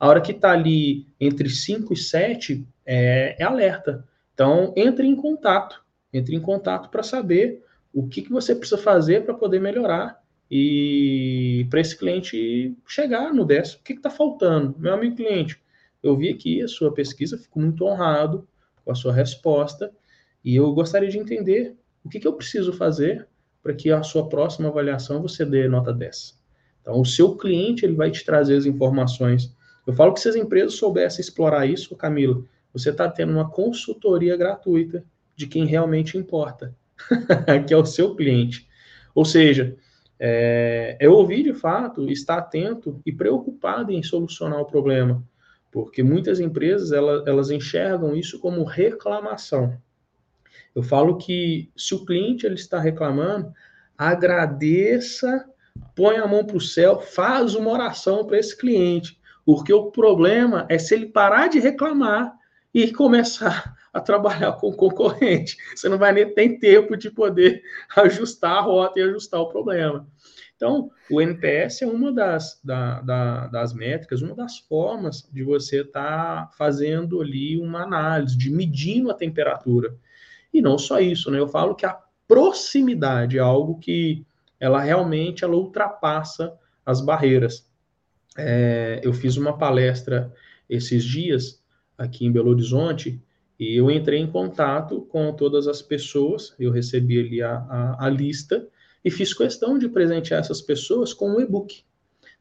A 0.00 0.08
hora 0.08 0.20
que 0.22 0.32
está 0.32 0.52
ali 0.52 1.06
entre 1.20 1.50
5 1.50 1.92
e 1.92 1.96
7 1.96 2.66
é, 2.86 3.36
é 3.38 3.44
alerta. 3.44 4.08
Então, 4.32 4.72
entre 4.74 5.06
em 5.06 5.14
contato. 5.14 5.84
Entre 6.12 6.34
em 6.34 6.40
contato 6.40 6.88
para 6.88 7.02
saber 7.02 7.62
o 7.92 8.08
que, 8.08 8.22
que 8.22 8.32
você 8.32 8.54
precisa 8.54 8.80
fazer 8.80 9.24
para 9.24 9.34
poder 9.34 9.60
melhorar 9.60 10.20
e 10.50 11.66
para 11.70 11.80
esse 11.80 11.96
cliente 11.96 12.74
chegar 12.86 13.32
no 13.32 13.44
10. 13.44 13.74
O 13.74 13.82
que 13.82 13.92
está 13.92 14.10
faltando? 14.10 14.74
Meu 14.78 14.94
amigo 14.94 15.16
cliente, 15.16 15.60
eu 16.02 16.16
vi 16.16 16.30
aqui 16.30 16.62
a 16.62 16.68
sua 16.68 16.92
pesquisa, 16.92 17.38
fico 17.38 17.60
muito 17.60 17.84
honrado 17.84 18.48
com 18.84 18.90
a 18.90 18.94
sua 18.94 19.12
resposta 19.12 19.92
e 20.42 20.56
eu 20.56 20.72
gostaria 20.72 21.10
de 21.10 21.18
entender 21.18 21.76
o 22.02 22.08
que, 22.08 22.18
que 22.18 22.26
eu 22.26 22.32
preciso 22.32 22.72
fazer 22.72 23.28
para 23.62 23.74
que 23.74 23.90
a 23.90 24.02
sua 24.02 24.28
próxima 24.28 24.68
avaliação 24.68 25.20
você 25.20 25.44
dê 25.44 25.68
nota 25.68 25.92
10. 25.92 26.40
Então, 26.80 26.98
o 26.98 27.04
seu 27.04 27.36
cliente 27.36 27.84
ele 27.84 27.94
vai 27.94 28.10
te 28.10 28.24
trazer 28.24 28.56
as 28.56 28.64
informações. 28.64 29.54
Eu 29.86 29.92
falo 29.92 30.12
que 30.12 30.20
se 30.20 30.28
as 30.28 30.36
empresas 30.36 30.74
soubessem 30.74 31.20
explorar 31.20 31.66
isso, 31.66 31.96
Camila, 31.96 32.42
você 32.72 32.90
está 32.90 33.08
tendo 33.08 33.32
uma 33.32 33.50
consultoria 33.50 34.36
gratuita 34.36 35.04
de 35.34 35.46
quem 35.46 35.66
realmente 35.66 36.16
importa, 36.16 36.74
que 37.66 37.74
é 37.74 37.76
o 37.76 37.84
seu 37.84 38.14
cliente. 38.14 38.68
Ou 39.14 39.24
seja, 39.24 39.76
é, 40.18 40.96
é 41.00 41.08
ouvir 41.08 41.42
de 41.42 41.54
fato, 41.54 42.10
estar 42.10 42.38
atento 42.38 43.00
e 43.04 43.12
preocupado 43.12 43.90
em 43.90 44.02
solucionar 44.02 44.60
o 44.60 44.66
problema 44.66 45.24
porque 45.70 46.02
muitas 46.02 46.40
empresas 46.40 46.92
elas, 46.92 47.26
elas 47.26 47.50
enxergam 47.50 48.16
isso 48.16 48.38
como 48.40 48.64
reclamação. 48.64 49.78
Eu 50.74 50.82
falo 50.82 51.16
que 51.16 51.70
se 51.76 51.94
o 51.94 52.04
cliente 52.04 52.46
ele 52.46 52.54
está 52.54 52.78
reclamando, 52.78 53.52
agradeça, 53.96 55.48
põe 55.94 56.16
a 56.16 56.26
mão 56.26 56.44
para 56.44 56.56
o 56.56 56.60
céu, 56.60 57.00
faz 57.00 57.54
uma 57.54 57.70
oração 57.70 58.24
para 58.24 58.38
esse 58.38 58.56
cliente, 58.56 59.19
porque 59.44 59.72
o 59.72 59.90
problema 59.90 60.66
é 60.68 60.78
se 60.78 60.94
ele 60.94 61.06
parar 61.06 61.48
de 61.48 61.58
reclamar 61.58 62.34
e 62.72 62.92
começar 62.92 63.74
a 63.92 64.00
trabalhar 64.00 64.52
com 64.52 64.68
o 64.68 64.76
concorrente. 64.76 65.56
Você 65.74 65.88
não 65.88 65.98
vai 65.98 66.12
nem 66.12 66.32
ter 66.32 66.58
tempo 66.58 66.96
de 66.96 67.10
poder 67.10 67.62
ajustar 67.96 68.58
a 68.58 68.60
rota 68.60 69.00
e 69.00 69.02
ajustar 69.02 69.40
o 69.40 69.48
problema. 69.48 70.06
Então, 70.54 70.90
o 71.10 71.22
NPS 71.22 71.82
é 71.82 71.86
uma 71.86 72.12
das, 72.12 72.60
da, 72.62 73.00
da, 73.00 73.46
das 73.46 73.72
métricas, 73.72 74.20
uma 74.20 74.34
das 74.34 74.58
formas 74.58 75.26
de 75.32 75.42
você 75.42 75.80
estar 75.80 76.46
tá 76.46 76.50
fazendo 76.52 77.22
ali 77.22 77.58
uma 77.58 77.82
análise, 77.82 78.36
de 78.36 78.50
medindo 78.50 79.10
a 79.10 79.14
temperatura. 79.14 79.96
E 80.52 80.60
não 80.60 80.76
só 80.76 81.00
isso, 81.00 81.30
né? 81.30 81.38
Eu 81.38 81.48
falo 81.48 81.74
que 81.74 81.86
a 81.86 81.98
proximidade 82.28 83.38
é 83.38 83.40
algo 83.40 83.78
que 83.78 84.24
ela 84.60 84.82
realmente 84.82 85.44
ela 85.44 85.56
ultrapassa 85.56 86.52
as 86.84 87.00
barreiras. 87.00 87.66
É, 88.36 89.00
eu 89.02 89.12
fiz 89.12 89.36
uma 89.36 89.56
palestra 89.56 90.32
esses 90.68 91.04
dias 91.04 91.62
aqui 91.98 92.24
em 92.24 92.32
Belo 92.32 92.50
Horizonte 92.50 93.20
e 93.58 93.76
eu 93.76 93.90
entrei 93.90 94.18
em 94.18 94.30
contato 94.30 95.02
com 95.02 95.32
todas 95.32 95.66
as 95.66 95.82
pessoas, 95.82 96.54
eu 96.58 96.70
recebi 96.70 97.20
ali 97.20 97.42
a, 97.42 97.56
a, 97.56 98.06
a 98.06 98.08
lista 98.08 98.66
e 99.04 99.10
fiz 99.10 99.34
questão 99.34 99.78
de 99.78 99.88
presentear 99.88 100.40
essas 100.40 100.62
pessoas 100.62 101.12
com 101.12 101.30
um 101.30 101.40
e-book. 101.40 101.82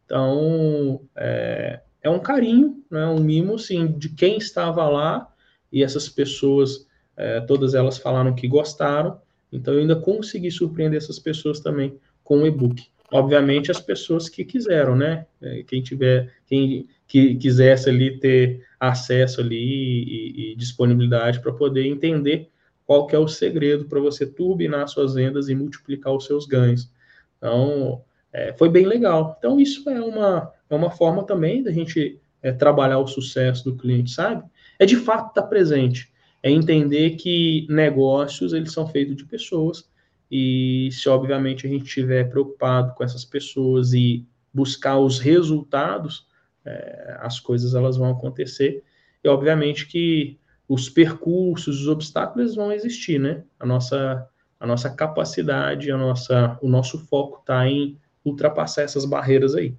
Então, 0.06 1.02
é, 1.16 1.82
é 2.02 2.10
um 2.10 2.20
carinho, 2.20 2.84
né, 2.90 3.06
um 3.08 3.20
mimo, 3.20 3.60
sim, 3.60 3.88
de 3.88 4.10
quem 4.10 4.38
estava 4.38 4.88
lá, 4.88 5.32
e 5.72 5.84
essas 5.84 6.10
pessoas, 6.10 6.88
é, 7.16 7.42
todas 7.42 7.74
elas 7.74 7.98
falaram 7.98 8.34
que 8.34 8.48
gostaram, 8.48 9.22
então 9.52 9.74
eu 9.74 9.82
ainda 9.82 9.96
consegui 9.96 10.50
surpreender 10.52 10.98
essas 10.98 11.20
pessoas 11.20 11.60
também 11.60 12.00
com 12.24 12.40
o 12.40 12.48
e-book. 12.48 12.88
Obviamente, 13.12 13.72
as 13.72 13.80
pessoas 13.80 14.30
que 14.30 14.46
quiseram, 14.46 14.96
né? 14.96 15.26
É, 15.42 15.64
quem 15.64 15.82
tiver, 15.82 16.32
quem 16.46 16.88
que 17.08 17.36
quisesse 17.36 17.90
ali 17.90 18.20
ter 18.20 18.64
acesso 18.80 19.42
ali 19.42 19.58
e, 19.58 20.52
e 20.52 20.56
disponibilidade 20.56 21.40
para 21.40 21.52
poder 21.52 21.86
entender 21.86 22.50
qual 22.86 23.08
que 23.08 23.16
é 23.16 23.20
o 23.20 23.28
segredo 23.28 23.86
para 23.86 24.00
você 24.00 24.26
turbinar 24.26 24.88
suas 24.88 25.16
vendas 25.16 25.50
e 25.50 25.56
multiplicar 25.56 26.14
os 26.14 26.26
seus 26.26 26.46
ganhos. 26.46 26.92
Então, 27.38 28.04
é, 28.32 28.54
foi 28.54 28.70
bem 28.70 28.86
legal. 28.86 29.36
Então, 29.40 29.60
isso 29.60 29.90
é 29.90 30.00
uma, 30.00 30.52
é 30.70 30.76
uma 30.76 30.92
forma 30.92 31.24
também 31.24 31.64
da 31.64 31.72
gente 31.72 32.20
é, 32.44 32.52
trabalhar 32.52 33.00
o 33.00 33.08
sucesso 33.08 33.64
do 33.66 33.76
cliente, 33.76 34.12
sabe? 34.12 34.44
É 34.78 34.86
de 34.86 34.96
fato 34.96 35.30
estar 35.30 35.42
tá 35.42 35.48
presente. 35.48 36.12
É 36.44 36.50
entender 36.50 37.12
que 37.12 37.66
negócios, 37.70 38.54
eles 38.54 38.72
são 38.72 38.88
feitos 38.88 39.16
de 39.16 39.26
pessoas 39.26 39.89
e 40.32 40.90
se, 40.92 41.10
obviamente, 41.10 41.66
a 41.66 41.70
gente 41.70 41.86
estiver 41.86 42.30
preocupado 42.30 42.94
com 42.94 43.04
essas 43.04 43.26
pessoas 43.26 43.94
e 43.94 44.26
buscar 44.54 44.98
os 44.98 45.20
resultados, 45.20 46.28
é, 46.66 47.18
as 47.22 47.40
coisas 47.40 47.74
elas 47.74 47.98
vão 47.98 48.12
acontecer. 48.12 48.84
E, 49.24 49.28
obviamente, 49.28 49.88
que 49.88 50.40
os 50.68 50.88
percursos, 50.88 51.82
os 51.82 51.88
obstáculos 51.88 52.56
vão 52.56 52.72
existir, 52.72 53.20
né? 53.20 53.44
A 53.60 53.66
nossa, 53.66 54.30
a 54.60 54.68
nossa 54.68 54.90
capacidade, 54.90 55.92
a 55.92 55.98
nossa, 55.98 56.60
o 56.62 56.70
nosso 56.70 57.00
foco 57.08 57.40
está 57.40 57.68
em 57.68 57.98
ultrapassar 58.24 58.84
essas 58.84 59.06
barreiras 59.06 59.56
aí. 59.56 59.76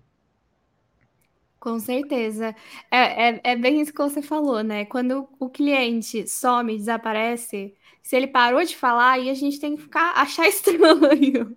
Com 1.61 1.79
certeza. 1.79 2.57
É, 2.91 3.29
é, 3.29 3.41
é, 3.45 3.57
bem 3.57 3.83
isso 3.83 3.93
que 3.93 4.03
você 4.03 4.23
falou, 4.23 4.63
né? 4.65 4.87
Quando 4.87 5.29
o 5.39 5.51
cliente 5.51 6.27
some, 6.27 6.77
desaparece, 6.77 7.75
se 8.03 8.17
ele 8.17 8.27
parou 8.27 8.63
de 8.65 8.77
falar, 8.77 9.13
aí 9.13 9.31
a 9.31 9.35
gente 9.35 9.61
tem 9.61 9.77
que 9.77 9.83
ficar 9.83 10.13
achar 10.21 10.49
estranho. 10.49 11.57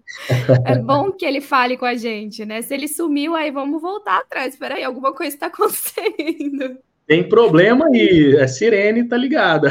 é 0.66 0.78
bom 0.78 1.12
que 1.12 1.26
ele 1.26 1.42
fale 1.42 1.78
com 1.78 1.86
a 1.86 1.96
gente, 1.96 2.46
né? 2.46 2.62
Se 2.62 2.74
ele 2.74 2.88
sumiu, 2.88 3.36
aí 3.36 3.52
vamos 3.52 3.82
voltar 3.82 4.20
atrás. 4.20 4.54
Espera 4.54 4.76
aí, 4.76 4.84
alguma 4.84 5.14
coisa 5.14 5.36
está 5.36 5.48
acontecendo. 5.54 6.78
Tem 7.06 7.28
problema 7.28 7.88
aí, 7.88 8.40
a 8.40 8.48
sirene 8.48 9.08
tá 9.08 9.18
ligada. 9.18 9.70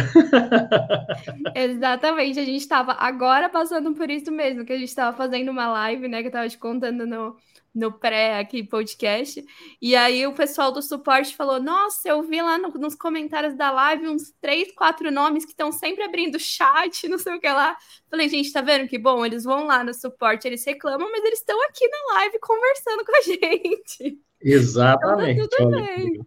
Exatamente, 1.57 2.39
a 2.39 2.45
gente 2.45 2.61
estava 2.61 2.93
agora 2.93 3.49
passando 3.49 3.95
por 3.95 4.11
isso 4.11 4.31
mesmo, 4.31 4.67
que 4.67 4.73
a 4.73 4.79
gente 4.79 4.89
estava 4.89 5.17
fazendo 5.17 5.51
uma 5.51 5.67
live, 5.69 6.09
né, 6.09 6.21
que 6.21 6.27
eu 6.27 6.29
estava 6.29 6.49
te 6.49 6.59
contando 6.59 7.07
no, 7.07 7.35
no 7.75 7.93
pré 7.93 8.39
aqui 8.39 8.63
podcast, 8.63 9.43
e 9.81 9.97
aí 9.97 10.27
o 10.27 10.35
pessoal 10.35 10.71
do 10.71 10.83
suporte 10.83 11.35
falou, 11.35 11.61
nossa, 11.61 12.09
eu 12.09 12.23
vi 12.23 12.43
lá 12.43 12.59
no, 12.59 12.69
nos 12.71 12.95
comentários 12.95 13.55
da 13.57 13.71
live 13.71 14.09
uns 14.09 14.31
três, 14.41 14.73
quatro 14.73 15.11
nomes 15.11 15.45
que 15.45 15.53
estão 15.53 15.73
sempre 15.73 16.05
abrindo 16.05 16.39
chat, 16.39 17.09
não 17.09 17.19
sei 17.19 17.35
o 17.35 17.41
que 17.41 17.49
lá. 17.49 17.77
Falei, 18.11 18.29
gente, 18.29 18.53
tá 18.53 18.61
vendo 18.61 18.89
que 18.89 18.99
bom? 18.99 19.25
Eles 19.25 19.45
vão 19.45 19.65
lá 19.67 19.83
no 19.83 19.95
suporte, 19.95 20.47
eles 20.47 20.65
reclamam, 20.65 21.11
mas 21.11 21.25
eles 21.25 21.39
estão 21.39 21.61
aqui 21.65 21.89
na 21.89 22.15
live 22.15 22.39
conversando 22.41 23.05
com 23.05 23.17
a 23.17 23.23
gente. 23.25 24.21
Exatamente. 24.41 25.41
Então, 25.41 25.49
tá 25.49 25.57
tudo 25.57 25.71
bem. 25.71 26.21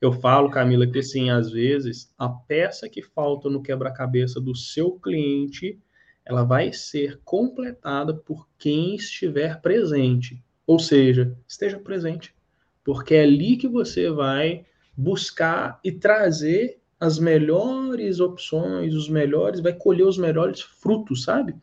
Eu 0.00 0.12
falo, 0.12 0.50
Camila, 0.50 0.86
que 0.86 0.98
assim, 0.98 1.30
às 1.30 1.50
vezes, 1.50 2.12
a 2.18 2.28
peça 2.28 2.88
que 2.88 3.02
falta 3.02 3.48
no 3.48 3.62
quebra-cabeça 3.62 4.40
do 4.40 4.54
seu 4.54 4.98
cliente, 4.98 5.80
ela 6.24 6.44
vai 6.44 6.72
ser 6.72 7.20
completada 7.24 8.14
por 8.14 8.48
quem 8.58 8.94
estiver 8.94 9.60
presente. 9.60 10.42
Ou 10.66 10.78
seja, 10.78 11.36
esteja 11.46 11.78
presente. 11.78 12.34
Porque 12.84 13.14
é 13.14 13.22
ali 13.22 13.56
que 13.56 13.68
você 13.68 14.10
vai 14.10 14.64
buscar 14.96 15.80
e 15.84 15.92
trazer 15.92 16.80
as 16.98 17.18
melhores 17.18 18.20
opções, 18.20 18.94
os 18.94 19.08
melhores, 19.08 19.60
vai 19.60 19.72
colher 19.72 20.06
os 20.06 20.16
melhores 20.16 20.60
frutos, 20.60 21.24
sabe? 21.24 21.54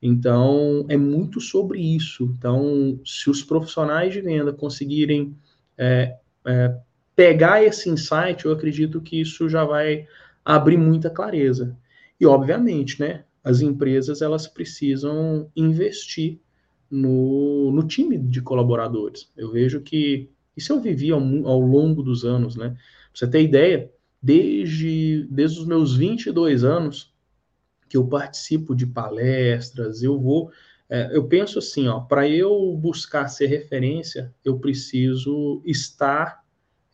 Então, 0.00 0.84
é 0.88 0.96
muito 0.96 1.40
sobre 1.40 1.80
isso. 1.80 2.24
Então, 2.36 2.98
se 3.04 3.30
os 3.30 3.44
profissionais 3.44 4.12
de 4.12 4.20
venda 4.20 4.52
conseguirem 4.52 5.36
é, 5.78 6.16
é, 6.44 6.76
pegar 7.14 7.62
esse 7.62 7.88
insight, 7.88 8.44
eu 8.44 8.52
acredito 8.52 9.00
que 9.00 9.20
isso 9.20 9.48
já 9.48 9.64
vai 9.64 10.08
abrir 10.44 10.76
muita 10.76 11.08
clareza. 11.08 11.76
E, 12.18 12.26
obviamente, 12.26 12.98
né, 12.98 13.24
as 13.44 13.60
empresas 13.60 14.22
elas 14.22 14.48
precisam 14.48 15.48
investir 15.54 16.40
no, 16.92 17.72
no 17.72 17.86
time 17.86 18.18
de 18.18 18.42
colaboradores. 18.42 19.32
Eu 19.34 19.50
vejo 19.50 19.80
que 19.80 20.28
isso 20.54 20.74
eu 20.74 20.80
vivi 20.80 21.10
ao, 21.10 21.20
ao 21.46 21.58
longo 21.58 22.02
dos 22.02 22.22
anos, 22.22 22.54
né? 22.54 22.68
Pra 22.68 22.78
você 23.14 23.26
ter 23.26 23.42
ideia, 23.42 23.90
desde, 24.22 25.26
desde 25.30 25.58
os 25.58 25.66
meus 25.66 25.96
22 25.96 26.64
anos 26.64 27.10
que 27.88 27.96
eu 27.96 28.06
participo 28.06 28.74
de 28.74 28.86
palestras, 28.86 30.02
eu 30.02 30.20
vou. 30.20 30.50
É, 30.88 31.16
eu 31.16 31.24
penso 31.26 31.58
assim, 31.58 31.88
ó, 31.88 32.00
para 32.00 32.28
eu 32.28 32.76
buscar 32.76 33.26
ser 33.28 33.46
referência, 33.46 34.32
eu 34.44 34.58
preciso 34.58 35.62
estar 35.64 36.44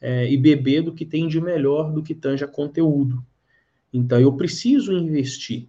é, 0.00 0.30
e 0.30 0.36
beber 0.36 0.82
do 0.82 0.94
que 0.94 1.04
tem 1.04 1.26
de 1.26 1.40
melhor 1.40 1.92
do 1.92 2.04
que 2.04 2.14
tanja 2.14 2.46
conteúdo. 2.46 3.24
Então 3.92 4.20
eu 4.20 4.32
preciso 4.36 4.92
investir. 4.92 5.66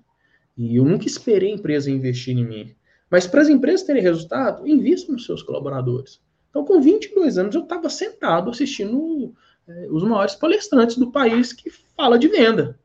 E 0.56 0.76
eu 0.76 0.86
nunca 0.86 1.08
esperei 1.08 1.52
a 1.52 1.56
empresa 1.56 1.90
investir 1.90 2.38
em 2.38 2.46
mim. 2.46 2.76
Mas 3.10 3.26
para 3.26 3.42
as 3.42 3.50
empresas 3.50 3.86
terem 3.86 4.02
resultado, 4.02 4.68
invista 4.68 5.12
nos 5.12 5.26
seus 5.26 5.42
colaboradores. 5.42 6.22
Então, 6.50 6.64
com 6.64 6.82
22 6.82 7.38
anos, 7.38 7.56
eu 7.56 7.64
estava 7.64 7.90
sentado 7.90 8.50
assistindo 8.50 9.34
é, 9.68 9.88
os 9.90 10.04
maiores 10.04 10.36
palestrantes 10.36 10.98
do 10.98 11.12
país 11.12 11.54
que 11.54 11.70
fala 11.70 12.18
de 12.18 12.28
venda. 12.28 12.80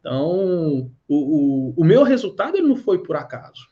Então, 0.00 0.90
o, 1.08 1.16
o, 1.16 1.74
o 1.76 1.84
meu 1.84 2.02
resultado 2.02 2.56
ele 2.56 2.68
não 2.68 2.76
foi 2.76 3.02
por 3.02 3.16
acaso. 3.16 3.68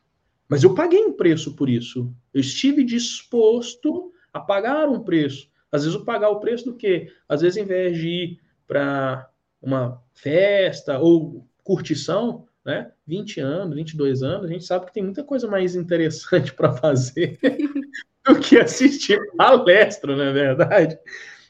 Mas 0.49 0.63
eu 0.63 0.75
paguei 0.75 1.05
um 1.05 1.13
preço 1.13 1.55
por 1.55 1.69
isso. 1.69 2.13
Eu 2.33 2.41
estive 2.41 2.85
disposto 2.85 4.13
a 4.33 4.41
pagar 4.41 4.89
um 4.89 5.01
preço. 5.01 5.49
Às 5.71 5.85
vezes, 5.85 5.99
eu 5.99 6.05
pagar 6.05 6.29
o 6.29 6.41
preço 6.41 6.67
do 6.67 6.77
quê? 6.77 7.11
Às 7.29 7.41
vezes, 7.41 7.57
em 7.57 7.65
vez 7.65 7.97
de 7.97 8.09
ir 8.09 8.41
para 8.67 9.29
uma 9.61 10.03
festa 10.13 10.99
ou 10.99 11.47
curtição, 11.65 12.47
né? 12.65 12.93
20 13.13 13.41
anos, 13.41 13.77
22 13.77 14.23
anos, 14.23 14.47
a 14.47 14.53
gente 14.53 14.65
sabe 14.65 14.87
que 14.87 14.93
tem 14.95 15.03
muita 15.03 15.23
coisa 15.23 15.47
mais 15.47 15.77
interessante 15.77 16.53
para 16.57 16.73
fazer 16.73 17.39
do 18.25 18.41
que 18.41 18.57
assistir 18.57 19.21
palestra, 19.37 20.17
não 20.17 20.25
é 20.25 20.33
verdade? 20.33 20.99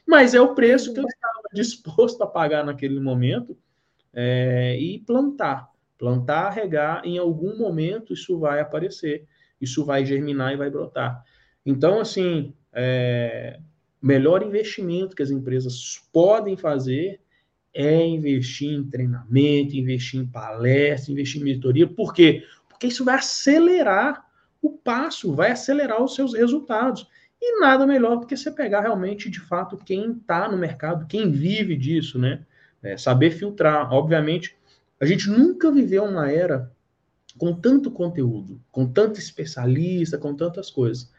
Mas 0.05 0.33
é 0.33 0.41
o 0.41 0.53
preço 0.53 0.93
que 0.93 0.99
eu 0.99 1.05
estava 1.05 1.41
disposto 1.53 2.21
a 2.21 2.27
pagar 2.27 2.65
naquele 2.65 2.99
momento 2.99 3.57
é, 4.13 4.77
e 4.77 4.99
plantar. 4.99 5.69
Plantar, 5.97 6.49
regar, 6.49 7.05
em 7.05 7.17
algum 7.17 7.57
momento 7.57 8.11
isso 8.11 8.37
vai 8.37 8.59
aparecer, 8.59 9.25
isso 9.61 9.85
vai 9.85 10.05
germinar 10.05 10.51
e 10.51 10.57
vai 10.57 10.69
brotar. 10.69 11.23
Então, 11.65 12.01
assim, 12.01 12.53
é, 12.73 13.57
melhor 14.01 14.43
investimento 14.43 15.15
que 15.15 15.23
as 15.23 15.31
empresas 15.31 16.01
podem 16.11 16.57
fazer 16.57 17.21
é 17.73 18.05
investir 18.05 18.71
em 18.71 18.83
treinamento, 18.83 19.75
investir 19.75 20.19
em 20.19 20.25
palestra, 20.25 21.11
investir 21.11 21.41
em 21.41 21.45
mentoria. 21.45 21.87
Por 21.87 22.13
quê? 22.13 22.45
Porque 22.69 22.87
isso 22.87 23.03
vai 23.03 23.15
acelerar 23.15 24.25
o 24.61 24.71
passo, 24.71 25.33
vai 25.33 25.51
acelerar 25.51 26.01
os 26.01 26.15
seus 26.15 26.33
resultados. 26.33 27.07
E 27.41 27.59
nada 27.59 27.85
melhor 27.85 28.17
do 28.17 28.27
que 28.27 28.37
você 28.37 28.51
pegar 28.51 28.81
realmente, 28.81 29.29
de 29.29 29.39
fato, 29.39 29.77
quem 29.77 30.13
está 30.13 30.49
no 30.49 30.57
mercado, 30.57 31.07
quem 31.07 31.31
vive 31.31 31.75
disso, 31.75 32.17
né? 32.17 32.45
É, 32.81 32.97
saber 32.97 33.31
filtrar. 33.31 33.91
Obviamente, 33.91 34.55
a 34.99 35.05
gente 35.05 35.29
nunca 35.29 35.71
viveu 35.71 36.03
uma 36.05 36.31
era 36.31 36.71
com 37.37 37.53
tanto 37.53 37.89
conteúdo, 37.89 38.61
com 38.71 38.85
tanto 38.85 39.19
especialista, 39.19 40.17
com 40.17 40.35
tantas 40.35 40.69
coisas. 40.69 41.11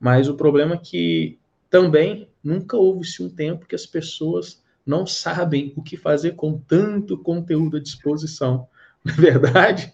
Mas 0.00 0.28
o 0.28 0.34
problema 0.34 0.74
é 0.74 0.78
que 0.78 1.38
também 1.70 2.28
nunca 2.42 2.76
houve-se 2.76 3.22
um 3.22 3.28
tempo 3.28 3.66
que 3.66 3.74
as 3.74 3.86
pessoas 3.86 4.61
não 4.86 5.06
sabem 5.06 5.72
o 5.76 5.82
que 5.82 5.96
fazer 5.96 6.32
com 6.32 6.58
tanto 6.58 7.18
conteúdo 7.18 7.76
à 7.76 7.80
disposição. 7.80 8.68
Não 9.04 9.14
é 9.14 9.16
verdade? 9.16 9.92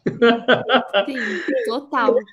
Sim, 1.06 1.64
total. 1.66 2.14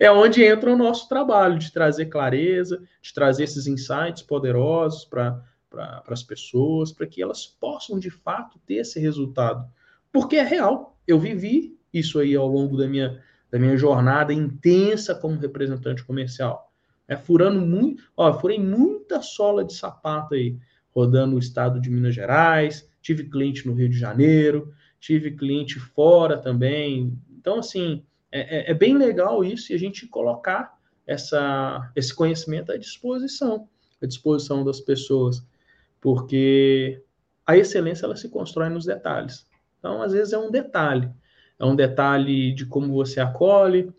É 0.00 0.10
onde 0.10 0.42
entra 0.42 0.72
o 0.72 0.78
nosso 0.78 1.08
trabalho 1.08 1.58
de 1.58 1.70
trazer 1.70 2.06
clareza, 2.06 2.82
de 3.02 3.12
trazer 3.12 3.44
esses 3.44 3.66
insights 3.66 4.22
poderosos 4.22 5.04
para 5.04 5.44
pra, 5.76 6.02
as 6.06 6.22
pessoas, 6.22 6.92
para 6.92 7.06
que 7.06 7.22
elas 7.22 7.46
possam 7.46 7.98
de 7.98 8.10
fato 8.10 8.58
ter 8.66 8.76
esse 8.76 8.98
resultado. 8.98 9.68
Porque 10.10 10.36
é 10.36 10.42
real. 10.42 10.96
Eu 11.06 11.20
vivi 11.20 11.78
isso 11.92 12.18
aí 12.18 12.34
ao 12.34 12.48
longo 12.48 12.76
da 12.76 12.88
minha, 12.88 13.22
da 13.50 13.58
minha 13.58 13.76
jornada 13.76 14.32
intensa 14.32 15.14
como 15.14 15.38
representante 15.38 16.04
comercial. 16.04 16.72
É, 17.06 17.16
furando 17.16 17.60
muito, 17.60 18.02
ó, 18.16 18.32
furei 18.32 18.58
muita 18.58 19.22
sola 19.22 19.64
de 19.64 19.74
sapato 19.74 20.34
aí 20.34 20.56
rodando 20.96 21.36
o 21.36 21.38
estado 21.38 21.78
de 21.78 21.90
Minas 21.90 22.14
Gerais, 22.14 22.88
tive 23.02 23.24
cliente 23.24 23.66
no 23.66 23.74
Rio 23.74 23.86
de 23.86 23.98
Janeiro, 23.98 24.72
tive 24.98 25.32
cliente 25.32 25.78
fora 25.78 26.38
também. 26.38 27.12
Então, 27.38 27.58
assim, 27.58 28.02
é, 28.32 28.70
é, 28.70 28.70
é 28.70 28.74
bem 28.74 28.96
legal 28.96 29.44
isso 29.44 29.70
e 29.70 29.74
a 29.74 29.78
gente 29.78 30.06
colocar 30.06 30.74
essa, 31.06 31.92
esse 31.94 32.14
conhecimento 32.14 32.72
à 32.72 32.78
disposição, 32.78 33.68
à 34.00 34.06
disposição 34.06 34.64
das 34.64 34.80
pessoas, 34.80 35.46
porque 36.00 37.02
a 37.46 37.58
excelência 37.58 38.06
ela 38.06 38.16
se 38.16 38.30
constrói 38.30 38.70
nos 38.70 38.86
detalhes. 38.86 39.46
Então, 39.78 40.00
às 40.00 40.12
vezes 40.12 40.32
é 40.32 40.38
um 40.38 40.50
detalhe, 40.50 41.10
é 41.58 41.64
um 41.66 41.76
detalhe 41.76 42.54
de 42.54 42.64
como 42.64 42.94
você 42.94 43.20
acolhe, 43.20 43.92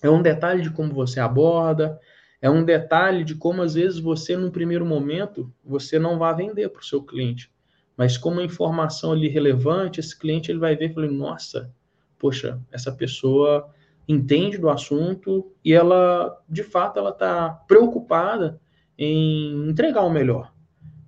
é 0.00 0.08
um 0.08 0.22
detalhe 0.22 0.62
de 0.62 0.70
como 0.70 0.94
você 0.94 1.18
aborda, 1.18 1.98
é 2.40 2.50
um 2.50 2.64
detalhe 2.64 3.24
de 3.24 3.34
como 3.34 3.62
às 3.62 3.74
vezes 3.74 3.98
você, 3.98 4.36
num 4.36 4.50
primeiro 4.50 4.84
momento, 4.84 5.52
você 5.64 5.98
não 5.98 6.18
vai 6.18 6.34
vender 6.34 6.68
para 6.68 6.80
o 6.80 6.84
seu 6.84 7.02
cliente. 7.02 7.50
Mas 7.96 8.18
como 8.18 8.36
uma 8.36 8.44
informação 8.44 9.12
ali 9.12 9.28
relevante, 9.28 10.00
esse 10.00 10.16
cliente 10.18 10.50
ele 10.50 10.58
vai 10.58 10.76
ver 10.76 10.90
e 10.90 10.94
falar, 10.94 11.10
nossa, 11.10 11.72
poxa, 12.18 12.60
essa 12.70 12.92
pessoa 12.92 13.72
entende 14.06 14.58
do 14.58 14.68
assunto 14.68 15.50
e 15.64 15.72
ela, 15.72 16.40
de 16.48 16.62
fato, 16.62 16.98
ela 16.98 17.10
está 17.10 17.48
preocupada 17.66 18.60
em 18.98 19.68
entregar 19.68 20.02
o 20.02 20.10
melhor. 20.10 20.52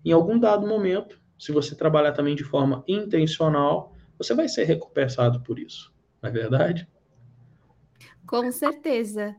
Em 0.04 0.12
algum 0.12 0.38
dado 0.38 0.66
momento, 0.66 1.20
se 1.38 1.52
você 1.52 1.74
trabalhar 1.74 2.12
também 2.12 2.34
de 2.34 2.44
forma 2.44 2.82
intencional, 2.88 3.94
você 4.16 4.34
vai 4.34 4.48
ser 4.48 4.64
recompensado 4.64 5.40
por 5.40 5.58
isso. 5.58 5.92
Não 6.20 6.30
é 6.30 6.32
verdade? 6.32 6.88
Com 8.26 8.50
certeza. 8.50 9.36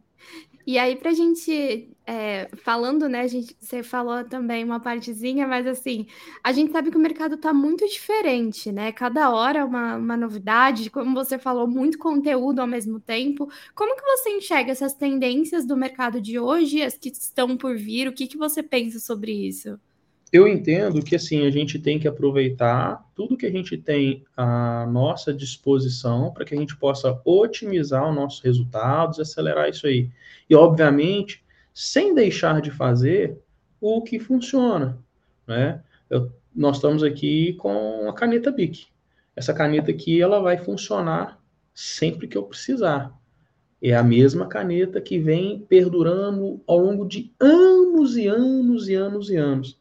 E 0.70 0.78
aí, 0.78 0.96
para 0.96 1.10
a 1.10 1.14
gente, 1.16 1.90
é, 2.06 2.48
falando, 2.58 3.10
né, 3.10 3.22
a 3.22 3.28
gente, 3.28 3.58
você 3.60 3.82
falou 3.82 4.24
também 4.24 4.64
uma 4.64 4.80
partezinha, 4.80 5.48
mas 5.48 5.66
assim, 5.66 6.06
a 6.44 6.52
gente 6.52 6.72
sabe 6.72 6.92
que 6.92 6.98
o 6.98 7.00
mercado 7.00 7.34
está 7.34 7.52
muito 7.52 7.88
diferente, 7.88 8.72
né? 8.72 8.92
Cada 8.92 9.32
hora 9.32 9.66
uma, 9.66 9.96
uma 9.96 10.16
novidade, 10.16 10.92
como 10.92 11.16
você 11.16 11.40
falou, 11.40 11.68
muito 11.68 11.98
conteúdo 11.98 12.60
ao 12.60 12.68
mesmo 12.68 13.00
tempo. 13.00 13.50
Como 13.74 13.96
que 13.96 14.04
você 14.04 14.30
enxerga 14.30 14.72
essas 14.72 14.94
tendências 14.94 15.66
do 15.66 15.76
mercado 15.76 16.22
de 16.22 16.38
hoje, 16.38 16.84
as 16.84 16.96
que 16.96 17.10
estão 17.10 17.58
por 17.58 17.76
vir? 17.76 18.08
O 18.08 18.14
que, 18.14 18.28
que 18.28 18.38
você 18.38 18.62
pensa 18.62 19.00
sobre 19.00 19.32
isso? 19.32 19.80
Eu 20.32 20.48
entendo 20.48 21.02
que 21.04 21.16
assim 21.16 21.46
a 21.46 21.50
gente 21.50 21.80
tem 21.80 21.98
que 21.98 22.08
aproveitar 22.08 23.04
tudo 23.16 23.38
que 23.38 23.46
a 23.46 23.52
gente 23.52 23.78
tem 23.78 24.24
à 24.38 24.86
nossa 24.86 25.34
disposição 25.34 26.32
para 26.32 26.46
que 26.46 26.54
a 26.54 26.58
gente 26.58 26.78
possa 26.78 27.20
otimizar 27.26 28.08
os 28.08 28.16
nossos 28.16 28.40
resultados, 28.42 29.20
acelerar 29.20 29.70
isso 29.70 29.88
aí. 29.88 30.10
E 30.50 30.56
obviamente, 30.56 31.44
sem 31.74 32.14
deixar 32.14 32.62
de 32.62 32.70
fazer 32.70 33.38
o 33.82 34.02
que 34.02 34.20
funciona, 34.20 35.00
né? 35.48 35.82
Eu, 36.10 36.32
nós 36.56 36.78
estamos 36.78 37.04
aqui 37.04 37.54
com 37.54 38.08
a 38.10 38.14
caneta 38.14 38.52
Bic. 38.52 38.88
Essa 39.36 39.54
caneta 39.54 39.90
aqui 39.90 40.22
ela 40.22 40.42
vai 40.42 40.58
funcionar 40.58 41.42
sempre 41.74 42.28
que 42.28 42.38
eu 42.38 42.44
precisar. 42.44 43.18
É 43.82 43.96
a 43.96 44.04
mesma 44.04 44.46
caneta 44.48 45.00
que 45.00 45.18
vem 45.18 45.60
perdurando 45.60 46.62
ao 46.68 46.78
longo 46.78 47.08
de 47.08 47.34
anos 47.40 48.18
e 48.18 48.28
anos 48.28 48.90
e 48.90 48.96
anos 48.96 49.30
e 49.30 49.38
anos. 49.38 49.79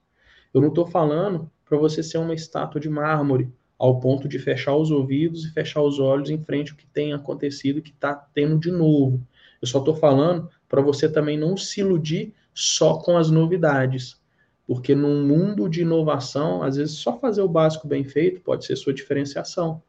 Eu 0.52 0.60
não 0.60 0.68
estou 0.68 0.86
falando 0.86 1.50
para 1.64 1.78
você 1.78 2.02
ser 2.02 2.18
uma 2.18 2.34
estátua 2.34 2.80
de 2.80 2.88
mármore, 2.88 3.52
ao 3.78 4.00
ponto 4.00 4.26
de 4.28 4.38
fechar 4.38 4.74
os 4.74 4.90
ouvidos 4.90 5.44
e 5.44 5.52
fechar 5.52 5.82
os 5.82 6.00
olhos 6.00 6.30
em 6.30 6.42
frente 6.42 6.72
ao 6.72 6.76
que 6.76 6.86
tem 6.86 7.12
acontecido, 7.12 7.80
que 7.80 7.90
está 7.90 8.14
tendo 8.14 8.58
de 8.58 8.70
novo. 8.70 9.22
Eu 9.62 9.68
só 9.68 9.78
estou 9.78 9.94
falando 9.94 10.50
para 10.68 10.82
você 10.82 11.08
também 11.08 11.38
não 11.38 11.56
se 11.56 11.80
iludir 11.80 12.34
só 12.52 12.94
com 12.94 13.16
as 13.16 13.30
novidades. 13.30 14.20
Porque 14.66 14.94
num 14.94 15.24
mundo 15.24 15.68
de 15.68 15.82
inovação, 15.82 16.62
às 16.62 16.76
vezes 16.76 16.96
só 16.96 17.18
fazer 17.18 17.40
o 17.40 17.48
básico 17.48 17.86
bem 17.86 18.04
feito 18.04 18.40
pode 18.40 18.64
ser 18.66 18.76
sua 18.76 18.92
diferenciação. 18.92 19.80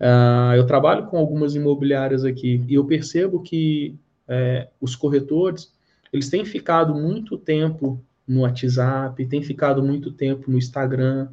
Uh, 0.00 0.54
eu 0.56 0.66
trabalho 0.66 1.06
com 1.06 1.16
algumas 1.16 1.54
imobiliárias 1.54 2.24
aqui 2.24 2.62
e 2.68 2.74
eu 2.74 2.84
percebo 2.84 3.40
que 3.40 3.96
é, 4.26 4.68
os 4.80 4.96
corretores 4.96 5.72
eles 6.12 6.28
têm 6.28 6.44
ficado 6.44 6.94
muito 6.94 7.38
tempo 7.38 8.00
no 8.26 8.40
WhatsApp, 8.40 9.24
tem 9.26 9.42
ficado 9.42 9.82
muito 9.82 10.12
tempo 10.12 10.50
no 10.50 10.58
Instagram. 10.58 11.28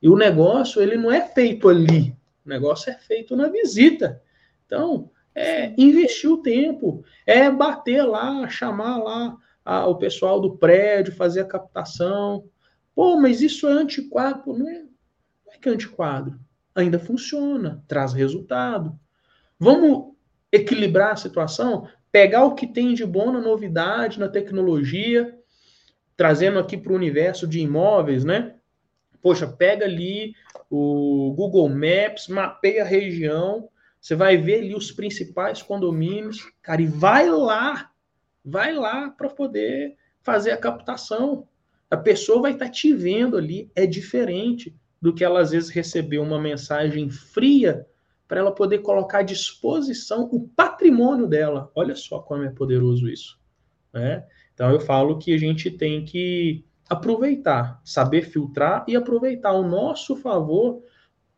E 0.00 0.08
o 0.08 0.16
negócio, 0.16 0.80
ele 0.80 0.96
não 0.96 1.10
é 1.10 1.20
feito 1.26 1.68
ali. 1.68 2.16
O 2.44 2.48
negócio 2.48 2.90
é 2.90 2.94
feito 2.94 3.36
na 3.36 3.48
visita. 3.48 4.22
Então, 4.66 5.10
é 5.34 5.72
investir 5.76 6.30
o 6.30 6.42
tempo, 6.42 7.04
é 7.26 7.50
bater 7.50 8.02
lá, 8.02 8.48
chamar 8.48 8.98
lá 8.98 9.36
a, 9.64 9.86
o 9.86 9.96
pessoal 9.96 10.40
do 10.40 10.56
prédio, 10.56 11.14
fazer 11.14 11.40
a 11.40 11.46
captação. 11.46 12.44
Pô, 12.94 13.20
mas 13.20 13.40
isso 13.40 13.68
é 13.68 13.72
antiquado. 13.72 14.56
Não 14.56 14.68
é, 14.68 14.82
não 15.46 15.52
é 15.52 15.58
que 15.58 15.68
é 15.68 15.72
antiquado. 15.72 16.40
Ainda 16.74 16.98
funciona, 16.98 17.84
traz 17.86 18.12
resultado. 18.12 18.98
Vamos 19.58 20.14
equilibrar 20.50 21.12
a 21.12 21.16
situação? 21.16 21.86
pegar 22.12 22.44
o 22.44 22.54
que 22.54 22.66
tem 22.66 22.94
de 22.94 23.04
bom 23.04 23.32
na 23.32 23.40
novidade, 23.40 24.18
na 24.18 24.28
tecnologia, 24.28 25.38
trazendo 26.20 26.58
aqui 26.58 26.76
para 26.76 26.92
o 26.92 26.96
universo 26.96 27.46
de 27.46 27.60
imóveis, 27.60 28.26
né? 28.26 28.54
Poxa, 29.22 29.46
pega 29.46 29.86
ali 29.86 30.34
o 30.68 31.32
Google 31.34 31.66
Maps, 31.70 32.28
mapeia 32.28 32.82
a 32.82 32.86
região, 32.86 33.70
você 33.98 34.14
vai 34.14 34.36
ver 34.36 34.56
ali 34.56 34.74
os 34.74 34.92
principais 34.92 35.62
condomínios, 35.62 36.46
cara, 36.60 36.82
e 36.82 36.86
vai 36.86 37.30
lá, 37.30 37.90
vai 38.44 38.74
lá 38.74 39.08
para 39.08 39.30
poder 39.30 39.96
fazer 40.20 40.50
a 40.50 40.58
captação. 40.58 41.48
A 41.90 41.96
pessoa 41.96 42.42
vai 42.42 42.52
estar 42.52 42.66
tá 42.66 42.70
te 42.70 42.92
vendo 42.92 43.38
ali, 43.38 43.70
é 43.74 43.86
diferente 43.86 44.76
do 45.00 45.14
que 45.14 45.24
ela 45.24 45.40
às 45.40 45.52
vezes 45.52 45.70
receber 45.70 46.18
uma 46.18 46.38
mensagem 46.38 47.08
fria 47.08 47.86
para 48.28 48.40
ela 48.40 48.54
poder 48.54 48.80
colocar 48.80 49.20
à 49.20 49.22
disposição 49.22 50.28
o 50.30 50.46
patrimônio 50.48 51.26
dela. 51.26 51.72
Olha 51.74 51.96
só 51.96 52.18
como 52.18 52.44
é 52.44 52.50
poderoso 52.50 53.08
isso. 53.08 53.40
Né? 53.90 54.22
Então 54.60 54.70
eu 54.70 54.80
falo 54.80 55.16
que 55.16 55.32
a 55.32 55.38
gente 55.38 55.70
tem 55.70 56.04
que 56.04 56.62
aproveitar, 56.86 57.80
saber 57.82 58.22
filtrar 58.22 58.84
e 58.86 58.94
aproveitar 58.94 59.50
ao 59.50 59.62
nosso 59.62 60.14
favor 60.16 60.82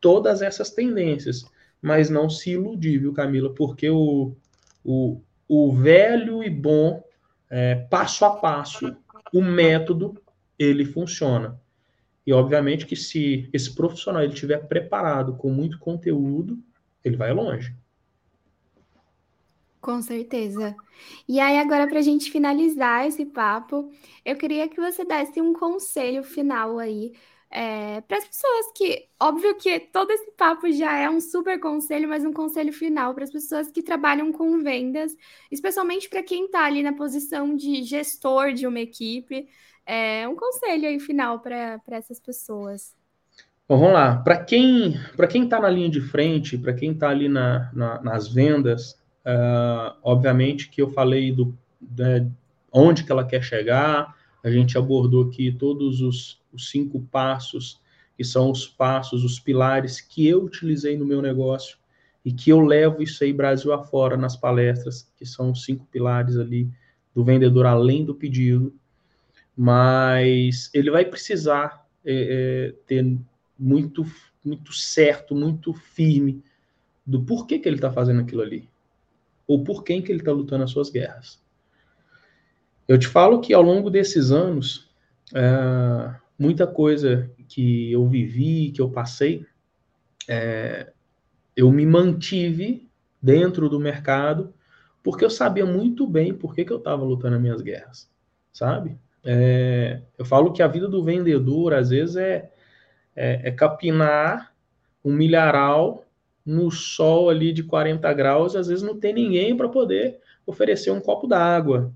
todas 0.01 0.43
essas 0.43 0.71
tendências 0.71 1.45
mas 1.83 2.09
não 2.09 2.31
se 2.31 2.51
iludir, 2.53 2.99
viu, 2.99 3.13
Camila? 3.13 3.53
Porque 3.53 3.91
o, 3.91 4.37
o, 4.85 5.21
o 5.49 5.73
velho 5.73 6.45
e 6.45 6.49
bom 6.49 7.03
é, 7.51 7.75
passo 7.75 8.25
a 8.25 8.31
passo, 8.31 8.97
o 9.35 9.43
método, 9.43 10.23
ele 10.57 10.85
funciona. 10.85 11.61
E 12.25 12.33
obviamente 12.33 12.87
que 12.87 12.95
se 12.95 13.51
esse 13.53 13.75
profissional 13.75 14.23
ele 14.23 14.33
estiver 14.33 14.69
preparado 14.69 15.35
com 15.35 15.51
muito 15.51 15.77
conteúdo, 15.81 16.57
ele 17.05 17.17
vai 17.17 17.33
longe. 17.33 17.75
Com 19.83 20.01
certeza. 20.01 20.75
E 21.29 21.41
aí, 21.41 21.59
agora, 21.59 21.89
para 21.89 21.99
a 21.99 22.03
gente 22.03 22.31
finalizar 22.31 23.07
esse 23.07 23.27
papo, 23.27 23.91
eu 24.25 24.37
queria 24.37 24.69
que 24.69 24.81
você 24.81 25.05
desse 25.05 25.41
um 25.41 25.53
conselho 25.53 26.23
final 26.23 26.79
aí 26.79 27.13
é, 27.55 28.01
para 28.03 28.17
as 28.17 28.25
pessoas 28.25 28.73
que, 28.75 29.09
óbvio 29.21 29.55
que 29.57 29.79
todo 29.79 30.11
esse 30.11 30.31
papo 30.33 30.73
já 30.73 30.97
é 30.97 31.11
um 31.11 31.21
super 31.21 31.61
conselho, 31.61 32.09
mas 32.09 32.25
um 32.25 32.33
conselho 32.33 32.73
final 32.73 33.13
para 33.13 33.25
as 33.25 33.31
pessoas 33.31 33.71
que 33.71 33.83
trabalham 33.83 34.33
com 34.33 34.63
vendas, 34.63 35.15
especialmente 35.51 36.09
para 36.09 36.23
quem 36.23 36.47
está 36.47 36.65
ali 36.65 36.83
na 36.83 36.95
posição 36.95 37.55
de 37.55 37.83
gestor 37.83 38.55
de 38.55 38.67
uma 38.67 38.81
equipe, 38.81 39.47
é 39.85 40.27
um 40.27 40.35
conselho 40.35 40.89
aí 40.89 40.99
final 40.99 41.41
para 41.41 41.79
essas 41.91 42.19
pessoas. 42.19 42.95
Bom, 43.69 43.79
vamos 43.79 43.95
lá. 43.95 44.17
Para 44.17 44.43
quem 44.45 44.95
para 45.15 45.27
quem 45.27 45.45
está 45.45 45.61
na 45.61 45.69
linha 45.69 45.91
de 45.91 46.01
frente, 46.01 46.57
para 46.57 46.73
quem 46.73 46.93
está 46.93 47.11
ali 47.11 47.29
na, 47.29 47.71
na, 47.75 48.01
nas 48.01 48.33
vendas, 48.33 49.02
uh, 49.27 49.97
obviamente 50.03 50.69
que 50.69 50.83
eu 50.83 50.91
falei 50.91 51.33
do 51.33 51.57
né, 51.97 52.31
onde 52.71 53.05
que 53.05 53.13
ela 53.13 53.25
quer 53.25 53.43
chegar, 53.43 54.17
a 54.43 54.51
gente 54.51 54.79
abordou 54.79 55.25
aqui 55.29 55.53
todos 55.53 56.01
os 56.01 56.43
os 56.53 56.71
cinco 56.71 57.01
passos, 57.01 57.81
que 58.17 58.23
são 58.23 58.51
os 58.51 58.67
passos, 58.67 59.25
os 59.25 59.41
pilares 59.41 60.01
que 60.01 60.27
eu 60.27 60.45
utilizei 60.45 60.97
no 60.97 61.07
meu 61.07 61.23
negócio 61.23 61.79
e 62.25 62.33
que 62.33 62.51
eu 62.51 62.61
levo 62.61 63.03
isso 63.03 63.25
aí 63.25 63.33
Brasil 63.33 63.73
afora 63.73 64.17
nas 64.17 64.37
palestras, 64.37 65.11
que 65.17 65.25
são 65.25 65.51
os 65.51 65.65
cinco 65.65 65.87
pilares 65.91 66.37
ali 66.37 66.71
do 67.15 67.25
vendedor 67.25 67.67
além 67.67 68.05
do 68.05 68.15
pedido. 68.15 68.73
Mas 69.57 70.71
ele 70.73 70.91
vai 70.91 71.05
precisar 71.05 71.87
é, 72.05 72.71
é, 72.71 72.75
ter 72.87 73.19
muito, 73.59 74.05
muito 74.45 74.73
certo, 74.73 75.35
muito 75.35 75.73
firme 75.73 76.43
do 77.05 77.23
porquê 77.23 77.59
que 77.59 77.69
ele 77.69 77.77
está 77.77 77.91
fazendo 77.91 78.21
aquilo 78.21 78.43
ali. 78.43 78.69
Ou 79.53 79.63
por 79.63 79.85
quem 79.85 80.01
que 80.01 80.11
ele 80.11 80.21
está 80.21 80.33
lutando 80.33 80.65
as 80.65 80.71
suas 80.71 80.89
guerras. 80.89 81.39
Eu 82.89 82.99
te 82.99 83.07
falo 83.07 83.39
que 83.39 83.53
ao 83.53 83.61
longo 83.61 83.91
desses 83.91 84.33
anos, 84.33 84.91
é, 85.35 86.15
muita 86.39 86.67
coisa 86.67 87.31
que 87.47 87.93
eu 87.93 88.09
vivi, 88.09 88.71
que 88.71 88.81
eu 88.81 88.89
passei, 88.89 89.45
é, 90.27 90.91
eu 91.55 91.71
me 91.71 91.85
mantive 91.85 92.89
dentro 93.21 93.69
do 93.69 93.79
mercado 93.79 94.55
porque 95.03 95.23
eu 95.23 95.29
sabia 95.29 95.67
muito 95.67 96.07
bem 96.07 96.33
por 96.33 96.55
que, 96.55 96.65
que 96.65 96.73
eu 96.73 96.79
estava 96.79 97.05
lutando 97.05 97.37
as 97.37 97.43
minhas 97.43 97.61
guerras, 97.61 98.11
sabe? 98.55 98.99
É, 99.23 100.01
eu 100.17 100.25
falo 100.25 100.51
que 100.51 100.63
a 100.63 100.67
vida 100.67 100.89
do 100.89 101.05
vendedor, 101.05 101.75
às 101.75 101.91
vezes, 101.91 102.17
é, 102.17 102.51
é, 103.15 103.49
é 103.49 103.51
capinar 103.51 104.55
um 105.05 105.13
milharal 105.13 106.07
no 106.45 106.71
sol 106.71 107.31
ali 107.31 107.53
de 107.53 107.63
40 107.63 108.13
graus, 108.13 108.57
às 108.57 108.67
vezes 108.67 108.83
não 108.83 108.99
tem 108.99 109.13
ninguém 109.15 109.57
para 109.57 109.69
poder 109.69 110.19
oferecer 110.47 110.91
um 110.91 111.01
copo 111.01 111.27
d'água. 111.27 111.93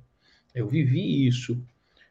Eu 0.55 0.67
vivi 0.67 1.27
isso. 1.27 1.61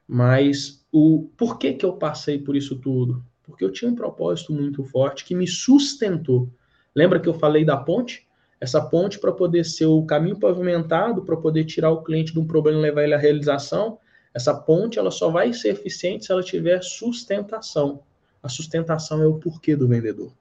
Mas 0.08 0.86
o 0.92 1.30
por 1.36 1.58
que, 1.58 1.74
que 1.74 1.86
eu 1.86 1.94
passei 1.94 2.38
por 2.38 2.56
isso 2.56 2.76
tudo? 2.76 3.24
Porque 3.44 3.64
eu 3.64 3.72
tinha 3.72 3.90
um 3.90 3.96
propósito 3.96 4.54
muito 4.54 4.84
forte 4.84 5.26
que 5.26 5.36
me 5.36 5.48
sustentou. 5.48 6.50
Lembra 6.94 7.20
que 7.20 7.28
eu 7.28 7.34
falei 7.34 7.66
da 7.66 7.78
ponte? 7.78 8.28
Essa 8.60 8.82
ponte 8.82 9.20
para 9.20 9.32
poder 9.32 9.66
ser 9.66 9.86
o 9.86 10.06
caminho 10.06 10.40
pavimentado, 10.40 11.24
para 11.24 11.36
poder 11.36 11.66
tirar 11.66 11.92
o 11.92 12.04
cliente 12.04 12.34
de 12.34 12.40
um 12.40 12.48
problema 12.48 12.80
e 12.80 12.82
levar 12.82 13.04
ele 13.04 13.14
à 13.14 13.18
realização, 13.18 14.00
essa 14.34 14.54
ponte 14.54 14.98
ela 14.98 15.12
só 15.12 15.30
vai 15.30 15.54
ser 15.54 15.70
eficiente 15.70 16.26
se 16.26 16.32
ela 16.32 16.44
tiver 16.44 16.82
sustentação. 16.82 18.02
A 18.42 18.50
sustentação 18.50 19.22
é 19.22 19.28
o 19.28 19.40
porquê 19.40 19.76
do 19.76 19.88
vendedor. 19.88 20.32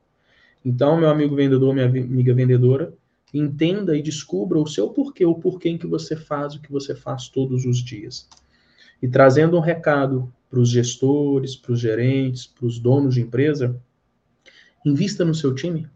Então, 0.64 0.96
meu 0.96 1.10
amigo 1.10 1.36
vendedor, 1.36 1.74
minha 1.74 1.86
amiga 1.86 2.32
vendedora, 2.32 2.94
entenda 3.32 3.96
e 3.96 4.02
descubra 4.02 4.58
o 4.58 4.66
seu 4.66 4.88
porquê, 4.90 5.26
o 5.26 5.34
porquê 5.34 5.68
em 5.68 5.78
que 5.78 5.86
você 5.86 6.16
faz 6.16 6.54
o 6.54 6.60
que 6.60 6.70
você 6.70 6.94
faz 6.94 7.28
todos 7.28 7.66
os 7.66 7.78
dias. 7.78 8.28
E 9.02 9.08
trazendo 9.08 9.56
um 9.56 9.60
recado 9.60 10.32
para 10.48 10.60
os 10.60 10.70
gestores, 10.70 11.56
para 11.56 11.72
os 11.72 11.80
gerentes, 11.80 12.46
para 12.46 12.64
os 12.64 12.78
donos 12.78 13.14
de 13.14 13.20
empresa, 13.20 13.76
invista 14.86 15.24
no 15.24 15.34
seu 15.34 15.54
time, 15.54 15.88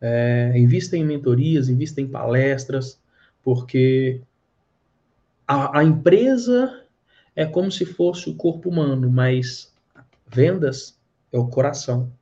é, 0.00 0.52
invista 0.56 0.96
em 0.96 1.04
mentorias, 1.04 1.68
invista 1.68 2.00
em 2.00 2.06
palestras, 2.06 3.00
porque 3.42 4.20
a, 5.46 5.80
a 5.80 5.84
empresa 5.84 6.84
é 7.34 7.44
como 7.44 7.70
se 7.70 7.84
fosse 7.84 8.30
o 8.30 8.34
corpo 8.34 8.68
humano, 8.68 9.10
mas 9.10 9.72
vendas 10.26 10.98
é 11.32 11.38
o 11.38 11.48
coração. 11.48 12.12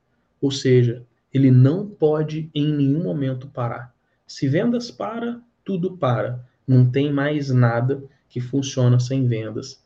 Ou 0.41 0.51
seja, 0.51 1.05
ele 1.33 1.51
não 1.51 1.87
pode 1.87 2.51
em 2.55 2.73
nenhum 2.73 3.03
momento 3.03 3.49
parar. 3.49 3.95
Se 4.27 4.49
vendas 4.49 4.91
para, 4.91 5.41
tudo 5.65 5.97
para. 5.97 6.45
Não 6.67 6.91
tem 6.91 7.13
mais 7.13 7.51
nada 7.51 8.03
que 8.29 8.41
funciona 8.41 8.99
sem 8.99 9.27
vendas. 9.27 9.83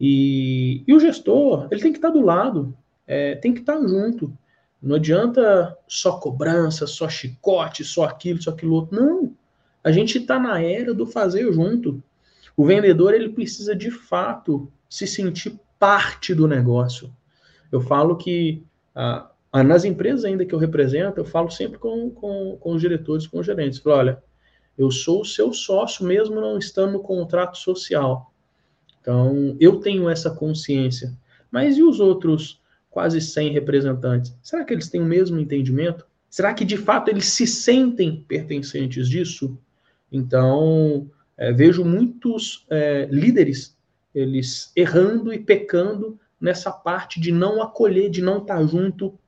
E, 0.00 0.82
e 0.86 0.94
o 0.94 1.00
gestor, 1.00 1.68
ele 1.70 1.80
tem 1.80 1.92
que 1.92 1.98
estar 1.98 2.10
do 2.10 2.20
lado, 2.20 2.76
é, 3.06 3.34
tem 3.36 3.54
que 3.54 3.60
estar 3.60 3.80
junto. 3.80 4.36
Não 4.82 4.96
adianta 4.96 5.76
só 5.88 6.18
cobrança, 6.18 6.86
só 6.86 7.08
chicote, 7.08 7.84
só 7.84 8.04
aquilo, 8.04 8.42
só 8.42 8.50
aquilo 8.50 8.74
outro. 8.74 9.00
Não. 9.00 9.34
A 9.82 9.90
gente 9.90 10.18
está 10.18 10.38
na 10.38 10.60
era 10.60 10.92
do 10.92 11.06
fazer 11.06 11.50
junto. 11.52 12.02
O 12.56 12.64
vendedor 12.64 13.14
ele 13.14 13.30
precisa 13.30 13.74
de 13.74 13.90
fato 13.90 14.70
se 14.88 15.06
sentir 15.06 15.58
parte 15.78 16.34
do 16.34 16.46
negócio. 16.46 17.12
Eu 17.70 17.80
falo 17.80 18.16
que 18.16 18.62
ah, 18.94 19.30
nas 19.62 19.84
empresas 19.84 20.24
ainda 20.24 20.44
que 20.44 20.54
eu 20.54 20.58
represento, 20.58 21.20
eu 21.20 21.24
falo 21.24 21.50
sempre 21.50 21.78
com, 21.78 22.10
com, 22.10 22.56
com 22.58 22.72
os 22.72 22.80
diretores, 22.80 23.26
com 23.26 23.38
os 23.38 23.46
gerentes. 23.46 23.78
Falo, 23.78 23.96
olha, 23.96 24.22
eu 24.76 24.90
sou 24.90 25.22
o 25.22 25.24
seu 25.24 25.52
sócio 25.52 26.04
mesmo 26.04 26.40
não 26.40 26.58
estando 26.58 26.92
no 26.92 27.00
contrato 27.00 27.56
social. 27.56 28.32
Então, 29.00 29.56
eu 29.60 29.78
tenho 29.78 30.08
essa 30.08 30.30
consciência. 30.30 31.16
Mas 31.50 31.78
e 31.78 31.82
os 31.82 32.00
outros 32.00 32.60
quase 32.90 33.20
100 33.20 33.52
representantes? 33.52 34.36
Será 34.42 34.64
que 34.64 34.72
eles 34.72 34.88
têm 34.88 35.00
o 35.00 35.06
mesmo 35.06 35.38
entendimento? 35.38 36.06
Será 36.28 36.52
que 36.52 36.64
de 36.64 36.76
fato 36.76 37.08
eles 37.08 37.26
se 37.26 37.46
sentem 37.46 38.24
pertencentes 38.26 39.08
disso? 39.08 39.56
Então, 40.10 41.10
é, 41.36 41.52
vejo 41.52 41.84
muitos 41.84 42.66
é, 42.70 43.06
líderes 43.10 43.76
eles 44.14 44.72
errando 44.74 45.30
e 45.30 45.38
pecando 45.38 46.18
nessa 46.40 46.72
parte 46.72 47.20
de 47.20 47.30
não 47.30 47.62
acolher, 47.62 48.08
de 48.08 48.22
não 48.22 48.38
estar 48.38 48.66
junto, 48.66 49.18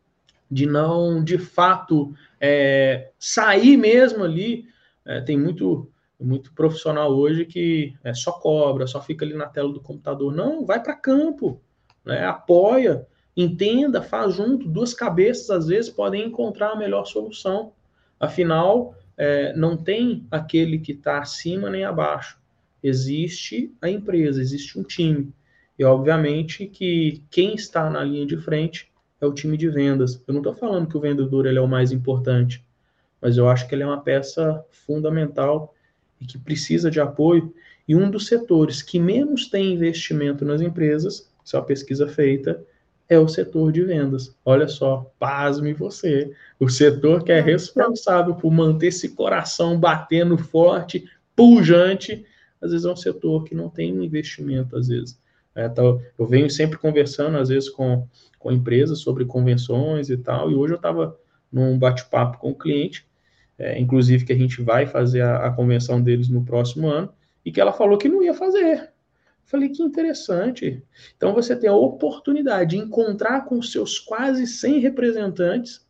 de 0.50 0.66
não 0.66 1.22
de 1.22 1.38
fato 1.38 2.14
é, 2.40 3.10
sair 3.18 3.76
mesmo 3.76 4.24
ali. 4.24 4.66
É, 5.04 5.20
tem 5.20 5.38
muito 5.38 5.90
muito 6.20 6.52
profissional 6.52 7.12
hoje 7.12 7.44
que 7.44 7.94
é, 8.02 8.12
só 8.12 8.32
cobra, 8.32 8.86
só 8.86 9.00
fica 9.00 9.24
ali 9.24 9.34
na 9.34 9.46
tela 9.46 9.72
do 9.72 9.80
computador. 9.80 10.34
Não, 10.34 10.66
vai 10.66 10.82
para 10.82 10.96
campo, 10.96 11.62
né? 12.04 12.26
apoia, 12.26 13.06
entenda, 13.36 14.02
faz 14.02 14.34
junto. 14.34 14.68
Duas 14.68 14.92
cabeças, 14.92 15.48
às 15.50 15.66
vezes, 15.68 15.90
podem 15.90 16.26
encontrar 16.26 16.72
a 16.72 16.76
melhor 16.76 17.04
solução. 17.04 17.72
Afinal, 18.18 18.96
é, 19.16 19.52
não 19.54 19.76
tem 19.76 20.26
aquele 20.30 20.78
que 20.78 20.92
está 20.92 21.18
acima 21.18 21.70
nem 21.70 21.84
abaixo. 21.84 22.38
Existe 22.82 23.72
a 23.80 23.88
empresa, 23.88 24.40
existe 24.40 24.78
um 24.78 24.82
time. 24.82 25.32
E, 25.78 25.84
obviamente, 25.84 26.66
que 26.66 27.22
quem 27.30 27.54
está 27.54 27.88
na 27.88 28.02
linha 28.02 28.26
de 28.26 28.36
frente 28.36 28.87
é 29.20 29.26
o 29.26 29.32
time 29.32 29.56
de 29.56 29.68
vendas. 29.68 30.22
Eu 30.26 30.32
não 30.34 30.40
estou 30.40 30.54
falando 30.54 30.88
que 30.88 30.96
o 30.96 31.00
vendedor 31.00 31.46
ele 31.46 31.58
é 31.58 31.62
o 31.62 31.68
mais 31.68 31.92
importante, 31.92 32.64
mas 33.20 33.36
eu 33.36 33.48
acho 33.48 33.68
que 33.68 33.74
ele 33.74 33.82
é 33.82 33.86
uma 33.86 34.00
peça 34.00 34.64
fundamental 34.70 35.74
e 36.20 36.26
que 36.26 36.38
precisa 36.38 36.90
de 36.90 37.00
apoio, 37.00 37.52
e 37.86 37.94
um 37.94 38.10
dos 38.10 38.26
setores 38.26 38.82
que 38.82 38.98
menos 38.98 39.48
tem 39.48 39.72
investimento 39.72 40.44
nas 40.44 40.60
empresas, 40.60 41.30
isso 41.44 41.56
é 41.56 41.58
uma 41.58 41.64
pesquisa 41.64 42.06
feita, 42.06 42.62
é 43.08 43.18
o 43.18 43.26
setor 43.26 43.72
de 43.72 43.82
vendas. 43.82 44.36
Olha 44.44 44.68
só, 44.68 45.10
pasme 45.18 45.72
você. 45.72 46.30
O 46.60 46.68
setor 46.68 47.24
que 47.24 47.32
é 47.32 47.40
responsável 47.40 48.34
por 48.34 48.52
manter 48.52 48.88
esse 48.88 49.10
coração 49.10 49.80
batendo 49.80 50.36
forte, 50.36 51.08
pujante, 51.34 52.26
às 52.60 52.72
vezes 52.72 52.84
é 52.84 52.90
um 52.90 52.96
setor 52.96 53.44
que 53.44 53.54
não 53.54 53.70
tem 53.70 54.04
investimento, 54.04 54.76
às 54.76 54.88
vezes. 54.88 55.18
É, 55.54 55.66
então, 55.66 56.02
eu 56.18 56.26
venho 56.26 56.50
sempre 56.50 56.78
conversando, 56.78 57.38
às 57.38 57.48
vezes, 57.48 57.70
com, 57.70 58.06
com 58.38 58.52
empresas 58.52 59.00
sobre 59.00 59.24
convenções 59.24 60.10
e 60.10 60.16
tal, 60.16 60.50
e 60.50 60.54
hoje 60.54 60.74
eu 60.74 60.76
estava 60.76 61.18
num 61.50 61.78
bate-papo 61.78 62.38
com 62.38 62.50
o 62.50 62.54
cliente, 62.54 63.06
é, 63.58 63.78
inclusive 63.78 64.24
que 64.24 64.32
a 64.32 64.36
gente 64.36 64.62
vai 64.62 64.86
fazer 64.86 65.22
a, 65.22 65.46
a 65.46 65.50
convenção 65.50 66.00
deles 66.00 66.28
no 66.28 66.44
próximo 66.44 66.88
ano, 66.88 67.12
e 67.44 67.50
que 67.50 67.60
ela 67.60 67.72
falou 67.72 67.98
que 67.98 68.08
não 68.08 68.22
ia 68.22 68.34
fazer. 68.34 68.90
Falei, 69.44 69.70
que 69.70 69.82
interessante. 69.82 70.82
Então 71.16 71.32
você 71.32 71.56
tem 71.56 71.70
a 71.70 71.74
oportunidade 71.74 72.76
de 72.76 72.76
encontrar 72.76 73.46
com 73.46 73.62
seus 73.62 73.98
quase 73.98 74.46
100 74.46 74.78
representantes, 74.80 75.86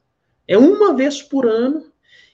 é 0.47 0.57
uma 0.57 0.95
vez 0.95 1.21
por 1.21 1.47
ano, 1.47 1.93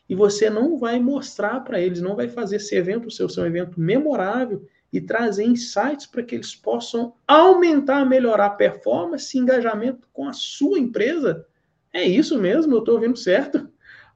e 0.08 0.14
você 0.14 0.50
não 0.50 0.76
vai 0.78 1.00
mostrar 1.00 1.60
para 1.60 1.80
eles, 1.80 2.00
não 2.00 2.14
vai 2.14 2.28
fazer 2.28 2.56
esse 2.56 2.76
evento 2.76 3.10
seu, 3.10 3.28
seu 3.28 3.46
evento 3.46 3.80
memorável 3.80 4.66
e 4.94 5.00
trazer 5.00 5.44
insights 5.44 6.06
para 6.06 6.22
que 6.22 6.34
eles 6.34 6.54
possam 6.54 7.14
aumentar, 7.26 8.06
melhorar 8.06 8.46
a 8.46 8.50
performance 8.50 9.36
e 9.36 9.40
engajamento 9.40 10.08
com 10.12 10.26
a 10.26 10.32
sua 10.32 10.78
empresa. 10.78 11.46
É 11.92 12.02
isso 12.02 12.38
mesmo, 12.38 12.74
eu 12.74 12.78
estou 12.78 12.94
ouvindo 12.94 13.18
certo. 13.18 13.68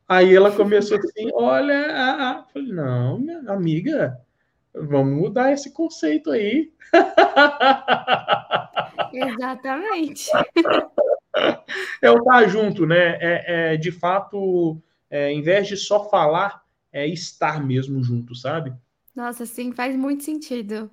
Aí 0.08 0.34
ela 0.34 0.50
começou 0.50 0.96
assim: 0.96 1.30
olha, 1.34 1.92
a, 1.92 2.30
a... 2.30 2.42
falei, 2.44 2.72
não, 2.72 3.18
minha 3.18 3.40
amiga, 3.50 4.18
Vamos 4.74 5.20
mudar 5.20 5.52
esse 5.52 5.72
conceito 5.72 6.30
aí. 6.30 6.72
Exatamente. 9.12 10.30
É 12.02 12.10
o 12.10 12.18
estar 12.18 12.48
junto, 12.48 12.84
né? 12.84 13.16
É, 13.20 13.74
é 13.74 13.76
de 13.76 13.92
fato, 13.92 14.80
é, 15.08 15.30
em 15.30 15.40
vez 15.40 15.68
de 15.68 15.76
só 15.76 16.08
falar, 16.10 16.64
é 16.92 17.06
estar 17.06 17.64
mesmo 17.64 18.02
junto, 18.02 18.34
sabe? 18.34 18.74
Nossa, 19.18 19.44
sim, 19.44 19.72
faz 19.72 19.96
muito 19.96 20.22
sentido. 20.22 20.88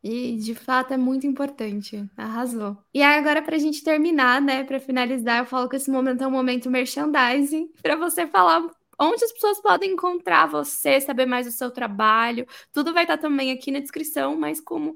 E 0.00 0.36
de 0.36 0.54
fato 0.54 0.94
é 0.94 0.96
muito 0.96 1.26
importante. 1.26 2.08
Arrasou. 2.16 2.78
E 2.94 3.02
agora, 3.02 3.42
para 3.42 3.56
a 3.56 3.58
gente 3.58 3.82
terminar, 3.82 4.40
né? 4.40 4.62
Para 4.62 4.78
finalizar, 4.78 5.40
eu 5.40 5.44
falo 5.44 5.68
que 5.68 5.74
esse 5.74 5.90
momento 5.90 6.22
é 6.22 6.26
um 6.26 6.30
momento 6.30 6.70
merchandising 6.70 7.72
para 7.82 7.96
você 7.96 8.28
falar 8.28 8.64
onde 8.96 9.24
as 9.24 9.32
pessoas 9.32 9.60
podem 9.60 9.94
encontrar 9.94 10.46
você, 10.46 11.00
saber 11.00 11.26
mais 11.26 11.46
do 11.46 11.52
seu 11.52 11.68
trabalho. 11.68 12.46
Tudo 12.72 12.94
vai 12.94 13.02
estar 13.02 13.18
também 13.18 13.50
aqui 13.50 13.72
na 13.72 13.80
descrição, 13.80 14.36
mas 14.36 14.60
como 14.60 14.94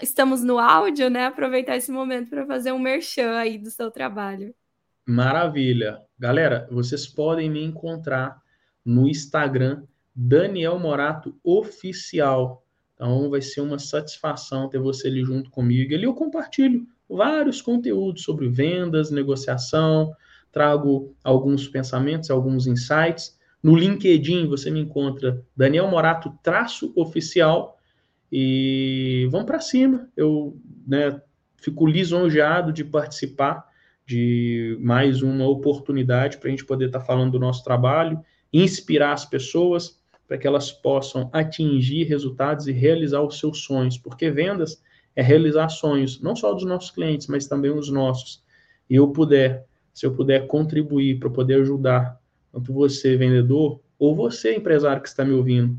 estamos 0.00 0.44
no 0.44 0.60
áudio, 0.60 1.10
né? 1.10 1.26
Aproveitar 1.26 1.76
esse 1.76 1.90
momento 1.90 2.30
para 2.30 2.46
fazer 2.46 2.70
um 2.70 2.78
merchan 2.78 3.36
aí 3.36 3.58
do 3.58 3.68
seu 3.68 3.90
trabalho. 3.90 4.54
Maravilha. 5.04 6.00
Galera, 6.16 6.68
vocês 6.70 7.04
podem 7.04 7.50
me 7.50 7.64
encontrar 7.64 8.40
no 8.84 9.08
Instagram 9.08 9.82
Daniel 10.14 10.78
Morato 10.78 11.34
Oficial. 11.42 12.64
Então 12.94 13.30
vai 13.30 13.40
ser 13.40 13.60
uma 13.60 13.78
satisfação 13.78 14.68
ter 14.68 14.78
você 14.78 15.08
ali 15.08 15.24
junto 15.24 15.50
comigo. 15.50 15.94
Ali 15.94 16.04
eu 16.04 16.14
compartilho 16.14 16.86
vários 17.08 17.60
conteúdos 17.60 18.22
sobre 18.22 18.48
vendas, 18.48 19.10
negociação, 19.10 20.14
trago 20.50 21.14
alguns 21.24 21.66
pensamentos, 21.66 22.30
alguns 22.30 22.66
insights. 22.66 23.38
No 23.62 23.74
LinkedIn 23.74 24.46
você 24.46 24.70
me 24.70 24.80
encontra 24.80 25.42
Daniel 25.56 25.88
Morato 25.88 26.36
traço 26.42 26.92
oficial 26.94 27.78
e 28.30 29.26
vamos 29.30 29.46
para 29.46 29.60
cima. 29.60 30.08
Eu 30.16 30.56
né, 30.86 31.20
fico 31.56 31.86
lisonjeado 31.86 32.72
de 32.72 32.84
participar 32.84 33.66
de 34.06 34.76
mais 34.80 35.22
uma 35.22 35.46
oportunidade 35.46 36.38
para 36.38 36.48
a 36.48 36.50
gente 36.50 36.64
poder 36.64 36.86
estar 36.86 37.00
tá 37.00 37.04
falando 37.04 37.32
do 37.32 37.38
nosso 37.38 37.64
trabalho, 37.64 38.20
inspirar 38.52 39.12
as 39.12 39.24
pessoas 39.24 40.01
para 40.26 40.38
que 40.38 40.46
elas 40.46 40.72
possam 40.72 41.28
atingir 41.32 42.04
resultados 42.04 42.66
e 42.66 42.72
realizar 42.72 43.22
os 43.22 43.38
seus 43.38 43.62
sonhos, 43.62 43.98
porque 43.98 44.30
vendas 44.30 44.82
é 45.14 45.22
realizar 45.22 45.68
sonhos, 45.68 46.20
não 46.20 46.34
só 46.34 46.52
dos 46.52 46.64
nossos 46.64 46.90
clientes, 46.90 47.26
mas 47.26 47.46
também 47.46 47.70
os 47.70 47.90
nossos. 47.90 48.42
E 48.88 48.96
eu 48.96 49.08
puder 49.08 49.66
se 49.92 50.06
eu 50.06 50.14
puder 50.14 50.46
contribuir 50.46 51.18
para 51.18 51.28
poder 51.28 51.60
ajudar 51.60 52.18
tanto 52.52 52.72
você, 52.72 53.16
vendedor, 53.16 53.80
ou 53.98 54.14
você, 54.14 54.54
empresário 54.54 55.02
que 55.02 55.08
está 55.08 55.24
me 55.24 55.32
ouvindo, 55.32 55.78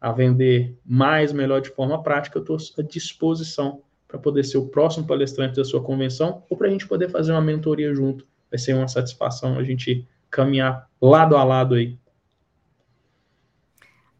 a 0.00 0.12
vender 0.12 0.76
mais, 0.84 1.32
melhor 1.32 1.60
de 1.60 1.70
forma 1.70 2.02
prática, 2.02 2.38
eu 2.38 2.42
estou 2.42 2.56
à 2.78 2.82
disposição 2.86 3.82
para 4.08 4.18
poder 4.18 4.44
ser 4.44 4.58
o 4.58 4.66
próximo 4.66 5.06
palestrante 5.06 5.56
da 5.56 5.64
sua 5.64 5.82
convenção 5.82 6.42
ou 6.48 6.56
para 6.56 6.68
a 6.68 6.70
gente 6.70 6.86
poder 6.86 7.10
fazer 7.10 7.32
uma 7.32 7.40
mentoria 7.40 7.94
junto. 7.94 8.26
Vai 8.50 8.58
ser 8.58 8.74
uma 8.74 8.88
satisfação 8.88 9.58
a 9.58 9.62
gente 9.62 10.06
caminhar 10.30 10.88
lado 11.00 11.36
a 11.36 11.44
lado 11.44 11.74
aí. 11.74 11.96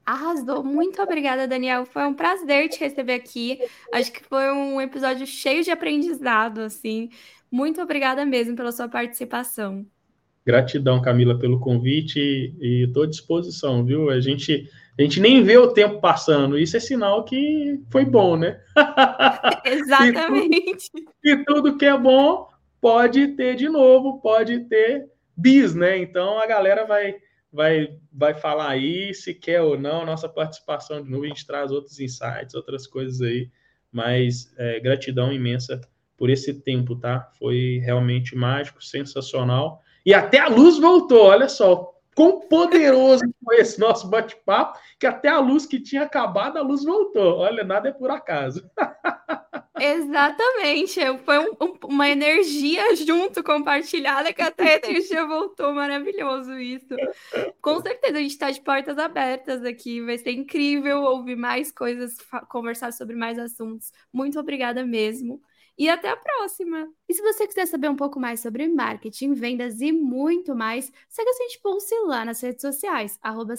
Arrasou. 0.05 0.64
Muito 0.64 1.01
obrigada, 1.03 1.46
Daniel. 1.46 1.86
Foi 1.86 2.05
um 2.05 2.14
prazer 2.14 2.68
te 2.68 2.80
receber 2.80 3.14
aqui. 3.14 3.59
Acho 3.92 4.12
que 4.12 4.24
foi 4.24 4.51
um 4.51 4.80
episódio 4.80 5.26
cheio 5.26 5.62
de 5.62 5.70
aprendizado, 5.70 6.61
assim. 6.61 7.11
Muito 7.51 7.80
obrigada 7.80 8.24
mesmo 8.24 8.57
pela 8.57 8.72
sua 8.72 8.88
participação. 8.88 9.86
Gratidão, 10.44 11.03
Camila, 11.03 11.38
pelo 11.38 11.61
convite 11.61 12.18
e 12.61 12.84
estou 12.86 13.03
à 13.03 13.07
disposição, 13.07 13.84
viu? 13.84 14.11
A 14.11 14.20
gente, 14.20 14.68
a 14.98 15.03
gente 15.03 15.20
nem 15.20 15.42
vê 15.42 15.59
o 15.59 15.72
tempo 15.72 16.01
passando, 16.01 16.59
isso 16.59 16.76
é 16.76 16.80
sinal 16.80 17.24
que 17.24 17.80
foi 17.90 18.05
bom, 18.05 18.36
né? 18.36 18.59
Exatamente. 19.64 20.90
e, 20.94 21.01
tudo, 21.01 21.12
e 21.24 21.44
tudo 21.44 21.76
que 21.76 21.84
é 21.84 21.96
bom 21.96 22.48
pode 22.80 23.28
ter 23.28 23.55
de 23.55 23.68
novo, 23.68 24.20
pode 24.20 24.61
ter 24.61 25.07
bis, 25.36 25.74
né? 25.74 25.98
Então 25.98 26.38
a 26.38 26.46
galera 26.46 26.86
vai, 26.86 27.16
vai, 27.53 27.96
vai 28.12 28.34
falar 28.34 28.68
aí 28.68 29.12
se 29.14 29.34
quer 29.34 29.61
ou 29.62 29.78
não 29.78 30.05
nossa 30.05 30.28
participação 30.28 31.03
de 31.03 31.11
novo, 31.11 31.24
a 31.24 31.28
gente 31.28 31.46
traz 31.46 31.70
outros 31.70 31.98
insights, 31.98 32.55
outras 32.55 32.86
coisas 32.86 33.20
aí, 33.20 33.51
mas 33.92 34.53
é, 34.57 34.78
gratidão 34.80 35.32
imensa 35.32 35.80
por 36.16 36.30
esse 36.30 36.53
tempo, 36.53 36.94
tá? 36.94 37.30
Foi 37.38 37.80
realmente 37.82 38.36
mágico, 38.36 38.84
sensacional. 38.84 39.82
E 40.05 40.12
até 40.12 40.38
a 40.38 40.48
luz 40.48 40.78
voltou, 40.78 41.24
olha 41.24 41.48
só. 41.48 41.94
Quão 42.14 42.40
poderoso 42.40 43.22
foi 43.42 43.57
esse 43.57 43.80
nosso 43.80 44.09
bate-papo, 44.09 44.78
que 44.98 45.07
até 45.07 45.28
a 45.28 45.38
luz 45.38 45.64
que 45.64 45.80
tinha 45.80 46.03
acabado, 46.03 46.59
a 46.59 46.62
luz 46.62 46.84
voltou. 46.84 47.38
Olha, 47.38 47.64
nada 47.64 47.88
é 47.88 47.92
por 47.92 48.11
acaso. 48.11 48.68
Exatamente. 49.83 51.01
Foi 51.24 51.39
um, 51.39 51.53
um, 51.61 51.78
uma 51.89 52.09
energia 52.09 52.95
junto, 52.97 53.43
compartilhada, 53.43 54.33
que 54.33 54.43
até 54.43 54.74
a 54.74 54.76
energia 54.89 55.26
voltou. 55.26 55.72
Maravilhoso 55.74 56.59
isso. 56.59 56.95
Com 57.62 57.81
certeza, 57.81 58.18
a 58.18 58.20
gente 58.20 58.33
está 58.33 58.51
de 58.51 58.61
portas 58.61 58.99
abertas 58.99 59.64
aqui. 59.64 60.03
Vai 60.03 60.18
ser 60.18 60.33
incrível 60.33 61.03
ouvir 61.03 61.37
mais 61.37 61.72
coisas, 61.72 62.16
conversar 62.51 62.93
sobre 62.93 63.16
mais 63.16 63.39
assuntos. 63.39 63.91
Muito 64.12 64.39
obrigada 64.39 64.85
mesmo. 64.85 65.41
E 65.78 65.89
até 65.89 66.11
a 66.11 66.16
próxima! 66.16 66.89
E 67.09 67.14
se 67.14 67.22
você 67.22 67.47
quiser 67.47 67.66
saber 67.66 67.89
um 67.89 67.97
pouco 67.97 68.20
mais 68.20 68.41
sobre 68.41 68.68
marketing, 68.68 69.33
vendas 69.33 69.81
e 69.81 69.93
muito 69.93 70.55
mais, 70.55 70.93
segue 71.09 71.31
a 71.31 71.33
Sente 71.35 71.59
Pulse 71.62 71.95
lá 72.05 72.22
nas 72.24 72.43
redes 72.43 72.61
sociais, 72.61 73.18
arroba. 73.22 73.55